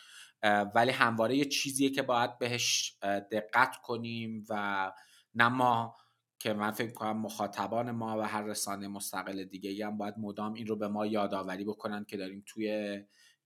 ولی 0.74 0.90
همواره 0.90 1.36
یه 1.36 1.44
چیزیه 1.44 1.90
که 1.90 2.02
باید 2.02 2.38
بهش 2.38 2.96
دقت 3.02 3.76
کنیم 3.76 4.44
و 4.48 4.92
نه 5.34 5.48
ما 5.48 5.96
که 6.38 6.52
من 6.52 6.70
فکر 6.70 6.92
کنم 6.92 7.16
مخاطبان 7.16 7.90
ما 7.90 8.18
و 8.18 8.22
هر 8.22 8.42
رسانه 8.42 8.88
مستقل 8.88 9.44
دیگه 9.44 9.86
هم 9.86 9.98
باید 9.98 10.14
مدام 10.18 10.54
این 10.54 10.66
رو 10.66 10.76
به 10.76 10.88
ما 10.88 11.06
یادآوری 11.06 11.64
بکنن 11.64 12.04
که 12.04 12.16
داریم 12.16 12.42
توی 12.46 12.98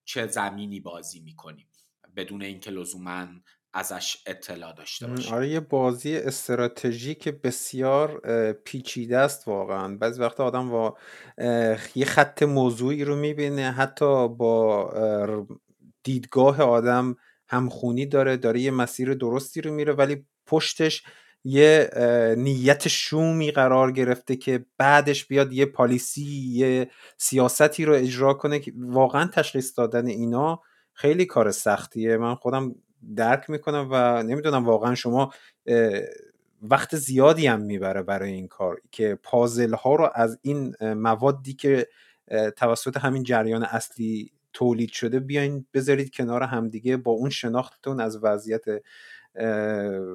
چه 0.04 0.26
زمینی 0.26 0.80
بازی 0.80 1.20
می‌کنیم. 1.20 1.68
بدون 2.16 2.42
اینکه 2.42 2.70
لزوما 2.70 3.26
ازش 3.76 4.16
اطلاع 4.26 4.72
داشته 4.72 5.06
باشه. 5.06 5.34
آره 5.34 5.48
یه 5.48 5.60
بازی 5.60 6.16
استراتژیک 6.16 7.28
بسیار 7.28 8.20
پیچیده 8.52 9.18
است 9.18 9.48
واقعا. 9.48 9.96
بعضی 9.96 10.20
وقتا 10.20 10.44
آدم 10.44 10.70
با 10.70 10.96
یه 11.94 12.04
خط 12.04 12.42
موضوعی 12.42 13.04
رو 13.04 13.16
می‌بینه 13.16 13.72
حتی 13.72 14.28
با 14.28 15.46
دیدگاه 16.02 16.62
آدم 16.62 17.16
همخونی 17.48 18.06
داره 18.06 18.36
داره 18.36 18.60
یه 18.60 18.70
مسیر 18.70 19.14
درستی 19.14 19.60
رو 19.60 19.74
میره 19.74 19.92
ولی 19.92 20.26
پشتش 20.46 21.02
یه 21.44 21.90
نیت 22.38 22.88
شومی 22.88 23.50
قرار 23.50 23.92
گرفته 23.92 24.36
که 24.36 24.66
بعدش 24.78 25.26
بیاد 25.26 25.52
یه 25.52 25.66
پالیسی 25.66 26.50
یه 26.52 26.90
سیاستی 27.18 27.84
رو 27.84 27.94
اجرا 27.94 28.34
کنه 28.34 28.58
که 28.58 28.72
واقعا 28.76 29.26
تشخیص 29.26 29.78
دادن 29.78 30.06
اینا 30.06 30.62
خیلی 30.94 31.26
کار 31.26 31.50
سختیه. 31.50 32.16
من 32.16 32.34
خودم 32.34 32.74
درک 33.16 33.50
می‌کنم 33.50 33.88
و 33.90 34.22
نمی‌دونم 34.22 34.64
واقعا 34.64 34.94
شما 34.94 35.32
وقت 36.62 36.96
زیادی 36.96 37.46
هم 37.46 37.60
می‌بره 37.60 38.02
برای 38.02 38.32
این 38.32 38.48
کار 38.48 38.80
که 38.90 39.18
پازل 39.22 39.74
ها 39.74 39.94
رو 39.94 40.10
از 40.14 40.38
این 40.42 40.74
موادی 40.80 41.54
که 41.54 41.88
توسط 42.56 42.96
همین 42.96 43.22
جریان 43.22 43.62
اصلی 43.62 44.32
تولید 44.52 44.90
شده 44.90 45.20
بیاین 45.20 45.66
بذارید 45.74 46.14
کنار 46.14 46.42
همدیگه 46.42 46.96
با 46.96 47.12
اون 47.12 47.30
شناختتون 47.30 48.00
از 48.00 48.18
وضعیت 48.22 48.64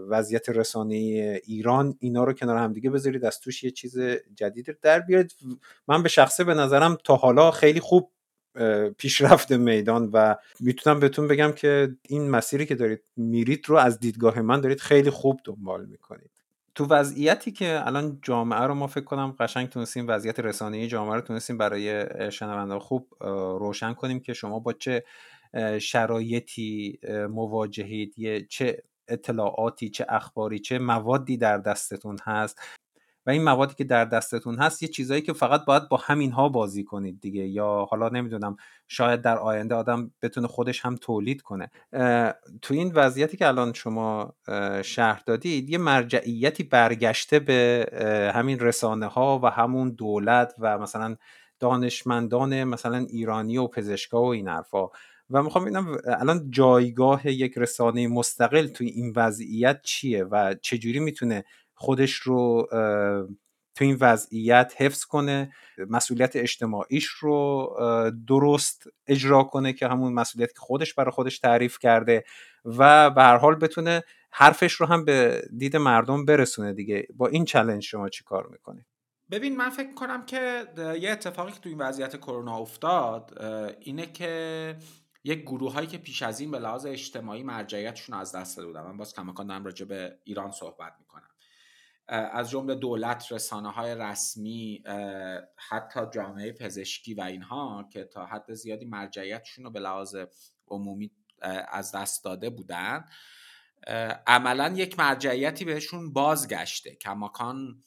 وضعیت 0.09 0.49
رسانه 0.49 0.95
ایران 1.45 1.95
اینا 1.99 2.23
رو 2.23 2.33
کنار 2.33 2.57
همدیگه 2.57 2.89
بذارید 2.89 3.25
از 3.25 3.39
توش 3.39 3.63
یه 3.63 3.71
چیز 3.71 3.99
جدید 4.35 4.77
در 4.81 4.99
بیارید. 4.99 5.33
من 5.87 6.03
به 6.03 6.09
شخصه 6.09 6.43
به 6.43 6.53
نظرم 6.53 6.97
تا 7.03 7.15
حالا 7.15 7.51
خیلی 7.51 7.79
خوب 7.79 8.11
پیشرفت 8.97 9.51
میدان 9.51 10.09
و 10.13 10.35
می‌تونم 10.59 10.99
بهتون 10.99 11.27
بگم 11.27 11.51
که 11.51 11.95
این 12.07 12.29
مسیری 12.29 12.65
که 12.65 12.75
دارید 12.75 13.01
میرید 13.17 13.69
رو 13.69 13.77
از 13.77 13.99
دیدگاه 13.99 14.41
من 14.41 14.61
دارید 14.61 14.79
خیلی 14.79 15.09
خوب 15.09 15.39
دنبال 15.43 15.85
می‌کنید. 15.85 16.31
تو 16.75 16.85
وضعیتی 16.85 17.51
که 17.51 17.81
الان 17.87 18.19
جامعه 18.21 18.61
رو 18.61 18.73
ما 18.73 18.87
فکر 18.87 19.03
کنم 19.03 19.35
قشنگ 19.39 19.69
تونستیم 19.69 20.05
وضعیت 20.07 20.39
رسانه‌ای 20.39 20.87
جامعه 20.87 21.15
رو 21.15 21.21
تونستیم 21.21 21.57
برای 21.57 22.05
شنونده 22.31 22.79
خوب 22.79 23.07
روشن 23.59 23.93
کنیم 23.93 24.19
که 24.19 24.33
شما 24.33 24.59
با 24.59 24.73
چه 24.73 25.03
شرایطی 25.79 26.99
مواجهید 27.29 28.47
چه 28.47 28.83
اطلاعاتی 29.07 29.89
چه 29.89 30.05
اخباری 30.09 30.59
چه 30.59 30.79
موادی 30.79 31.37
در 31.37 31.57
دستتون 31.57 32.17
هست 32.23 32.61
این 33.29 33.43
موادی 33.43 33.73
که 33.75 33.83
در 33.83 34.05
دستتون 34.05 34.57
هست 34.57 34.83
یه 34.83 34.89
چیزایی 34.89 35.21
که 35.21 35.33
فقط 35.33 35.65
باید 35.65 35.89
با 35.89 35.97
همینها 35.97 36.49
بازی 36.49 36.83
کنید 36.83 37.21
دیگه. 37.21 37.47
یا 37.47 37.87
حالا 37.89 38.09
نمی‌دونم 38.09 38.57
شاید 38.87 39.21
در 39.21 39.37
آینده 39.37 39.75
آدم 39.75 40.11
بتونه 40.21 40.47
خودش 40.47 40.85
هم 40.85 40.95
تولید 40.95 41.41
کنه. 41.41 41.71
تو 42.61 42.73
این 42.73 42.91
وضعیتی 42.95 43.37
که 43.37 43.47
الان 43.47 43.73
شما 43.73 44.33
شهر 44.83 45.21
دادید 45.25 45.69
یه 45.69 45.77
مرجعیتی 45.77 46.63
برگشته 46.63 47.39
به 47.39 48.31
همین 48.35 48.59
رسانه 48.59 49.05
ها 49.05 49.39
و 49.43 49.49
همون 49.49 49.89
دولت 49.89 50.53
و 50.59 50.77
مثلا 50.77 51.15
دانشمندان 51.59 52.63
مثلا 52.63 52.97
ایرانی 52.97 53.57
و 53.57 53.67
پزشکا 53.67 54.21
و 54.21 54.25
این 54.25 54.47
حرفا. 54.47 54.87
و 55.29 55.43
می‌خوام 55.43 55.63
ببینم 55.63 55.97
الان 56.05 56.51
جایگاه 56.51 57.27
یک 57.27 57.53
رسانه 57.57 58.07
مستقل 58.07 58.67
توی 58.67 58.87
این 58.87 59.13
وضعیت 59.15 59.81
چیه 59.83 60.23
و 60.23 60.55
چجوری 60.61 60.99
می‌تونه 60.99 61.45
خودش 61.79 62.13
رو 62.13 62.67
تو 63.75 63.85
این 63.85 63.97
وضعیت 63.99 64.73
حفظ 64.77 65.03
کنه 65.03 65.53
مسئولیت 65.89 66.35
اجتماعیش 66.35 67.05
رو 67.05 67.69
درست 68.27 68.87
اجرا 69.07 69.43
کنه 69.43 69.73
که 69.73 69.87
همون 69.87 70.13
مسئولیت 70.13 70.53
که 70.53 70.59
خودش 70.59 70.93
برای 70.93 71.11
خودش 71.11 71.39
تعریف 71.39 71.79
کرده 71.79 72.23
و 72.65 73.09
به 73.09 73.21
هر 73.21 73.37
حال 73.37 73.55
بتونه 73.55 74.03
حرفش 74.31 74.73
رو 74.73 74.85
هم 74.85 75.05
به 75.05 75.47
دید 75.57 75.77
مردم 75.77 76.25
برسونه 76.25 76.73
دیگه. 76.73 77.07
با 77.13 77.27
این 77.27 77.45
چلنج 77.45 77.83
شما 77.83 78.09
چی 78.09 78.23
کار 78.23 78.47
می‌کنه 78.47 78.85
ببین 79.31 79.57
من 79.57 79.69
فکر 79.69 79.93
کنم 79.93 80.25
که 80.25 80.65
یه 80.99 81.11
اتفاقی 81.11 81.51
که 81.51 81.59
تو 81.59 81.69
این 81.69 81.77
وضعیت 81.77 82.17
کرونا 82.17 82.57
افتاد 82.57 83.43
اینه 83.79 84.05
که 84.05 84.75
یک 85.23 85.41
گروه 85.41 85.73
هایی 85.73 85.87
که 85.87 85.97
پیش 85.97 86.21
از 86.23 86.39
این 86.39 86.51
به 86.51 86.59
لحاظ 86.59 86.85
اجتماعی 86.85 87.43
مرجعیتشون 87.43 88.15
از 88.15 88.35
دست 88.35 88.57
داده 88.57 88.67
بودن. 88.67 88.81
من 88.81 88.97
باز 88.97 89.13
کماکان 89.13 89.47
دارم 89.47 89.65
راجع 89.65 89.85
به 89.85 90.17
ایران 90.23 90.51
صحبت 90.51 90.93
می‌کنم. 90.99 91.28
از 92.09 92.49
جمله 92.49 92.75
دولت 92.75 93.31
رسانه 93.31 93.71
های 93.71 93.95
رسمی 93.95 94.83
حتی 95.69 95.99
جامعه 96.13 96.51
پزشکی 96.51 97.13
و 97.13 97.21
اینها 97.21 97.89
که 97.93 98.03
تا 98.03 98.25
حد 98.25 98.53
زیادی 98.53 98.85
مرجعیتشون 98.85 99.65
رو 99.65 99.71
به 99.71 99.79
لحاظ 99.79 100.15
عمومی 100.67 101.11
از 101.71 101.91
دست 101.91 102.23
داده 102.23 102.49
بودن. 102.49 103.05
عملا 104.27 104.73
یک 104.75 104.99
مرجعیتی 104.99 105.65
بهشون 105.65 106.13
بازگشته. 106.13 106.95
کماکان 106.95 107.83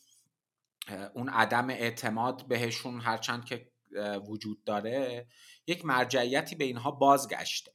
اون 1.15 1.29
عدم 1.29 1.71
اعتماد 1.71 2.49
بهشون 2.49 3.01
هرچند 3.01 3.45
که 3.45 3.73
وجود 4.29 4.65
داره 4.65 5.27
یک 5.67 5.85
مرجعیتی 5.85 6.57
به 6.57 6.65
اینها 6.65 6.91
بازگشته. 6.91 7.73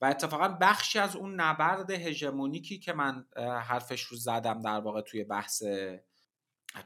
و 0.00 0.06
اتفاقا 0.06 0.48
بخشی 0.48 0.98
از 0.98 1.16
اون 1.16 1.40
نبرد 1.40 1.90
هژمونیکی 1.90 2.78
که 2.78 2.92
من 2.92 3.24
حرفش 3.64 4.02
رو 4.02 4.16
زدم 4.16 4.62
در 4.62 4.80
واقع 4.80 5.00
توی 5.00 5.24
بحث 5.24 5.62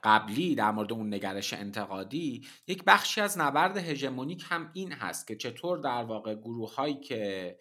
قبلی 0.04 0.54
در 0.54 0.70
مورد 0.70 0.92
اون 0.92 1.14
نگرش 1.14 1.52
انتقادی 1.52 2.46
یک 2.66 2.84
بخشی 2.84 3.20
از 3.20 3.38
نبرد 3.38 3.76
هژمونیک 3.76 4.44
هم 4.48 4.70
این 4.74 4.92
هست 4.92 5.26
که 5.26 5.36
چطور 5.36 5.78
در 5.78 6.04
واقع 6.04 6.34
گروه 6.34 6.74
هایی 6.74 7.00
که 7.00 7.58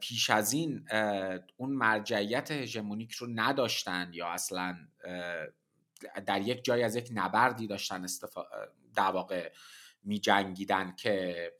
پیش 0.00 0.30
از 0.30 0.52
این 0.52 0.84
اون 1.56 1.70
مرجعیت 1.70 2.50
هژمونیک 2.50 3.12
رو 3.12 3.26
نداشتن 3.34 4.10
یا 4.12 4.28
اصلا 4.28 4.76
در 6.26 6.40
یک 6.40 6.64
جای 6.64 6.82
از 6.82 6.96
یک 6.96 7.08
نبردی 7.14 7.66
داشتن 7.66 8.04
استفا... 8.04 8.42
در 8.94 9.10
واقع 9.10 9.52
می 10.02 10.20
جنگیدن 10.20 10.94
که 10.96 11.52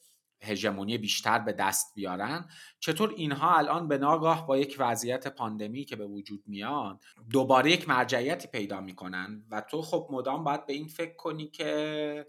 هژمونی 0.43 0.99
بیشتر 0.99 1.39
به 1.39 1.53
دست 1.53 1.95
بیارن. 1.95 2.49
چطور 2.79 3.15
اینها 3.17 3.57
الان 3.57 3.89
به 3.89 3.99
ناگاه 3.99 4.47
با 4.47 4.59
یک 4.59 4.77
وضعیت 4.79 5.29
پاندمی 5.29 5.85
که 5.85 5.97
به 5.97 6.07
وجود 6.07 6.43
میاد 6.47 7.01
دوباره 7.31 7.71
یک 7.71 7.89
مرجعیتی 7.89 8.49
پیدا 8.49 8.81
می‌کنن؟ 8.81 9.45
و 9.51 9.61
تو 9.61 9.83
خب 9.83 10.09
مدام 10.11 10.45
باید 10.45 10.67
به 10.67 10.73
این 10.73 10.89
فکر 10.89 11.17
کنی 11.17 11.47
که 11.47 12.27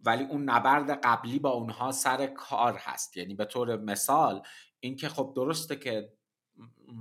ولی 0.00 0.24
اون 0.24 0.50
نبرد 0.50 0.90
قبلی 0.90 1.38
با 1.38 1.50
اونها 1.50 1.92
سر 1.92 2.26
کار 2.26 2.76
هست. 2.78 3.16
یعنی 3.16 3.34
به 3.34 3.44
طور 3.44 3.76
مثال 3.76 4.42
اینکه 4.80 5.08
خب 5.08 5.32
درسته 5.36 5.76
که 5.76 6.12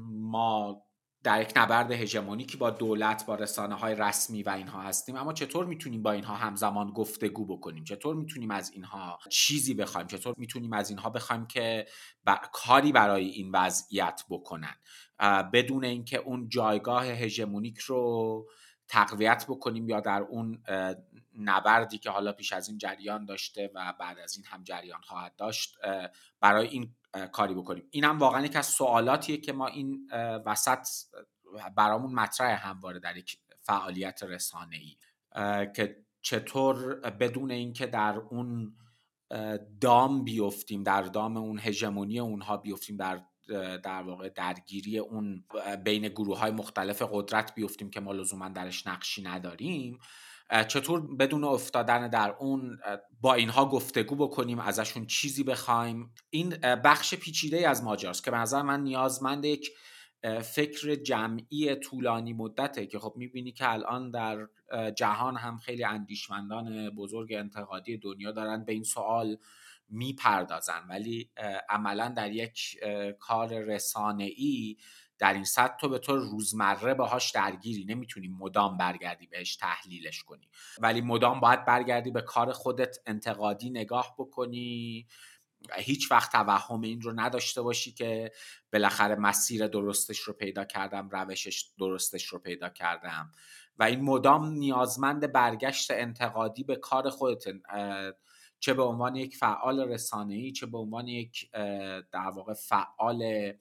ما 0.07 0.82
در 1.23 1.41
یک 1.41 1.53
نبرد 1.55 1.91
هژمونیکی 1.91 2.57
با 2.57 2.69
دولت 2.69 3.25
با 3.25 3.35
رسانه 3.35 3.75
های 3.75 3.95
رسمی 3.95 4.43
و 4.43 4.49
اینها 4.49 4.81
هستیم. 4.81 5.15
اما 5.15 5.33
چطور 5.33 5.65
می‌تونیم 5.65 6.03
با 6.03 6.11
اینها 6.11 6.35
همزمان 6.35 6.91
گفتگو 6.91 7.45
بکنیم؟ 7.45 7.83
چطور 7.83 8.15
می‌تونیم 8.15 8.51
از 8.51 8.71
اینها 8.71 9.19
چیزی 9.29 9.73
بخوایم؟ 9.73 10.07
چطور 10.07 10.35
می‌تونیم 10.37 10.73
از 10.73 10.89
اینها 10.89 11.09
بخوایم 11.09 11.47
که 11.47 11.87
کاری 12.51 12.91
برای 12.91 13.25
این 13.25 13.51
وضعیت 13.51 14.23
بکنن؟ 14.29 14.75
بدون 15.53 15.83
اینکه 15.83 16.17
اون 16.17 16.49
جایگاه 16.49 17.05
هژمونیک 17.05 17.77
رو 17.77 18.45
تقویت 18.87 19.45
بکنیم 19.49 19.89
یا 19.89 19.99
در 19.99 20.21
اون 20.21 20.63
نبردی 21.39 21.97
که 21.97 22.09
حالا 22.09 22.31
پیش 22.31 22.53
از 22.53 22.69
این 22.69 22.77
جریان 22.77 23.25
داشته 23.25 23.71
و 23.75 23.93
بعد 23.99 24.19
از 24.19 24.35
این 24.35 24.45
هم 24.45 24.63
جریان 24.63 25.01
خواهد 25.01 25.35
داشت 25.35 25.77
برای 26.39 26.67
این 26.67 26.95
کاری 27.31 27.53
بکنیم. 27.53 27.87
این 27.91 28.03
هم 28.03 28.19
واقعا 28.19 28.45
یک 28.45 28.55
از 28.55 28.65
سوالاتیه 28.65 29.37
که 29.37 29.53
ما 29.53 29.67
این 29.67 30.09
وسط 30.45 30.87
برامون 31.75 32.13
مطرح 32.13 32.67
همواره 32.67 32.99
در 32.99 33.17
یک 33.17 33.37
فعالیت 33.61 34.23
رسانه 34.23 34.75
ای 34.75 34.95
که 35.75 36.03
چطور 36.21 36.95
بدون 36.95 37.51
اینکه 37.51 37.87
در 37.87 38.17
اون 38.17 38.75
دام 39.81 40.23
بیفتیم 40.23 40.83
در 40.83 41.01
دام 41.01 41.37
اون 41.37 41.59
هژمونی 41.59 42.19
اونها 42.19 42.57
بیفتیم 42.57 42.97
در 42.97 43.21
در 43.83 44.01
واقع 44.01 44.29
درگیری 44.29 44.99
اون 44.99 45.43
بین 45.83 46.07
گروه 46.07 46.39
های 46.39 46.51
مختلف 46.51 47.01
قدرت 47.11 47.55
بیفتیم 47.55 47.89
که 47.89 47.99
ما 47.99 48.11
لزوما 48.11 48.49
درش 48.49 48.87
نقشی 48.87 49.21
نداریم 49.21 49.99
چطور 50.67 51.15
بدون 51.15 51.43
افتادن 51.43 52.07
در 52.07 52.35
اون 52.39 52.79
با 53.21 53.33
اینها 53.33 53.69
گفتگو 53.69 54.15
بکنیم 54.15 54.59
ازشون 54.59 55.05
چیزی 55.05 55.43
بخوایم. 55.43 56.13
این 56.29 56.49
بخش 56.83 57.15
پیچیده 57.15 57.69
از 57.69 57.83
ماجراست 57.83 58.23
که 58.23 58.31
به 58.31 58.37
نظر 58.37 58.61
من 58.61 58.83
نیازمند 58.83 59.45
یک 59.45 59.69
فکر 60.43 60.95
جمعی 60.95 61.75
طولانی 61.75 62.33
مدته 62.33 62.87
که 62.87 62.99
خب 62.99 63.13
می‌بینی 63.15 63.51
که 63.51 63.69
الان 63.69 64.11
در 64.11 64.47
جهان 64.95 65.37
هم 65.37 65.57
خیلی 65.57 65.83
اندیشمندان 65.83 66.89
بزرگ 66.89 67.33
انتقادی 67.33 67.97
دنیا 67.97 68.31
دارن 68.31 68.65
به 68.65 68.73
این 68.73 68.83
سوال 68.83 69.37
می‌پردازن. 69.89 70.85
ولی 70.89 71.29
عملا 71.69 72.09
در 72.09 72.31
یک 72.31 72.59
کار 73.19 73.59
رسانه 73.59 74.23
ای 74.23 74.77
در 75.23 75.33
این 75.33 75.43
سطح 75.43 75.77
تو 75.77 75.89
به 75.89 75.99
طور 75.99 76.19
روزمره 76.19 76.93
باهاش 76.93 77.31
درگیری. 77.31 77.85
نمی‌تونی 77.85 78.27
مدام 78.27 78.77
برگردی 78.77 79.27
بهش 79.27 79.55
تحلیلش 79.55 80.23
کنی. 80.23 80.49
ولی 80.79 81.01
مدام 81.01 81.39
باید 81.39 81.65
برگردی 81.65 82.11
به 82.11 82.21
کار 82.21 82.51
خودت 82.51 82.97
انتقادی 83.05 83.69
نگاه 83.69 84.15
بکنی. 84.17 85.07
هیچ 85.75 86.11
وقت 86.11 86.31
توهم 86.31 86.81
این 86.81 87.01
رو 87.01 87.13
نداشته 87.15 87.61
باشی 87.61 87.91
که 87.91 88.31
بالاخره 88.73 89.15
مسیر 89.15 89.67
درستش 89.67 90.19
رو 90.19 90.33
پیدا 90.33 90.65
کردم 90.65 91.09
روشش 91.09 91.65
درستش 91.79 92.25
رو 92.25 92.39
پیدا 92.39 92.69
کردم. 92.69 93.31
و 93.79 93.83
این 93.83 94.01
مدام 94.01 94.45
نیازمند 94.45 95.31
برگشت 95.31 95.91
انتقادی 95.91 96.63
به 96.63 96.75
کار 96.75 97.09
خودت. 97.09 97.43
چه 98.59 98.73
به 98.73 98.83
عنوان 98.83 99.15
یک 99.15 99.37
فعال 99.37 99.79
رسانه‌ای 99.79 100.51
چه 100.51 100.65
به 100.65 100.77
عنوان 100.77 101.07
یک 101.07 101.51
در 102.11 102.31
واقع 102.35 102.53
فعال 102.53 103.53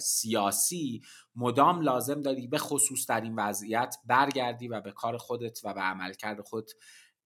سیاسی 0.00 1.02
مدام 1.36 1.80
لازم 1.80 2.20
داری 2.20 2.46
به 2.46 2.58
خصوص 2.58 3.06
در 3.06 3.20
این 3.20 3.34
وضعیت 3.36 3.96
برگردی 4.06 4.68
و 4.68 4.80
به 4.80 4.92
کار 4.92 5.16
خودت 5.16 5.60
و 5.64 5.74
به 5.74 5.80
عملکرد 5.80 6.40
خود 6.40 6.70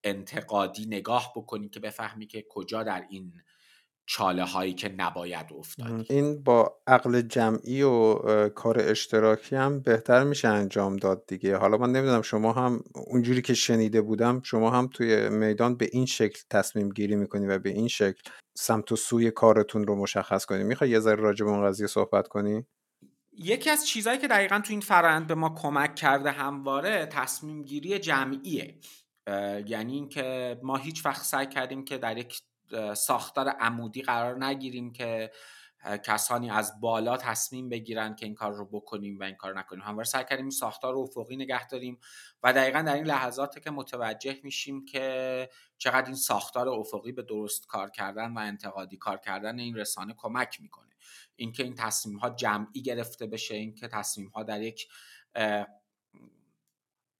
انتقادی 0.04 0.86
نگاه 0.86 1.32
بکنی 1.36 1.68
که 1.68 1.80
بفهمی 1.80 2.26
که 2.26 2.44
کجا 2.50 2.82
در 2.82 3.06
این 3.10 3.32
چاله 4.08 4.44
هایی 4.44 4.74
که 4.74 4.88
نباید 4.88 5.46
افتاد 5.58 6.06
این 6.10 6.42
با 6.42 6.78
عقل 6.86 7.20
جمعی 7.20 7.82
و 7.82 8.18
کار 8.48 8.80
اشتراکی 8.80 9.56
هم 9.56 9.80
بهتر 9.80 10.24
میشه 10.24 10.48
انجام 10.48 10.96
داد 10.96 11.26
دیگه. 11.26 11.56
حالا 11.56 11.76
من 11.76 11.92
نمی‌دونم 11.92 12.22
شما 12.22 12.52
هم 12.52 12.80
اونجوری 13.06 13.42
که 13.42 13.54
شنیده 13.54 14.00
بودم 14.00 14.40
شما 14.44 14.70
هم 14.70 14.86
توی 14.86 15.28
میدان 15.28 15.76
به 15.76 15.88
این 15.92 16.06
شکل 16.06 16.42
تصمیم 16.50 16.88
گیری 16.88 17.16
می‌کنی 17.16 17.46
و 17.46 17.58
به 17.58 17.70
این 17.70 17.88
شکل 17.88 18.30
سمت 18.56 18.92
و 18.92 18.96
سوی 18.96 19.30
کارتون 19.30 19.86
رو 19.86 19.96
مشخص 19.96 20.44
کنی. 20.44 20.64
می‌خوای 20.64 20.90
یه 20.90 21.00
ذره 21.00 21.16
راجع 21.16 21.44
به 21.44 21.50
اون 21.50 21.68
قضیه 21.68 21.86
صحبت 21.86 22.28
کنی؟ 22.28 22.66
یکی 23.38 23.70
از 23.70 23.86
چیزهایی 23.86 24.18
که 24.18 24.28
دقیقا 24.28 24.60
تو 24.60 24.70
این 24.70 24.80
فرآیند 24.80 25.26
به 25.26 25.34
ما 25.34 25.54
کمک 25.62 25.94
کرده 25.94 26.30
همواره 26.30 27.06
تصمیم 27.06 27.62
گیری 27.62 27.98
جمعیه. 27.98 28.74
یعنی 29.66 29.94
اینکه 29.94 30.58
ما 30.62 30.76
هیچ 30.76 31.06
وقت 31.06 31.24
سعی 31.24 31.46
کردیم 31.46 31.84
که 31.84 31.98
در 31.98 32.18
یک 32.18 32.38
ساختار 32.94 33.48
عمودی 33.48 34.02
قرار 34.02 34.44
نگیریم 34.44 34.92
که 34.92 35.30
کسانی 35.84 36.50
از 36.50 36.80
بالا 36.80 37.16
تصمیم 37.16 37.68
بگیرن 37.68 38.14
که 38.14 38.26
این 38.26 38.34
کار 38.34 38.52
رو 38.52 38.66
بکنیم 38.66 39.18
و 39.18 39.22
این 39.22 39.34
کار 39.34 39.58
نکنیم. 39.58 39.82
همواره 39.82 40.04
سعی 40.04 40.24
کردیم 40.24 40.50
ساختار 40.50 40.94
رو 40.94 41.00
افقی 41.00 41.36
نگه 41.36 41.66
داریم 41.66 41.98
و 42.42 42.52
دقیقا 42.52 42.82
در 42.82 42.94
این 42.94 43.06
لحظات 43.06 43.62
که 43.62 43.70
متوجه 43.70 44.40
میشیم 44.42 44.84
که 44.84 45.48
چقدر 45.78 46.06
این 46.06 46.14
ساختار 46.14 46.68
افقی 46.68 47.12
به 47.12 47.22
درست 47.22 47.66
کار 47.66 47.90
کردن 47.90 48.32
و 48.34 48.38
انتقادی 48.38 48.96
کار 48.96 49.16
کردن 49.16 49.58
این 49.58 49.76
رسانه 49.76 50.14
کمک 50.16 50.60
می‌کنه. 50.62 50.94
اینکه 51.36 51.62
این 51.62 51.74
تصمیم 51.74 52.18
ها 52.18 52.30
جمعی 52.30 52.82
گرفته 52.82 53.26
بشه 53.26 53.54
اینکه 53.54 53.88
تصمیم 53.88 54.28
ها 54.28 54.42
در 54.42 54.62
یک 54.62 54.88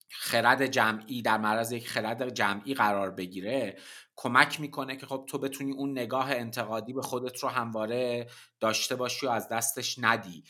خرد 0.09 0.65
جمعی 0.65 1.21
در 1.21 1.37
معرض 1.37 1.71
یک 1.71 1.87
خرد 1.87 2.29
جمعی 2.29 2.73
قرار 2.73 3.11
بگیره 3.11 3.77
کمک 4.15 4.59
می‌کنه 4.59 4.95
که 4.95 5.05
خب 5.05 5.25
تو 5.27 5.37
بتونی 5.37 5.71
اون 5.71 5.91
نگاه 5.91 6.31
انتقادی 6.31 6.93
به 6.93 7.01
خودت 7.01 7.39
رو 7.39 7.49
همواره 7.49 8.27
داشته 8.59 8.95
باشی 8.95 9.25
و 9.25 9.29
از 9.29 9.49
دستش 9.49 9.95
ندی 9.99 10.43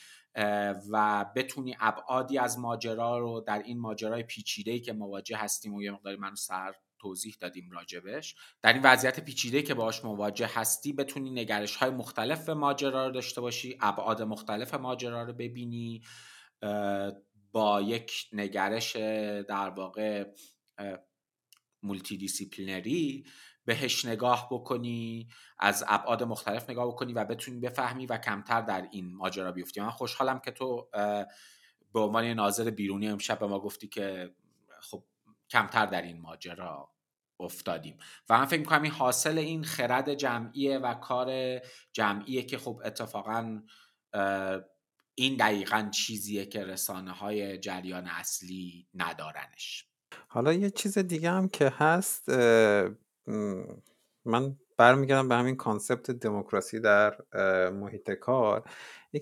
و 0.92 1.26
بتونی 1.36 1.78
ابعادی 1.80 2.38
از 2.38 2.60
ماجرا 2.60 3.20
رو 3.20 3.44
در 3.48 3.64
این 3.64 3.80
ماجرای 3.80 4.24
پیچیده 4.24 4.80
که 4.80 4.94
مواجه 4.94 5.38
هستیم 5.38 5.74
و 5.74 5.84
یه 5.84 5.92
مقداری 5.92 6.18
منو 6.18 6.36
سر 6.36 6.74
توضیح 7.00 7.38
دادیم 7.40 7.72
راجبش 7.72 8.36
در 8.62 8.74
این 8.74 8.82
وضعیت 8.84 9.20
پیچیده 9.20 9.62
که 9.62 9.74
باهاش 9.74 10.06
مواجه 10.06 10.50
هستی 10.54 10.94
بتونی 10.94 11.30
نگرش 11.30 11.76
های 11.76 11.90
مختلف 11.90 12.50
ماجرا 12.50 13.08
رو 13.08 13.12
داشته 13.12 13.42
باشی 13.42 13.78
ابعاد 13.82 14.22
مختلف 14.22 14.74
ماجرا 14.74 15.24
رو 15.24 15.34
ببینی 15.34 16.02
با 17.58 17.82
یک 17.82 18.28
نگرش 18.34 18.96
در 19.48 19.70
واقع 19.70 20.26
multidisciplinary 21.84 23.26
بهش 23.66 24.06
نگاه 24.06 24.48
بکنی 24.52 25.28
از 25.60 25.84
ابعاد 25.88 26.24
مختلف 26.24 26.70
نگاه 26.70 26.88
بکنی 26.88 27.14
و 27.14 27.26
بتونی 27.26 27.60
بفهمی 27.60 28.06
و 28.06 28.18
کمتر 28.18 28.62
در 28.62 28.88
این 28.92 29.16
ماجرا 29.16 29.52
بیفتی. 29.52 29.82
من 29.82 29.90
خوشحالم 29.90 30.40
که 30.40 30.52
تو 30.52 30.90
به 31.94 32.00
عنوان 32.00 32.26
ناظر 32.26 32.70
بیرونی 32.70 33.08
امشب 33.08 33.40
به 33.40 33.48
ما 33.48 33.60
گفتی 33.60 33.88
که 33.88 34.36
خب 34.80 35.04
کمتر 35.50 35.86
در 35.86 36.02
این 36.02 36.22
ماجرا 36.22 36.92
افتادیم. 37.40 37.98
و 38.30 38.40
من 38.40 38.46
فکر 38.46 38.60
می‌کنم 38.60 38.82
این 38.82 38.92
حاصل 38.92 39.38
این 39.38 39.64
خرد 39.64 40.14
جمعیه 40.14 40.78
و 40.78 40.94
کار 40.94 41.60
جمعیه 41.94 42.44
که 42.44 42.58
خب 42.58 42.82
اتفاقا 42.86 43.62
این 45.20 45.36
دقیقا 45.36 45.90
چیزیه 45.92 46.46
که 46.46 46.64
رسانه 46.64 47.12
های 47.12 47.58
جریان 47.58 48.08
اصلی 48.08 48.88
ندارنش. 48.94 49.86
حالا 50.28 50.54
یه 50.54 50.70
چیز 50.70 50.98
دیگه 50.98 51.32
هم 51.32 51.50
که 51.50 51.70
هست 51.70 52.30
من 54.26 54.56
برمیگردم 54.78 55.28
به 55.28 55.36
همین 55.36 55.56
concept 55.56 56.12
دموکراسی 56.12 56.80
در 56.80 57.16
محیط 57.70 58.12
کار. 58.12 58.70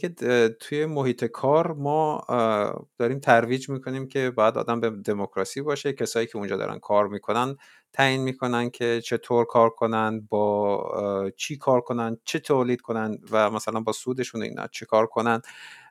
اینکه 0.02 0.50
توی 0.60 0.86
محیط 0.86 1.26
کار 1.26 1.74
ما 1.74 2.24
داریم 2.98 3.20
ترویج 3.20 3.70
می‌کنیم 3.70 4.08
که 4.08 4.32
باید 4.32 4.58
آدم 4.58 4.80
به 4.80 4.90
دموکراسی 4.90 5.62
باشه. 5.62 5.94
کسایی 5.94 6.28
که 6.28 6.38
اونجا 6.38 6.58
دارن 6.58 6.80
کار 6.80 7.08
می‌کنن 7.08 7.58
تعیین 7.94 8.22
می‌کنن 8.22 8.70
که 8.70 9.02
چطور 9.02 9.46
کار 9.46 9.70
کنن 9.70 10.28
با 10.30 11.32
چی 11.38 11.58
کار 11.58 11.82
کنن 11.82 12.18
چه 12.26 12.40
تولید 12.40 12.82
کنن 12.82 13.18
و 13.32 13.52
مثلا 13.52 13.80
با 13.80 13.92
سودشون 13.92 14.42
اینا 14.44 14.68
چه 14.68 14.86
کار 14.86 15.06
کنن. 15.08 15.42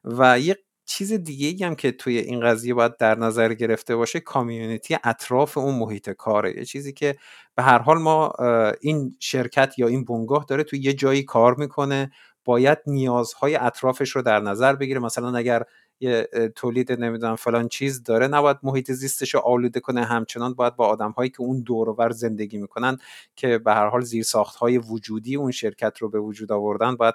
و 0.05 0.41
یه 0.41 0.57
چیز 0.87 1.13
دیگه 1.13 1.67
هم 1.67 1.75
که 1.75 1.93
توی 1.93 2.19
این 2.19 2.41
قضیه 2.41 2.75
باید 2.75 2.97
در 2.97 3.19
نظر 3.19 3.55
گرفته 3.55 3.97
باشه 3.97 4.21
کامیونیتی 4.21 4.97
اطراف 5.05 5.59
اون 5.59 5.75
محیط 5.75 6.11
کاره. 6.11 6.59
یه 6.59 6.65
چیزی 6.65 6.93
که 6.93 7.17
به 7.55 7.63
هر 7.63 7.79
حال 7.79 7.99
ما 7.99 8.33
این 8.81 9.17
شرکت 9.21 9.79
یا 9.79 9.87
این 9.89 10.05
بنگاه 10.05 10.45
داره 10.49 10.65
توی 10.65 10.79
یه 10.79 10.93
جایی 10.93 11.23
کار 11.23 11.55
می‌کنه. 11.55 12.11
باید 12.45 12.79
نیازهای 12.87 13.57
اطرافش 13.57 14.11
رو 14.11 14.23
در 14.23 14.41
نظر 14.41 14.75
بگیره. 14.75 15.01
مثلا 15.01 15.37
اگر 15.37 15.63
یه 16.01 16.29
تولید 16.57 16.93
نمی‌دونم 16.93 17.37
فلان 17.37 17.69
چیز 17.69 18.03
داره 18.03 18.27
نباید 18.29 18.57
محیط 18.63 18.93
زیستش 18.93 19.35
رو 19.35 19.41
آلوده 19.41 19.81
کنه. 19.81 20.05
همچنان 20.05 20.55
باید 20.55 20.77
با 20.77 20.87
آدم 20.87 21.11
هایی 21.11 21.31
که 21.31 21.41
اون 21.41 21.61
دورور 21.61 22.11
زندگی 22.11 22.59
می‌کنن 22.59 22.99
که 23.37 23.59
به 23.59 23.73
هر 23.73 23.89
حال 23.89 24.01
زیر 24.01 24.25
های 24.61 24.79
وجودی 24.79 25.37
اون 25.37 25.51
شرکت 25.51 25.99
رو 25.99 26.09
به 26.09 26.21
وجود 26.21 26.53
آوردن 26.53 26.97
باید 26.97 27.15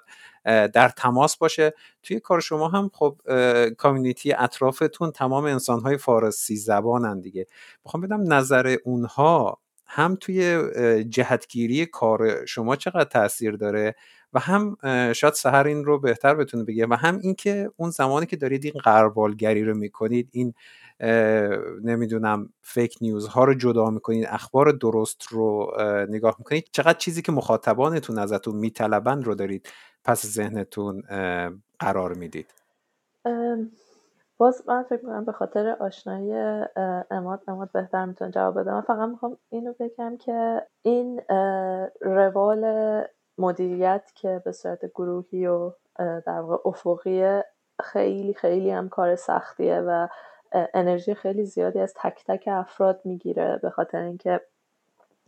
در 0.74 0.90
تماس 0.90 1.38
باشه. 1.38 1.74
توی 2.04 2.20
کار 2.20 2.40
شما 2.40 2.68
هم 2.68 2.90
خب 2.94 3.18
کامیونیتی 3.78 4.34
اطرافتون 4.34 5.12
تمام 5.12 5.46
انسان 5.46 5.80
های 5.80 5.98
فارسی 5.98 6.56
زبانن 6.56 7.20
دیگه. 7.22 7.48
می‌خوام 7.86 8.02
بدم 8.02 8.34
نظر 8.34 8.78
اونها 8.86 9.60
هم 9.86 10.18
توی 10.22 10.64
جهتگیری 11.04 11.86
کار 11.86 12.46
شما 12.46 12.76
چقدر 12.76 13.04
تاثیر 13.04 13.56
داره؟ 13.56 13.96
و 14.34 14.40
هم 14.40 14.78
شاید 15.14 15.34
سهر 15.34 15.68
این 15.68 15.86
رو 15.86 16.00
بهتر 16.00 16.36
بتونه 16.36 16.64
بگه 16.64 16.88
و 16.88 16.94
هم 16.94 17.20
اینکه 17.24 17.72
اون 17.78 17.90
زمانی 17.90 18.26
که 18.26 18.36
دارید 18.36 18.66
این 18.66 18.74
قربالگری 18.84 19.64
رو 19.64 19.78
می‌کنید 19.78 20.30
این 20.32 20.54
نمی‌دونم 21.84 22.50
فیک 22.62 22.98
نیوز 23.02 23.28
ها 23.28 23.44
رو 23.44 23.54
جدا 23.54 23.90
می‌کنید 23.90 24.26
اخبار 24.30 24.72
درست 24.72 25.24
رو 25.30 25.72
نگاه 26.10 26.36
می‌کنید 26.40 26.66
چقدر 26.72 26.98
چیزی 26.98 27.22
که 27.22 27.32
مخاطبانتون 27.32 28.20
ازتون 28.20 28.56
میطلبن 28.56 29.22
رو 29.22 29.36
دارید 29.36 29.70
پس 30.04 30.26
ذهنتون 30.26 31.02
قرار 31.80 32.14
می‌دید؟ 32.14 32.54
باز 34.38 34.64
من 34.68 34.84
فکر 34.84 35.06
می‌کنم 35.06 35.26
به 35.26 35.32
خاطر 35.32 35.76
آشنایی 35.80 36.34
اماد 37.12 37.44
اماد 37.48 37.72
بهتر 37.72 38.06
می‌تونه 38.06 38.32
جواب 38.32 38.60
بده. 38.60 38.72
من 38.72 38.82
فقط 38.82 39.10
می‌خوام 39.10 39.38
اینو 39.50 39.74
بگم 39.80 40.18
که 40.18 40.62
این 40.82 41.22
روال 42.02 42.64
مدیریت 43.40 44.12
که 44.16 44.42
به 44.46 44.52
صورت 44.52 44.86
گروهی 44.86 45.48
و 45.48 45.72
در 45.98 46.40
واقع 46.40 46.70
افقی 46.70 47.42
خیلی 47.82 48.34
خیلی 48.34 48.72
هم 48.72 48.90
کار 48.90 49.16
سختیه 49.16 49.80
و 49.80 50.08
انرژی 50.74 51.14
خیلی 51.14 51.46
زیادی 51.46 51.80
از 51.80 51.94
تک 51.96 52.24
تک 52.28 52.44
افراد 52.48 53.02
می‌گیره. 53.06 53.60
به 53.62 53.70
خاطر 53.70 53.98
اینکه 54.02 54.42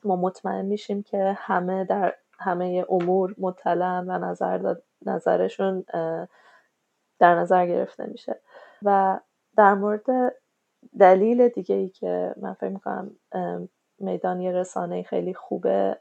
ما 0.04 0.16
مطمئن 0.16 0.66
میشیم 0.66 1.04
که 1.04 1.38
همه 1.38 1.86
در 1.86 2.16
همه 2.40 2.86
امور 2.90 3.36
مطلع 3.38 4.00
و 4.00 4.18
نظر 4.18 4.76
نظرشون 5.06 5.86
در 7.20 7.36
نظر 7.36 7.68
گرفته 7.68 8.06
میشه. 8.06 8.40
و 8.84 9.20
در 9.58 9.74
مورد 9.74 10.36
دلیل 11.00 11.48
دیگه 11.48 11.76
ای 11.76 11.90
که 11.90 12.36
من 12.38 12.54
فکر 12.54 12.70
می‌کنم 12.70 13.12
میدان 14.00 14.42
یه 14.42 14.52
رسانه 14.52 15.04
خیلی 15.04 15.34
خوبه 15.34 15.98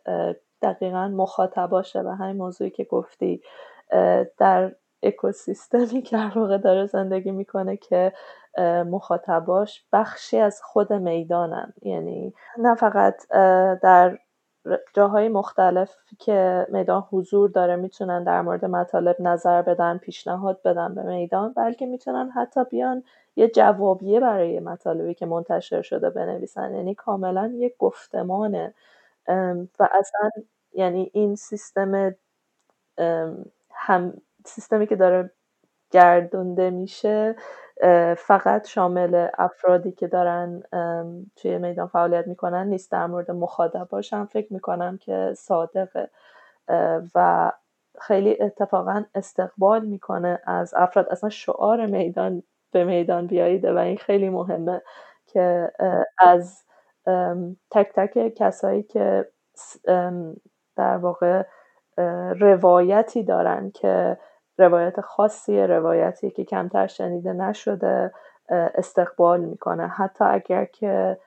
دقیقا 0.63 1.09
مخاطباشه 1.09 2.01
و 2.01 2.09
همین 2.09 2.37
موضوعی 2.37 2.71
که 2.71 2.85
گفتی 2.85 3.43
در 4.39 4.73
اکوسیستمی 5.03 6.03
که 6.03 6.19
واقع 6.35 6.59
داره 6.59 6.87
زندگی 6.87 7.31
می‌کنه 7.31 7.77
که 7.77 8.13
مخاطباش 8.87 9.85
بخشی 9.93 10.39
از 10.39 10.61
خود 10.63 10.93
می‌دانن. 10.93 11.73
یعنی 11.83 12.35
نه 12.59 12.75
فقط 12.75 13.29
در 13.83 14.19
جاهای 14.95 15.29
مختلف 15.29 15.97
که 16.19 16.67
میدان 16.69 17.05
حضور 17.11 17.51
داره 17.51 17.77
می‌تونن 17.77 18.25
در 18.25 18.43
مورد 18.43 18.65
مطالب 18.65 19.17
نظر 19.21 19.63
بدن 19.63 19.99
پیشنهاد 19.99 20.63
بدن 20.63 20.95
به 20.95 21.03
میدان 21.03 21.53
بلکه 21.53 21.87
می‌تونن 21.87 22.31
حتی 22.31 22.65
بیان 22.65 23.03
یه 23.37 23.49
جوابیه 23.49 24.21
برای 24.21 24.61
مطالبی 24.61 25.15
که 25.15 25.27
منتشر 25.27 25.83
شده 25.83 26.11
بنویسن. 26.11 26.75
یعنی 26.75 26.95
کاملا 26.95 27.53
یک 27.55 27.75
گفتمانه 27.79 28.75
و 29.81 29.89
اصلا 29.93 30.31
یعنی 30.73 31.11
این 31.15 31.35
سیستم 31.37 32.15
هم 33.73 34.15
سیستمی 34.47 34.87
که 34.87 34.97
داره 34.97 35.31
گردونده 35.93 36.71
میشه 36.71 37.37
فقط 38.19 38.69
شامل 38.69 39.29
افرادی 39.39 39.93
که 39.93 40.09
دارن 40.09 40.63
توی 41.37 41.59
میدان 41.59 41.87
فعالیت 41.89 42.27
می‌کنن 42.29 42.67
نیست 42.69 42.93
در 42.93 43.07
مورد 43.07 43.31
مخاطباش 43.31 44.13
هم 44.13 44.27
فکر 44.27 44.53
می‌کنم 44.53 44.99
که 44.99 45.35
صادقه. 45.37 46.11
و 47.15 47.53
خیلی 48.01 48.43
اتفاقا 48.43 49.05
استقبال 49.15 49.87
می‌کنه 49.87 50.41
از 50.47 50.75
افراد. 50.77 51.09
اصلا 51.11 51.31
شعار 51.31 51.87
میدان 51.87 52.43
به 52.73 52.85
میدان 52.85 53.27
بیاییده 53.27 53.73
و 53.75 53.79
این 53.79 53.97
خیلی 53.97 54.29
مهمه 54.31 54.83
که 55.27 55.73
از 56.19 56.65
تک 57.71 57.93
تک 57.95 58.35
کسایی 58.37 58.83
که 58.83 59.29
در 60.77 60.97
واقع 60.97 61.43
روایتی 62.41 63.23
دارن 63.23 63.71
که 63.71 64.19
روایت 64.59 65.01
خاصی 65.01 65.61
روایتی 65.61 66.31
که 66.31 66.45
کمتر 66.45 66.87
شنیده 66.87 67.33
نشده 67.33 68.13
استقبال 68.51 69.41
می‌کنه. 69.41 69.87
حتی 69.89 70.25
اگر 70.25 70.65
که 70.65 71.19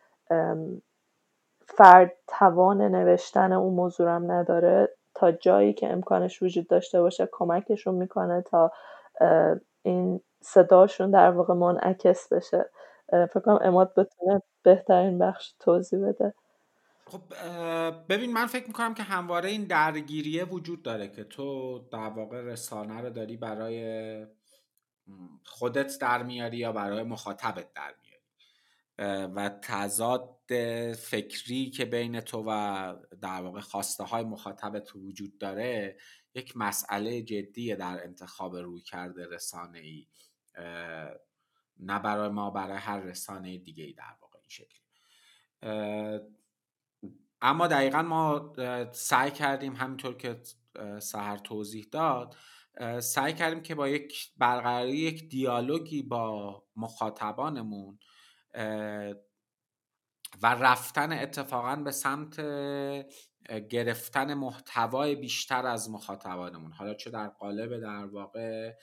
فرد 1.65 2.11
توان 2.27 2.81
نوشتن 2.81 3.53
اون 3.53 3.73
موضوع 3.73 4.17
نداره 4.17 4.89
تا 5.15 5.31
جایی 5.31 5.73
که 5.73 5.91
امکانش 5.91 6.43
وجود 6.43 6.67
داشته 6.67 7.01
باشه 7.01 7.29
کمکشون 7.31 7.95
می‌کنه 7.95 8.41
تا 8.41 8.71
این 9.83 10.21
صداشون 10.41 11.11
در 11.11 11.31
واقع 11.31 11.53
منعکس 11.53 12.33
بشه. 12.33 12.69
فکر 13.33 13.39
کنم 13.39 13.59
اماد 13.61 13.93
بتونه 13.93 14.41
بهترین 14.63 15.19
بخش 15.19 15.53
توضیح 15.59 15.99
بده. 15.99 16.33
خب 17.07 17.21
ببین 18.09 18.33
من 18.33 18.45
فکر 18.45 18.67
می‌کنم 18.67 18.93
که 18.93 19.03
همواره 19.03 19.49
این 19.49 19.63
درگیریه 19.63 20.45
وجود 20.45 20.83
داره 20.83 21.07
که 21.07 21.23
تو 21.23 21.79
در 21.91 22.09
واقع 22.09 22.41
رسانه 22.41 23.01
رو 23.01 23.09
داری 23.09 23.37
برای 23.37 24.27
خودت 25.45 25.99
در 26.01 26.23
میاری 26.23 26.57
یا 26.57 26.71
برای 26.71 27.03
مخاطبت 27.03 27.73
در 27.73 27.95
میاری. 28.03 28.13
و 29.35 29.49
تضاد 29.61 30.39
فکری 30.93 31.69
که 31.69 31.85
بین 31.85 32.21
تو 32.21 32.43
و 32.47 32.95
در 33.21 33.41
واقع 33.41 33.59
خواسته 33.59 34.03
های 34.03 34.23
مخاطبت 34.23 34.95
وجود 34.95 35.37
داره 35.37 35.97
یک 36.35 36.57
مسئله 36.57 37.21
جدیه 37.21 37.75
در 37.75 38.03
انتخاب 38.03 38.55
روی 38.55 38.81
کرده 38.81 39.27
رسانه 39.27 39.79
ای 39.79 40.07
نه 41.79 41.99
برای 41.99 42.29
ما 42.29 42.49
برای 42.49 42.77
هر 42.77 42.99
رسانه 42.99 43.57
دیگه 43.57 43.83
ای 43.83 43.93
در 43.93 44.15
واقع 44.21 44.39
این 44.39 44.49
شکلی. 44.49 44.79
اما 47.41 47.67
دقیقا 47.67 48.01
ما 48.01 48.53
سعی 48.91 49.31
کردیم 49.31 49.75
همینطور 49.75 50.17
که 50.17 50.41
سهر 50.99 51.37
توضیح 51.37 51.87
داد 51.91 52.35
سعی 52.99 53.33
کردیم 53.33 53.61
که 53.61 53.75
با 53.75 53.87
یک 53.87 54.31
برقراری 54.37 54.97
یک 54.97 55.29
دیالوگی 55.29 56.01
با 56.01 56.63
مخاطبانمون 56.75 57.99
و 60.41 60.55
رفتن 60.55 61.11
اتفاقا 61.11 61.75
به 61.75 61.91
سمت 61.91 62.41
گرفتن 63.69 64.33
محتوای 64.33 65.15
بیشتر 65.15 65.67
از 65.67 65.89
مخاطبانمون. 65.89 66.71
حالا 66.71 66.93
چه 66.93 67.09
در 67.09 67.27
قالب 67.27 67.79
در 67.79 68.05
واقع 68.05 68.73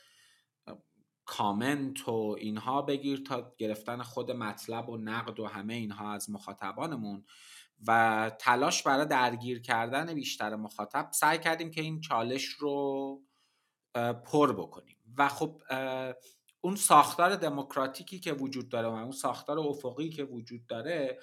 کامنت 1.30 2.08
و 2.08 2.36
اینها 2.38 2.82
بگیر 2.82 3.22
تا 3.26 3.54
گرفتن 3.58 4.02
خود 4.02 4.30
مطلب 4.30 4.88
و 4.88 4.96
نقد 4.96 5.40
و 5.40 5.46
همه 5.46 5.74
اینها 5.74 6.12
از 6.12 6.30
مخاطبانمون 6.30 7.24
و 7.86 8.30
تلاش 8.38 8.82
برای 8.82 9.06
درگیر 9.06 9.62
کردن 9.62 10.14
بیشتر 10.14 10.56
مخاطب 10.56 11.08
سعی 11.12 11.38
کردیم 11.38 11.70
که 11.70 11.80
این 11.80 12.00
چالش 12.00 12.44
رو 12.44 13.20
پر 14.24 14.52
بکنیم. 14.52 14.96
و 15.18 15.28
خب 15.28 15.62
اون 16.60 16.76
ساختار 16.76 17.36
دموکراتیکی 17.36 18.20
که 18.20 18.32
وجود 18.32 18.68
داره 18.68 18.88
و 18.88 18.92
اون 18.92 19.12
ساختار 19.12 19.58
افقی 19.58 20.08
که 20.08 20.24
وجود 20.24 20.66
داره 20.66 21.18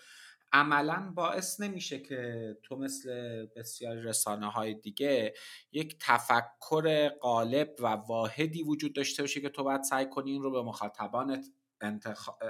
عملا 0.52 1.12
باعث 1.16 1.60
نمیشه 1.60 2.00
که 2.00 2.54
تو 2.64 2.76
مثل 2.76 3.46
بسیار 3.56 3.96
رسانه 3.96 4.52
های 4.52 4.74
دیگه 4.74 5.34
یک 5.72 5.98
تفکر 6.00 7.10
غالب 7.10 7.76
و 7.80 7.88
واحدی 7.88 8.64
وجود 8.64 8.94
داشته 8.94 9.24
باشه 9.24 9.42
که 9.42 9.50
تو 9.50 9.64
باید 9.64 9.84
سعی 9.84 10.10
کنی 10.10 10.32
این 10.32 10.42
رو 10.42 10.52
به 10.52 10.62
مخاطبانت 10.62 11.46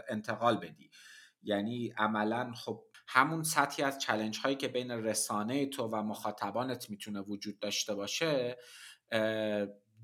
انتقال 0.10 0.58
بدی. 0.58 0.90
یعنی 1.44 1.94
عملا 1.98 2.54
خب 2.54 2.84
همون 3.08 3.44
سطحی 3.44 3.84
از 3.84 4.00
چلنج 4.00 4.40
هایی 4.40 4.56
که 4.56 4.68
بین 4.68 4.92
رسانه 4.92 5.66
تو 5.66 5.84
و 5.84 6.04
مخاطبانت 6.04 6.90
می‌تونه 6.90 7.22
وجود 7.22 7.60
داشته 7.60 7.96
باشه 7.96 8.58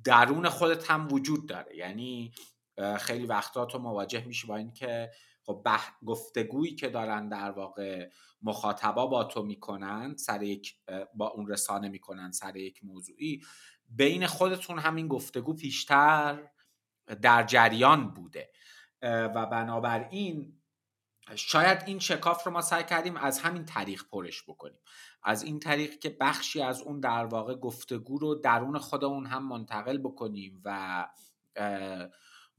درون 0.05 0.49
خودت 0.49 0.91
هم 0.91 1.07
وجود 1.13 1.49
داره. 1.49 1.75
یعنی 1.77 2.31
خیلی 2.99 3.25
وقتا 3.25 3.65
تو 3.65 3.79
مواجه 3.79 4.25
میشی 4.25 4.47
با 4.47 4.57
اینکه 4.57 5.11
خب 5.45 5.67
گفتگویی 6.05 6.75
که 6.75 6.89
دارن 6.89 7.29
در 7.29 7.51
واقع 7.51 8.09
مخاطبا 8.41 9.07
با 9.07 9.23
تو 9.23 9.43
می‌کنن 9.43 10.15
سر 10.15 10.43
یک 10.43 10.75
با 11.13 11.27
اون 11.27 11.47
رسانه 11.47 11.89
می‌کنن 11.89 12.31
سر 12.31 12.55
یک 12.55 12.83
موضوعی 12.83 13.43
بین 13.89 14.27
خودتون 14.27 14.79
همین 14.79 15.07
گفتگو 15.07 15.53
پیشتر 15.53 16.49
در 17.21 17.43
جریان 17.43 18.13
بوده. 18.13 18.51
و 19.01 19.45
بنابراین 19.45 20.59
شاید 21.35 21.83
این 21.85 21.99
شکاف 21.99 22.43
رو 22.43 22.51
ما 22.51 22.61
سعی 22.61 22.83
کردیم 22.83 23.17
از 23.17 23.39
همین 23.39 23.65
طریق 23.65 24.03
پرش 24.11 24.43
بکنیم. 24.43 24.79
از 25.23 25.43
این 25.43 25.59
طریق 25.59 25.99
که 25.99 26.17
بخشی 26.19 26.61
از 26.61 26.81
اون 26.81 26.99
در 26.99 27.25
واقع 27.25 27.55
گفتگو 27.55 28.17
رو 28.17 28.35
درون 28.35 28.77
خودمون 28.77 29.25
هم 29.25 29.47
منتقل 29.47 29.97
بکنیم 29.97 30.61
و 30.65 31.07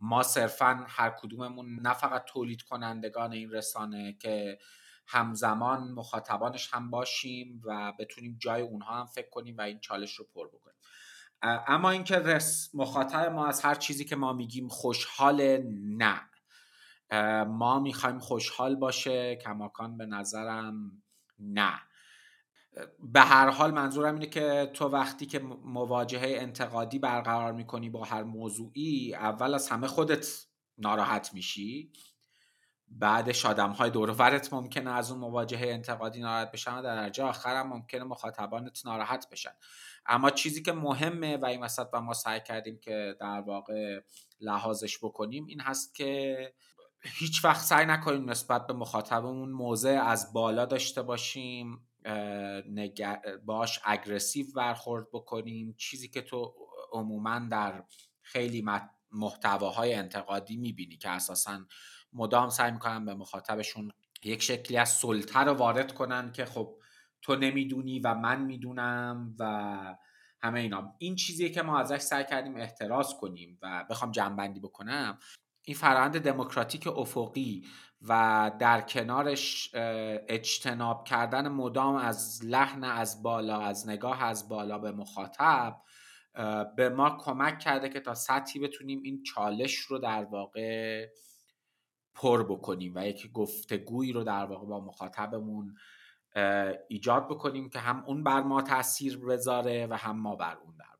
ما 0.05 0.23
صرفا 0.23 0.85
هر 0.89 1.11
کدوممون 1.11 1.79
نه 1.83 1.95
فقط 1.95 2.25
تولید 2.25 2.63
کنندگان 2.63 3.33
این 3.33 3.51
رسانه 3.51 4.13
که 4.13 4.59
همزمان 5.07 5.93
مخاطبانش 5.93 6.75
هم 6.75 6.91
باشیم 6.91 7.61
و 7.65 7.93
بتونیم 7.99 8.39
جای 8.41 8.63
اونها 8.63 9.01
هم 9.01 9.07
فکر 9.07 9.31
کنیم 9.31 9.57
و 9.57 9.61
این 9.61 9.81
چالش 9.81 10.15
رو 10.15 10.27
پر 10.35 10.49
بکنیم. 10.49 10.77
اما 11.43 11.91
اینکه 11.91 12.19
رس 12.19 12.71
مخاطب 12.75 13.33
ما 13.33 13.47
از 13.47 13.61
هر 13.61 13.75
چیزی 13.75 14.05
که 14.05 14.17
ما 14.17 14.33
میگیم 14.33 14.69
خوشحال 14.69 15.63
نه. 15.73 16.21
ما 17.45 17.81
می‌خوایم 17.81 18.19
خوشحال 18.19 18.77
باشه 18.77 19.37
کماکان 19.37 19.97
به 19.97 20.07
نظرم 20.07 21.03
نه. 21.39 21.81
به 22.99 23.21
هر 23.21 23.49
حال 23.49 23.71
منظورم 23.71 24.15
اینه 24.15 24.27
که 24.27 24.71
تو 24.75 24.89
وقتی 24.89 25.27
که 25.27 25.39
مواجهه 25.65 26.41
انتقادی 26.41 26.99
برقرار 26.99 27.53
می‌کنی 27.53 27.91
با 27.91 28.05
هر 28.05 28.23
موضوعی 28.23 29.15
اول 29.15 29.55
از 29.55 29.69
همه 29.69 29.87
خودت 29.87 30.47
ناراحت 30.79 31.35
میشی. 31.35 31.93
بعدش 32.89 33.47
آدم 33.47 33.71
های 33.71 33.91
دورورت 33.91 34.53
ممکنه 34.53 34.91
از 34.91 35.11
اون 35.11 35.21
مواجهه 35.21 35.69
انتقادی 35.69 36.21
ناراحت 36.21 36.53
بشن 36.53 36.75
و 36.75 36.83
در 36.83 36.97
درجه 36.97 37.25
آخر 37.25 37.57
هم 37.57 37.67
ممکنه 37.67 38.05
مخاطبانت 38.05 38.87
ناراحت 38.87 39.31
بشن. 39.31 39.53
اما 40.07 40.31
چیزی 40.31 40.63
که 40.63 40.73
مهمه 40.73 41.37
و 41.37 41.45
این 41.45 41.63
وسط 41.63 41.89
و 41.93 42.01
ما 42.01 42.13
سعی 42.13 42.41
کردیم 42.41 42.79
که 42.79 43.17
در 43.21 43.41
واقع 43.41 44.01
لحاظش 44.41 44.99
بکنیم 44.99 45.47
این 45.47 45.61
هست 45.61 45.95
که 45.95 46.37
هیچ 47.03 47.45
وقت 47.45 47.61
سعی 47.61 47.87
نکنیم 47.87 48.31
نسبت 48.31 48.67
به 48.67 48.73
مخاطبمون 48.73 49.53
موضع 49.53 50.03
از 50.07 50.33
بالا 50.33 50.65
داشته 50.65 51.03
باشیم. 51.03 51.87
باش 53.45 53.81
اگرسیو 53.85 54.47
برخورد 54.57 55.07
بکنیم. 55.13 55.75
چیزی 55.79 56.09
که 56.09 56.23
تو 56.23 56.55
عموما 56.93 57.39
در 57.39 57.85
خیلی 58.23 58.65
محتواهای 59.13 59.95
انتقادی 59.95 60.57
می‌بینی 60.57 60.97
که 60.97 61.11
اساسا 61.11 61.61
مدام 62.13 62.49
سعی 62.49 62.71
می‌کنن 62.71 63.05
به 63.05 63.15
مخاطبشون 63.15 63.93
یک 64.25 64.43
شکلی 64.43 64.77
از 64.77 64.89
سلطه 64.89 65.39
رو 65.39 65.53
وارد 65.53 65.95
کنن 65.95 66.33
که 66.33 66.45
خب 66.45 66.79
تو 67.23 67.37
نمی‌دونی 67.37 68.01
و 68.01 68.15
من 68.15 68.43
می‌دونم 68.43 69.37
و 69.39 69.97
همه 70.43 70.61
اینا. 70.61 70.95
این 70.99 71.17
چیزیه 71.17 71.49
که 71.49 71.63
ما 71.63 71.79
ازش 71.79 71.99
سعی 71.99 72.25
کردیم 72.25 72.57
احتراز 72.57 73.15
کنیم 73.15 73.59
و 73.63 73.85
بخوام 73.91 74.11
جنبندی 74.11 74.61
بکنم. 74.61 75.19
این 75.65 75.77
فرآیند 75.77 76.19
دموکراتیک 76.19 76.87
افقی 76.87 77.65
و 78.09 78.51
در 78.59 78.81
کنارش 78.81 79.71
اجتناب 80.29 81.05
کردن 81.05 81.49
مدام 81.49 81.95
از 81.95 82.45
لحن 82.45 82.85
از 82.85 83.23
بالا 83.23 83.61
از 83.61 83.89
نگاه 83.89 84.23
از 84.25 84.49
بالا 84.49 84.79
به 84.79 84.93
مخاطب 84.93 85.81
به 86.77 86.89
ما 86.89 87.17
کمک 87.21 87.59
کرده 87.59 87.89
که 87.89 88.01
تا 88.01 88.15
سطحی 88.15 88.61
بتونیم 88.61 89.01
این 89.03 89.23
چالش 89.23 89.77
رو 89.77 89.99
در 89.99 90.25
واقع 90.25 91.07
پر 92.15 92.43
بکنیم 92.43 92.93
و 92.97 93.07
یک 93.07 93.33
گفتگویی 93.33 94.13
رو 94.13 94.25
در 94.25 94.45
واقع 94.45 94.67
با 94.67 94.81
مخاطبمون 94.81 95.77
ایجاد 96.89 97.29
بکنیم 97.29 97.69
که 97.69 97.79
هم 97.79 98.05
اون 98.07 98.25
بر 98.25 98.43
ما 98.43 98.63
تاثیر 98.63 99.19
بذاره 99.19 99.87
و 99.87 99.95
هم 99.95 100.21
ما 100.21 100.37
بر 100.37 100.57
اون 100.57 100.77
در 100.77 100.94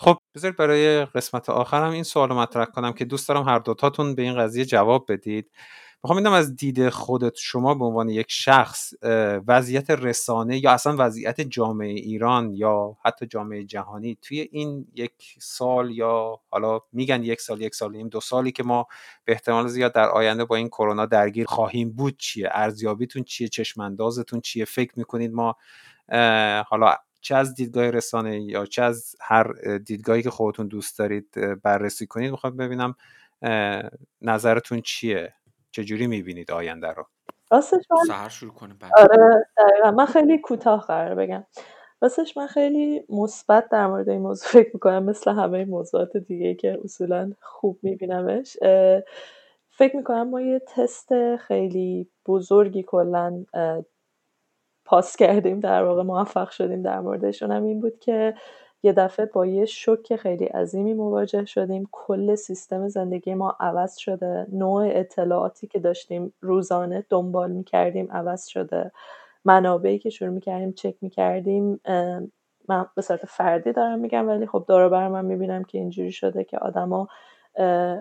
خب 0.00 0.18
بذارید 0.34 0.56
برای 0.56 1.04
قسمت 1.04 1.50
آخرم 1.50 1.90
این 1.90 2.02
سوال 2.02 2.32
مطرح 2.32 2.64
کنم 2.64 2.92
که 2.92 3.04
دوست 3.04 3.28
دارم 3.28 3.48
هر 3.48 3.58
دوتاتون 3.58 4.14
به 4.14 4.22
این 4.22 4.36
قضیه 4.38 4.64
جواب 4.64 5.12
بدید. 5.12 5.50
می‌خوام 6.04 6.18
میدم 6.18 6.32
از 6.32 6.56
دید 6.56 6.88
خودت 6.88 7.32
شما 7.36 7.74
به 7.74 7.84
عنوان 7.84 8.08
یک 8.08 8.26
شخص 8.30 8.92
وضعیت 9.48 9.90
رسانه 9.90 10.64
یا 10.64 10.72
اصلا 10.72 10.94
وضعیت 10.98 11.40
جامعه 11.40 11.88
ایران 11.88 12.54
یا 12.54 12.96
حتی 13.04 13.26
جامعه 13.26 13.64
جهانی 13.64 14.18
توی 14.22 14.48
این 14.52 14.86
یک 14.94 15.12
سال 15.40 15.90
یا 15.90 16.40
حالا 16.50 16.80
میگن 16.92 17.22
یک 17.22 17.40
سال 17.40 17.60
یک 17.60 17.74
سال 17.74 17.96
این 17.96 18.08
دو 18.08 18.20
سالی 18.20 18.52
که 18.52 18.62
ما 18.62 18.86
به 19.24 19.32
احتمال 19.32 19.66
زیاد 19.68 19.94
در 19.94 20.08
آینده 20.08 20.44
با 20.44 20.56
این 20.56 20.68
کرونا 20.68 21.06
درگیر 21.06 21.46
خواهیم 21.46 21.92
بود 21.92 22.16
چیه؟ 22.18 22.48
ارزیابیتون 22.52 23.22
چیه؟ 23.24 23.48
چشماندازتون 23.48 24.40
چیه؟ 24.40 24.64
فکر 24.64 24.92
می‌کنید 24.98 25.32
ما 25.32 25.56
حالا 26.68 26.94
چه 27.20 27.36
از 27.36 27.54
دیدگاه 27.54 27.90
رسانه 27.90 28.42
یا 28.42 28.66
چه 28.66 28.82
از 28.82 29.16
هر 29.20 29.52
دیدگاهی 29.84 30.22
که 30.22 30.30
خودتون 30.30 30.68
دوست 30.68 30.98
دارید 30.98 31.60
بررسی 31.62 32.06
کنید 32.06 32.30
می‌خوام 32.30 32.56
ببینم 32.56 32.94
نظرتون 34.22 34.80
چیه؟ 34.80 35.34
چجوری 35.70 36.06
می‌بینید 36.06 36.50
آینده 36.50 36.88
رو؟ 36.88 37.06
راستش 37.50 37.84
من 38.08 38.28
شروع 38.28 38.52
کنیم 38.52 38.78
آره 38.96 39.46
من 39.90 40.06
خیلی 40.06 40.38
کوتاه 40.38 40.86
قرار 40.86 41.14
بگم. 41.14 41.46
راستش 42.02 42.36
من 42.36 42.46
خیلی 42.46 43.04
مثبت 43.08 43.68
در 43.68 43.86
مورد 43.86 44.08
این 44.08 44.22
موضوع 44.22 44.48
فکر 44.48 44.70
می‌کنم 44.74 45.04
مثل 45.04 45.30
همه 45.30 45.64
موضوعات 45.64 46.16
دیگه 46.16 46.54
که 46.54 46.78
اصولا 46.84 47.32
خوب 47.40 47.78
میبینمش. 47.82 48.56
فکر 49.70 49.96
می‌کنم 49.96 50.30
ما 50.30 50.40
یه 50.40 50.62
تست 50.74 51.36
خیلی 51.36 52.08
بزرگی 52.26 52.82
کلا 52.82 53.44
پاس 54.88 55.16
کردیم 55.16 55.60
در 55.60 55.84
واقع 55.84 56.02
موفق 56.02 56.50
شدیم 56.50 56.82
در 56.82 57.00
موردشون. 57.00 57.52
هم 57.52 57.64
این 57.64 57.80
بود 57.80 57.98
که 58.00 58.34
یه 58.82 58.92
دفعه 58.92 59.26
با 59.26 59.46
یه 59.46 59.64
شوک 59.64 60.16
خیلی 60.16 60.44
عظیمی 60.44 60.94
مواجه 60.94 61.44
شدیم. 61.44 61.88
کل 61.92 62.34
سیستم 62.34 62.88
زندگی 62.88 63.34
ما 63.34 63.56
عوض 63.60 63.96
شده. 63.96 64.46
نوع 64.52 64.88
اطلاعاتی 64.92 65.66
که 65.66 65.78
داشتیم 65.78 66.32
روزانه 66.40 67.04
دنبال 67.10 67.50
می‌کردیم 67.50 68.08
عوض 68.12 68.46
شده. 68.46 68.92
منابعی 69.44 69.98
که 69.98 70.10
شروع 70.10 70.30
می‌کردیم 70.30 70.72
چک 70.72 70.94
می‌کردیم. 71.00 71.80
من 72.68 72.86
به 72.96 73.02
صورت 73.02 73.26
فردی 73.26 73.72
دارم 73.72 73.98
میگم 73.98 74.28
ولی 74.28 74.46
خب 74.46 74.64
دور 74.68 74.88
بر 74.88 75.08
من 75.08 75.24
می‌بینم 75.24 75.64
که 75.64 75.78
اینجوری 75.78 76.12
شده 76.12 76.44
که 76.44 76.58
آدما 76.58 77.08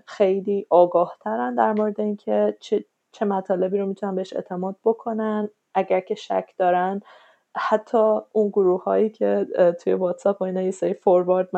خیلی 0.05 0.67
آگاه 0.69 1.17
ترن 1.21 1.55
در 1.55 1.73
مورد 1.73 2.01
اینکه 2.01 2.57
چه 2.59 2.85
چه 3.11 3.25
مطالبی 3.25 3.77
رو 3.77 3.85
می‌تونن 3.85 4.15
بهش 4.15 4.33
اعتماد 4.33 4.75
بکنن. 4.85 5.49
اگر 5.78 5.99
که 5.99 6.15
شک 6.15 6.49
دارن 6.57 7.01
حتی 7.57 8.19
اون 8.32 8.49
گروه 8.49 8.84
هایی 8.84 9.09
که 9.09 9.47
توی 9.84 9.93
واتساپ 9.93 10.41
و 10.41 10.45
اینا 10.45 10.61
یه 10.61 10.71
سری 10.71 10.93
فوروارد 10.93 11.49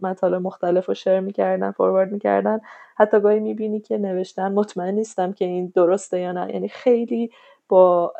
مطالب 0.00 0.42
مختلف 0.42 0.86
رو 0.86 0.94
شیر 0.94 1.20
می‌کردن 1.20 1.70
فوروارد 1.70 2.12
می‌کردن 2.12 2.60
حتی 2.96 3.20
گاهی 3.20 3.40
می‌بینی 3.40 3.80
که 3.80 3.98
نوشتن 3.98 4.52
مطمئن 4.52 4.94
نیستم 4.94 5.32
که 5.32 5.44
این 5.44 5.72
درسته 5.74 6.20
یا 6.20 6.32
نه. 6.32 6.52
یعنی 6.52 6.68
خیلی 6.68 7.30
با 7.68 8.12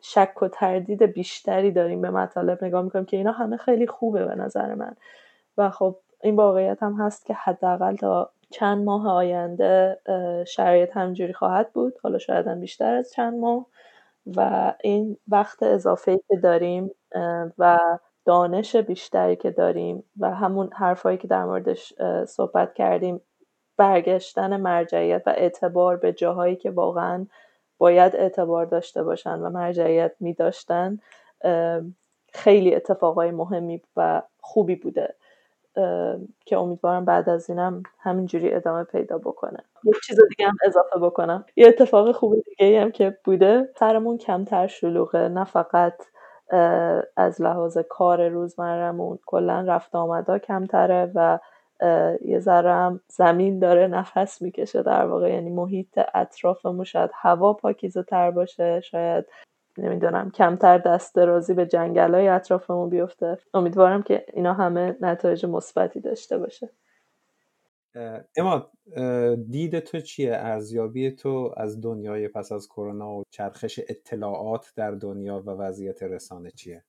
شک 0.00 0.42
و 0.42 0.48
تردید 0.48 1.02
بیشتری 1.02 1.70
داریم 1.70 2.00
به 2.00 2.10
مطالب 2.10 2.64
نگاه 2.64 2.82
می‌کنیم 2.82 3.04
که 3.04 3.16
اینا 3.16 3.32
همه 3.32 3.56
خیلی 3.56 3.86
خوبه 3.86 4.24
به 4.24 4.34
نظر 4.34 4.74
من. 4.74 4.96
و 5.58 5.70
خب 5.70 5.96
این 6.22 6.36
واقعیت 6.36 6.82
هم 6.82 6.94
هست 6.94 7.26
که 7.26 7.34
حداقل 7.34 7.96
تا 7.96 8.30
چند 8.50 8.84
ماه 8.84 9.08
آینده 9.08 9.98
شرایط 10.46 10.96
همجوری 10.96 11.32
خواهد 11.32 11.72
بود. 11.72 11.94
حالا 12.02 12.18
شاید 12.18 12.46
هم 12.46 12.60
بیشتر 12.60 12.94
از 12.94 13.12
چند 13.12 13.38
ماه. 13.40 13.66
و 14.36 14.72
این 14.84 15.16
وقت 15.28 15.62
اضافه 15.62 16.20
که 16.28 16.36
داریم 16.36 16.90
و 17.58 17.78
دانش 18.24 18.76
بیشتری 18.76 19.36
که 19.36 19.50
داریم 19.50 20.04
و 20.20 20.34
همون 20.34 20.70
حرفایی 20.72 21.18
که 21.18 21.28
در 21.28 21.44
موردش 21.44 21.92
صحبت 22.28 22.74
کردیم 22.74 23.20
برگشتن 23.76 24.56
مرجعیت 24.60 25.22
و 25.26 25.30
اعتبار 25.30 25.96
به 25.96 26.12
جاهایی 26.12 26.56
که 26.56 26.70
واقعا 26.70 27.26
باید 27.78 28.16
اعتبار 28.16 28.66
داشته 28.66 29.02
باشن 29.02 29.38
و 29.40 29.50
مرجعیت 29.50 30.12
می 30.20 30.34
داشتن 30.34 30.98
خیلی 32.32 32.74
اتفاقای 32.74 33.30
مهمی 33.30 33.82
و 33.96 34.22
خوبی 34.40 34.76
بوده. 34.76 35.14
که 36.46 36.56
امیدوارم 36.56 37.04
بعد 37.04 37.28
از 37.28 37.50
اینم 37.50 37.82
همینجوری 37.98 38.54
ادامه 38.54 38.84
پیدا 38.84 39.18
بکنه. 39.18 39.58
یه 39.84 39.92
چیز 40.06 40.18
دیگه 40.28 40.48
هم 40.48 40.56
اضافه 40.64 40.98
بکنم. 40.98 41.44
یه 41.56 41.68
اتفاق 41.68 42.12
خوب 42.12 42.34
دیگه 42.44 42.80
هم 42.80 42.90
که 42.90 43.18
بوده 43.24 43.68
سرمون 43.78 44.18
کمتر 44.18 44.66
شلوغه 44.66 45.28
نه 45.28 45.44
فقط 45.44 45.94
از 47.16 47.42
لحاظ 47.42 47.78
کار 47.78 48.28
روزمرمون 48.28 49.18
کلا 49.26 49.60
رفت 49.60 49.94
آمدا 49.94 50.38
کمتره 50.38 51.12
و 51.14 51.38
یه 52.24 52.40
ذره 52.40 52.72
هم 52.72 53.00
زمین 53.08 53.58
داره 53.58 53.86
نفس 53.86 54.42
می‌کشه 54.42 54.82
در 54.82 55.06
واقع. 55.06 55.30
یعنی 55.30 55.50
محیط 55.50 56.00
اطرافمون 56.14 56.84
شاید 56.84 57.10
هوا 57.14 57.52
پاکیزه 57.52 58.02
تر 58.02 58.30
باشه 58.30 58.80
شاید 58.80 59.24
نمی‌دونم 59.78 60.30
کمتر 60.30 60.78
دست 60.78 61.14
درازی 61.14 61.54
به 61.54 61.66
جنگل 61.66 62.14
های 62.14 62.28
اطرافمون 62.28 62.90
بیفته. 62.90 63.38
امیدوارم 63.54 64.02
که 64.02 64.26
اینا 64.32 64.54
همه 64.54 64.96
نتایج 65.00 65.46
مثبتی 65.46 66.00
داشته 66.00 66.38
باشه. 66.38 66.70
اما 68.36 68.70
دید 69.50 69.78
تو 69.80 70.00
چیه؟ 70.00 70.36
ارزیابی 70.36 71.10
تو 71.10 71.54
از 71.56 71.80
دنیای 71.80 72.28
پس 72.28 72.52
از 72.52 72.68
کرونا 72.68 73.10
و 73.10 73.22
چرخش 73.30 73.80
اطلاعات 73.88 74.72
در 74.76 74.90
دنیا 74.90 75.42
و 75.46 75.50
وضعیت 75.50 76.02
رسانه 76.02 76.50
چیه؟ 76.50 76.84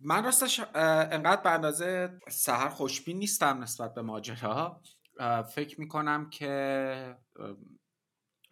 من 0.00 0.24
راستش 0.24 0.60
انقدر 0.74 1.42
به 1.42 1.50
اندازه 1.50 2.10
سهر 2.28 2.68
خوشبین 2.68 3.18
نیستم 3.18 3.62
نسبت 3.62 3.94
به 3.94 4.02
ماجرا 4.02 4.80
فکر 5.54 5.80
می‌کنم 5.80 6.30
که 6.30 7.16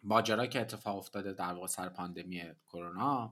ماجرا 0.03 0.45
که 0.45 0.61
اتفاق 0.61 0.97
افتاده 0.97 1.33
در 1.33 1.53
واقع 1.53 1.67
سر 1.67 1.89
پاندمی 1.89 2.43
کرونا 2.69 3.31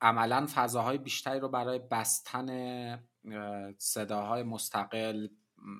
عملا 0.00 0.46
فضاهای 0.54 0.98
بیشتری 0.98 1.40
رو 1.40 1.48
برای 1.48 1.78
بستن 1.78 2.48
صداهای 3.78 4.42
مستقل 4.42 5.28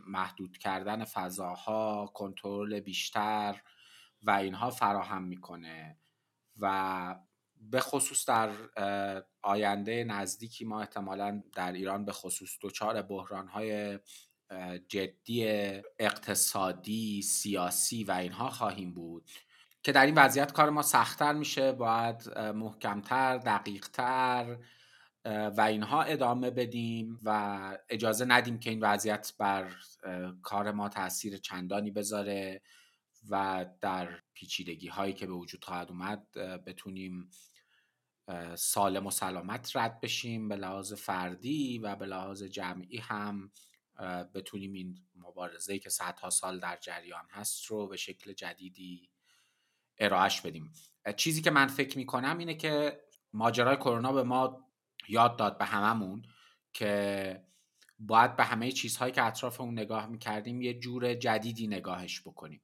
محدود 0.07 0.59
کردن 0.59 1.05
فضاها 1.05 2.11
کنترل 2.15 2.81
بیشتر 2.81 3.63
و 4.23 4.31
اینها 4.31 4.71
فراهم 4.71 5.23
می‌کنه 5.23 5.99
و 6.61 7.17
به 7.57 7.81
خصوص 7.81 8.29
در 8.29 8.51
آینده 9.43 10.05
نزدیکی 10.05 10.65
ما 10.65 10.81
احتمالا 10.81 11.43
در 11.55 11.73
ایران 11.73 12.05
به 12.05 12.13
خصوص 12.13 12.59
دچار 12.63 13.03
بحرانهای 13.03 13.99
جدی 14.89 15.47
اقتصادی 15.99 17.23
سیاسی 17.23 18.05
و 18.05 18.11
اینها 18.11 18.51
خواهیم 18.51 18.95
بود. 18.95 19.31
که 19.83 19.93
در 19.93 20.07
این 20.07 20.15
وضعیت 20.15 20.53
کار 20.53 20.71
ما 20.71 20.83
سختتر 20.83 21.33
میشه 21.33 21.73
باید 21.73 22.39
محکمتر 22.39 23.39
دقیقتر 23.39 24.59
و 25.25 25.61
اینها 25.61 26.03
ادامه 26.03 26.51
بدیم 26.51 27.19
و 27.25 27.79
اجازه 27.89 28.25
ندیم 28.25 28.59
که 28.59 28.71
این 28.71 28.81
وضعیت 28.81 29.33
بر 29.39 29.73
کار 30.43 30.73
ما 30.73 30.89
تاثیر 30.89 31.37
چندانی 31.37 31.91
بذاره 31.91 32.63
و 33.31 33.67
در 33.81 34.09
پیچیدگی 34.35 34.89
هایی 34.89 35.13
که 35.13 35.27
به 35.27 35.33
وجود 35.33 35.65
خواهد 35.65 35.91
اومد 35.91 36.31
بتونیم 36.67 37.31
سالم 38.55 39.07
و 39.07 39.11
سلامت 39.11 39.77
رد 39.77 40.01
بشیم. 40.01 40.49
به 40.49 40.57
لحاظ 40.57 40.93
فردی 40.93 41.79
و 41.79 41.97
به 41.97 42.07
لحاظ 42.07 42.43
جمعی 42.43 42.99
هم 42.99 43.53
بتونیم 44.35 44.73
این 44.73 44.99
مبارزه 45.15 45.79
که 45.79 45.91
صدها 45.91 46.31
سال 46.31 46.61
در 46.61 46.77
جریان 46.77 47.25
هست 47.31 47.65
رو 47.65 47.89
به 47.89 47.97
شکل 47.97 48.33
جدیدی 48.33 49.12
ارائهش 49.99 50.41
بدیم. 50.41 50.73
چیزی 51.17 51.43
که 51.43 51.51
من 51.51 51.67
فکر 51.67 51.99
می‌کنم 51.99 52.39
اینه 52.39 52.55
که 52.55 53.01
ماجرای 53.33 53.77
کرونا 53.77 54.13
به 54.13 54.23
ما 54.23 54.69
یاد 55.09 55.37
داد 55.37 55.59
به 55.59 55.65
هممون 55.65 56.23
که 56.73 57.45
باید 57.99 58.37
به 58.37 58.45
همه 58.45 58.73
چیزهایی 58.73 59.13
که 59.13 59.25
اطرافمون 59.25 59.73
نگاه 59.73 60.07
می‌کردیم 60.07 60.63
یه 60.63 60.75
جور 60.79 61.15
جدیدی 61.15 61.67
نگاهش 61.67 62.21
بکنیم. 62.21 62.63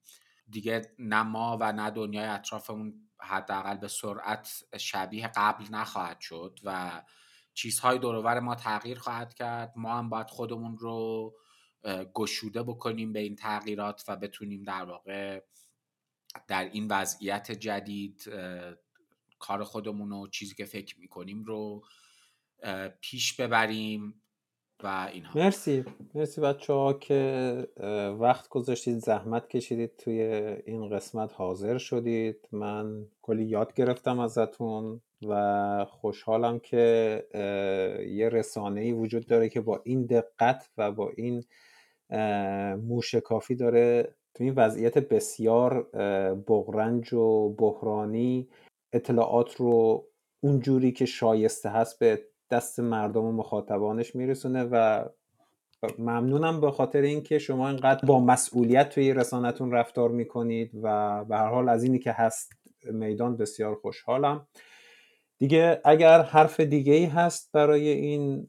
دیگه 0.51 0.95
نه 0.99 1.23
ما 1.23 1.59
و 1.61 1.73
نه 1.73 1.91
دنیای 1.91 2.27
اطرافمون 2.27 3.09
حداقل 3.21 3.77
به 3.77 3.89
سرعت 3.89 4.65
شبیه 4.79 5.31
قبل 5.37 5.65
نخواهد 5.71 6.21
شد 6.21 6.59
و 6.65 7.03
چیزهای 7.55 7.99
دورور 7.99 8.41
ما 8.41 8.55
تغییر 8.55 8.99
خواهد 8.99 9.35
کرد. 9.35 9.73
ما 9.77 9.99
هم 9.99 10.09
باید 10.09 10.31
خودمون 10.31 10.79
رو 10.79 11.35
گشوده 12.15 12.63
بکنیم 12.63 13.13
به 13.13 13.21
این 13.21 13.37
تغییرات 13.37 14.05
و 14.09 14.17
بتونیم 14.17 14.63
در 14.63 14.85
واقع 14.85 15.41
در 16.47 16.71
این 16.73 16.89
وضعیت 16.91 17.53
جدید 17.53 18.31
کار 19.39 19.65
خودمون 19.65 20.13
و 20.13 20.27
چیزی 20.27 20.55
که 20.55 20.65
فکر 20.65 21.01
می‌کنیم 21.01 21.45
رو 21.45 21.83
پیش 23.01 23.41
ببریم 23.41 24.15
و 24.83 25.09
اینها. 25.13 25.41
مرسی. 25.41 25.85
مرسی 26.15 26.41
بچه 26.41 26.73
ها 26.73 26.93
که 26.93 27.69
وقت 28.21 28.49
گذاشتید 28.49 28.99
زحمت 28.99 29.49
کشیدید 29.49 29.97
توی 29.97 30.21
این 30.67 30.89
قسمت. 30.89 31.33
حاضر 31.33 31.79
شدید. 31.79 32.49
من 32.53 33.07
کلی 33.23 33.45
یاد 33.45 33.75
گرفتم 33.75 34.19
ازتون 34.19 35.01
و 35.29 35.85
خوشحالم 35.91 36.59
که 36.59 37.27
یه 38.09 38.29
رسانه 38.29 38.81
ای 38.81 38.93
وجود 38.93 39.27
داره 39.27 39.49
که 39.49 39.61
با 39.61 39.81
این 39.85 40.07
دقت 40.07 40.71
و 40.79 40.93
با 40.93 41.11
این 41.17 41.45
موشکافی 42.77 43.55
داره 43.55 44.15
تو 44.39 44.45
این 44.45 44.55
وضعیت 44.57 44.99
بسیار 44.99 45.83
بغرنج 46.49 47.15
و 47.15 47.49
بحرانی 47.49 48.49
اطلاعات 48.93 49.57
رو 49.57 50.05
اونجوری 50.41 50.93
که 50.93 51.07
شایسته 51.07 51.69
هست 51.69 51.99
به 51.99 52.23
دست 52.51 52.81
مردم 52.81 53.25
و 53.25 53.33
مخاطبانش 53.33 54.15
میرسونه 54.15 54.65
و 54.65 55.05
ممنونم 55.99 56.61
به 56.61 56.71
خاطر 56.71 57.01
اینکه 57.01 57.39
شما 57.39 57.69
اینقدر 57.69 58.07
با 58.07 58.21
مسئولیت 58.21 58.89
توی 58.89 59.13
رسانتون 59.13 59.73
رفتار 59.73 60.11
می‌کنید 60.11 60.71
و 60.83 61.25
به 61.25 61.37
هر 61.37 61.49
حال 61.49 61.69
از 61.69 61.85
اینی 61.85 61.99
که 61.99 62.13
هست 62.13 62.53
میدان 62.93 63.37
بسیار 63.37 63.75
خوشحالم. 63.75 64.47
دیگه 65.39 65.81
اگر 65.85 66.23
حرف 66.23 66.61
دیگه 66.61 66.93
ای 66.93 67.05
هست 67.05 67.53
برای 67.53 67.89
این 67.89 68.49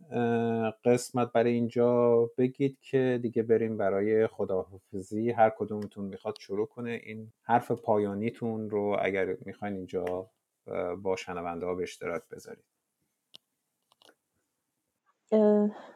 قسمت 0.86 1.32
برای 1.32 1.54
اینجا 1.54 2.20
بگید 2.38 2.78
که 2.82 3.20
دیگه 3.22 3.44
بریم 3.44 3.78
برای 3.78 4.28
خداحافظی 4.28 5.32
هر 5.32 5.50
کدومتون 5.58 6.06
می‌خواد 6.06 6.36
شروع 6.40 6.68
کنه. 6.68 7.02
این 7.04 7.32
حرف 7.44 7.72
پایانیتون 7.72 8.70
رو 8.70 8.98
اگر 9.02 9.38
می‌خواین 9.46 9.76
اینجا 9.76 10.30
با 11.04 11.16
شنونده 11.16 11.66
ها 11.66 11.76
به 11.76 11.84
اشتراک 11.84 12.22
بذارید. 12.32 12.66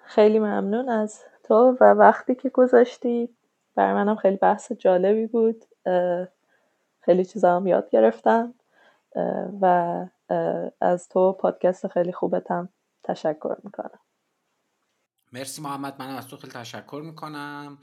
خیلی 0.05 0.39
ممنون 0.39 0.89
از 0.89 1.23
تو 1.43 1.77
و 1.81 1.83
وقتی 1.83 2.35
که 2.35 2.49
گذاشتی. 2.49 3.29
برای 3.75 3.93
منم 3.93 4.15
خیلی 4.15 4.37
بحث 4.37 4.71
جالبی 4.71 5.27
بود. 5.27 5.65
خیلی 7.01 7.25
چیزا 7.25 7.55
هم 7.55 7.67
یاد 7.67 7.89
گرفتم. 7.89 8.53
و 9.61 9.65
از 10.81 11.09
تو 11.09 11.33
پادکست 11.33 11.87
خیلی 11.87 12.11
خوبتم 12.11 12.69
تشکر 13.03 13.55
می‌کنم. 13.63 13.99
مرسی 15.31 15.61
محمد 15.61 16.01
منم 16.01 16.15
از 16.15 16.27
تو 16.27 16.37
خیلی 16.37 16.53
تشکر 16.53 17.01
می‌کنم. 17.05 17.77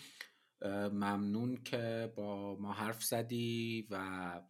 ممنون 0.92 1.56
که 1.56 2.12
با 2.16 2.56
ما 2.56 2.72
حرف 2.72 3.04
زدی 3.04 3.88
و 3.90 4.40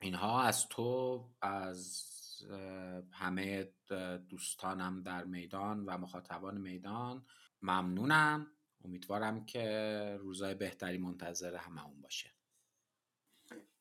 اینها. 0.00 0.42
از 0.42 0.68
تو 0.68 1.24
از 1.42 2.06
همه 3.12 3.68
دوستانم 4.28 5.02
در 5.02 5.24
میدان 5.24 5.84
و 5.84 5.98
مخاطبان 5.98 6.58
میدان 6.58 7.26
ممنونم. 7.62 8.46
امیدوارم 8.84 9.46
که 9.46 10.16
روزای 10.20 10.54
بهتری 10.54 10.98
منتظر 10.98 11.56
همه 11.56 11.86
اون 11.86 12.00
باشه. 12.00 12.30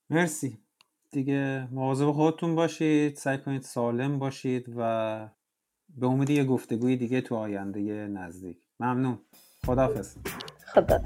مرسی. 0.10 0.69
دیگه 1.12 1.68
مواظب 1.72 2.12
خودتون 2.12 2.56
باشید 2.56 3.16
سعی 3.16 3.38
کنید 3.38 3.62
سالم 3.62 4.20
باشید 4.20 4.74
و 4.78 5.30
به 5.90 6.08
امید 6.08 6.30
یه 6.30 6.44
گفتگوی 6.44 6.96
دیگه 6.98 7.22
تو 7.22 7.36
آینده 7.36 8.08
نزدیک. 8.08 8.58
ممنون. 8.80 9.20
خداحافظ. 9.66 10.16
خدا 10.74 11.02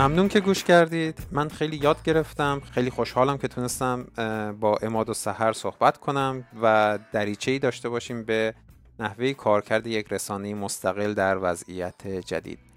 ممنون 0.00 0.28
که 0.28 0.40
گوش 0.40 0.64
کردید. 0.64 1.18
من 1.32 1.48
خیلی 1.48 1.76
یاد 1.76 2.02
گرفتم. 2.02 2.62
خیلی 2.74 2.90
خوشحالم 2.90 3.38
که 3.38 3.48
تونستم 3.48 4.06
با 4.60 4.78
اماد 4.82 5.08
و 5.08 5.14
سحر 5.14 5.52
صحبت 5.52 5.98
کنم 5.98 6.44
و 6.62 6.98
دریچه 7.12 7.50
ای 7.50 7.58
داشته 7.58 7.88
باشیم 7.88 8.24
به 8.24 8.54
نحوه 8.98 9.32
کارکرد 9.32 9.86
یک 9.86 10.06
رسانه 10.10 10.54
مستقل 10.54 11.14
در 11.14 11.38
وضعیت 11.42 12.06
جدید. 12.06 12.69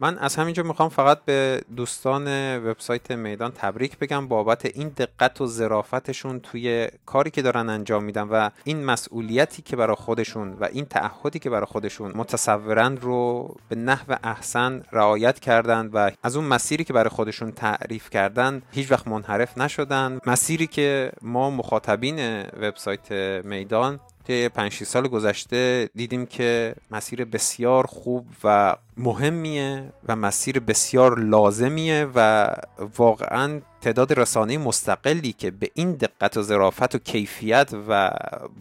من 0.00 0.18
از 0.18 0.36
همینجا 0.36 0.62
می‌خوام 0.62 0.88
فقط 0.88 1.24
به 1.24 1.62
دوستان 1.76 2.56
وبسایت 2.56 3.10
میدان 3.10 3.52
تبریک 3.52 3.98
بگم. 3.98 4.28
بابت 4.28 4.66
این 4.66 4.88
دقت 4.88 5.40
و 5.40 5.46
ظرافتشون 5.46 6.40
توی 6.40 6.88
کاری 7.06 7.30
که 7.30 7.42
دارن 7.42 7.68
انجام 7.68 8.04
میدن 8.04 8.22
و 8.22 8.50
این 8.64 8.84
مسئولیتی 8.84 9.62
که 9.62 9.76
برای 9.76 9.96
خودشون 9.96 10.52
و 10.52 10.64
این 10.64 10.84
تعهدی 10.84 11.38
که 11.38 11.50
برای 11.50 11.66
خودشون 11.66 12.12
متصورن 12.14 12.96
رو 12.96 13.54
به 13.68 13.76
نحو 13.76 14.16
احسن 14.24 14.82
رعایت 14.92 15.38
کردن 15.40 15.90
و 15.92 16.10
از 16.22 16.36
اون 16.36 16.44
مسیری 16.44 16.84
که 16.84 16.92
برای 16.92 17.10
خودشون 17.10 17.52
تعریف 17.52 18.10
کردن 18.10 18.62
هیچ 18.72 18.92
وقت 18.92 19.08
منحرف 19.08 19.58
نشدن. 19.58 20.18
مسیری 20.26 20.66
که 20.66 21.12
ما 21.22 21.50
مخاطبین 21.50 22.42
وبسایت 22.42 23.12
میدان 23.44 24.00
که 24.28 24.50
5 24.54 24.84
سال 24.84 25.08
گذشته 25.08 25.90
دیدیم 25.94 26.26
که 26.26 26.74
مسیر 26.90 27.24
بسیار 27.24 27.86
خوب 27.86 28.26
و 28.44 28.76
مهمیه 28.96 29.92
و 30.08 30.16
مسیر 30.16 30.60
بسیار 30.60 31.18
لازمیه 31.18 32.08
و 32.14 32.50
واقعا 32.96 33.60
تعداد 33.80 34.12
رسانه 34.20 34.58
مستقلی 34.58 35.32
که 35.32 35.50
به 35.50 35.70
این 35.74 35.92
دقت 35.92 36.36
و 36.36 36.42
ظرافت 36.42 36.94
و 36.94 36.98
کیفیت 36.98 37.70
و 37.88 38.10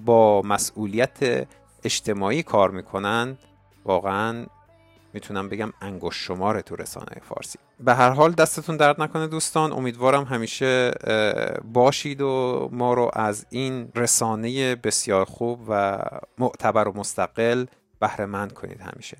با 0.05 0.41
مسئولیت 0.41 1.47
اجتماعی 1.83 2.43
کار 2.43 2.71
می‌کنن 2.71 3.37
واقعا 3.85 4.45
می‌تونم 5.13 5.49
بگم 5.49 5.73
انگوش 5.81 6.27
شماره 6.27 6.61
تو 6.61 6.75
رسانه 6.75 7.21
فارسی. 7.29 7.59
به 7.79 7.93
هر 7.93 8.09
حال 8.09 8.31
دستتون 8.31 8.77
درد 8.77 9.01
نکنه 9.01 9.27
دوستان 9.27 9.73
امیدوارم 9.73 10.23
همیشه 10.23 10.91
باشید 11.73 12.21
و 12.21 12.69
ما 12.71 12.93
رو 12.93 13.11
از 13.13 13.45
این 13.49 13.91
رسانه 13.95 14.75
بسیار 14.75 15.25
خوب 15.25 15.59
و 15.69 15.99
معتبر 16.37 16.87
و 16.87 16.97
مستقل 16.97 17.65
بهره 17.99 18.25
مند 18.25 18.53
کنید 18.53 18.81
همیشه. 18.81 19.17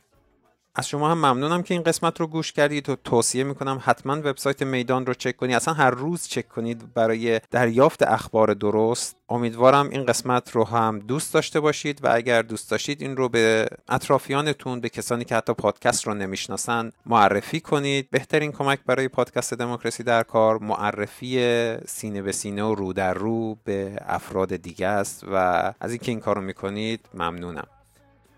از 0.80 0.88
شما 0.88 1.11
هم 1.11 1.17
ممنونم 1.17 1.63
که 1.63 1.73
این 1.73 1.84
قسمت 1.84 2.19
رو 2.19 2.28
گوش 2.28 2.51
کردید 2.51 2.89
و 2.89 2.95
توصیه 2.95 3.43
می‌کنم 3.43 3.82
حتما 3.84 4.13
وبسایت 4.13 4.63
میدان 4.63 5.05
رو 5.05 5.13
چک 5.13 5.38
کنید. 5.38 5.55
اصلا 5.55 5.73
هر 5.73 5.89
روز 5.89 6.28
چک 6.28 6.49
کنید 6.49 6.93
برای 6.93 7.41
دریافت 7.51 8.03
اخبار 8.03 8.53
درست. 8.53 9.15
امیدوارم 9.30 9.89
این 9.89 10.05
قسمت 10.05 10.51
رو 10.51 10.63
هم 10.63 10.99
دوست 10.99 11.34
داشته 11.34 11.59
باشید 11.59 12.05
و 12.05 12.09
اگر 12.15 12.41
دوست 12.41 12.71
داشتید 12.71 13.01
این 13.01 13.17
رو 13.17 13.30
به 13.30 13.67
اطرافیانتون 13.89 14.80
به 14.80 14.89
کسانی 14.89 15.25
که 15.25 15.36
حتی 15.36 15.53
پادکست 15.53 16.07
رو 16.07 16.13
نمی‌شناسن 16.13 16.91
معرفی 17.05 17.59
کنید. 17.59 18.09
بهترین 18.11 18.51
کمک 18.51 18.80
برای 18.86 19.07
پادکست 19.07 19.53
دموکراسی 19.53 20.03
در 20.03 20.23
کار 20.23 20.57
معرفی 20.57 21.39
سینه 21.86 22.21
به 22.21 22.32
سینه 22.32 22.63
و 22.63 22.75
رو 22.75 22.93
در 22.93 23.13
رو 23.13 23.57
به 23.63 23.95
افراد 24.01 24.55
دیگه 24.55 24.88
است 24.88 25.23
و 25.32 25.36
از 25.80 25.91
اینکه 25.91 26.11
این 26.11 26.19
کارو 26.19 26.41
می‌کنید 26.41 26.99
ممنونم. 27.13 27.67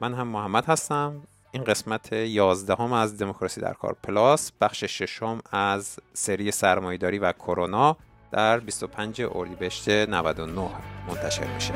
من 0.01 0.13
هم 0.13 0.27
محمد 0.27 0.65
هستم. 0.65 1.21
این 1.51 1.63
قسمت 1.63 2.13
11 2.13 2.75
هم 2.75 2.93
از 2.93 3.17
دموکراسی 3.17 3.61
در 3.61 3.73
کار 3.73 3.95
پلاس 4.03 4.51
بخش 4.61 4.83
ششم 4.83 5.39
از 5.51 5.99
سری 6.13 6.51
سرمایهداری 6.51 7.19
و 7.19 7.31
کرونا 7.31 7.97
در 8.31 8.59
25 8.59 9.21
اردیبهشت 9.21 9.89
99 9.89 10.69
منتشر 11.07 11.47
میشه. 11.53 11.73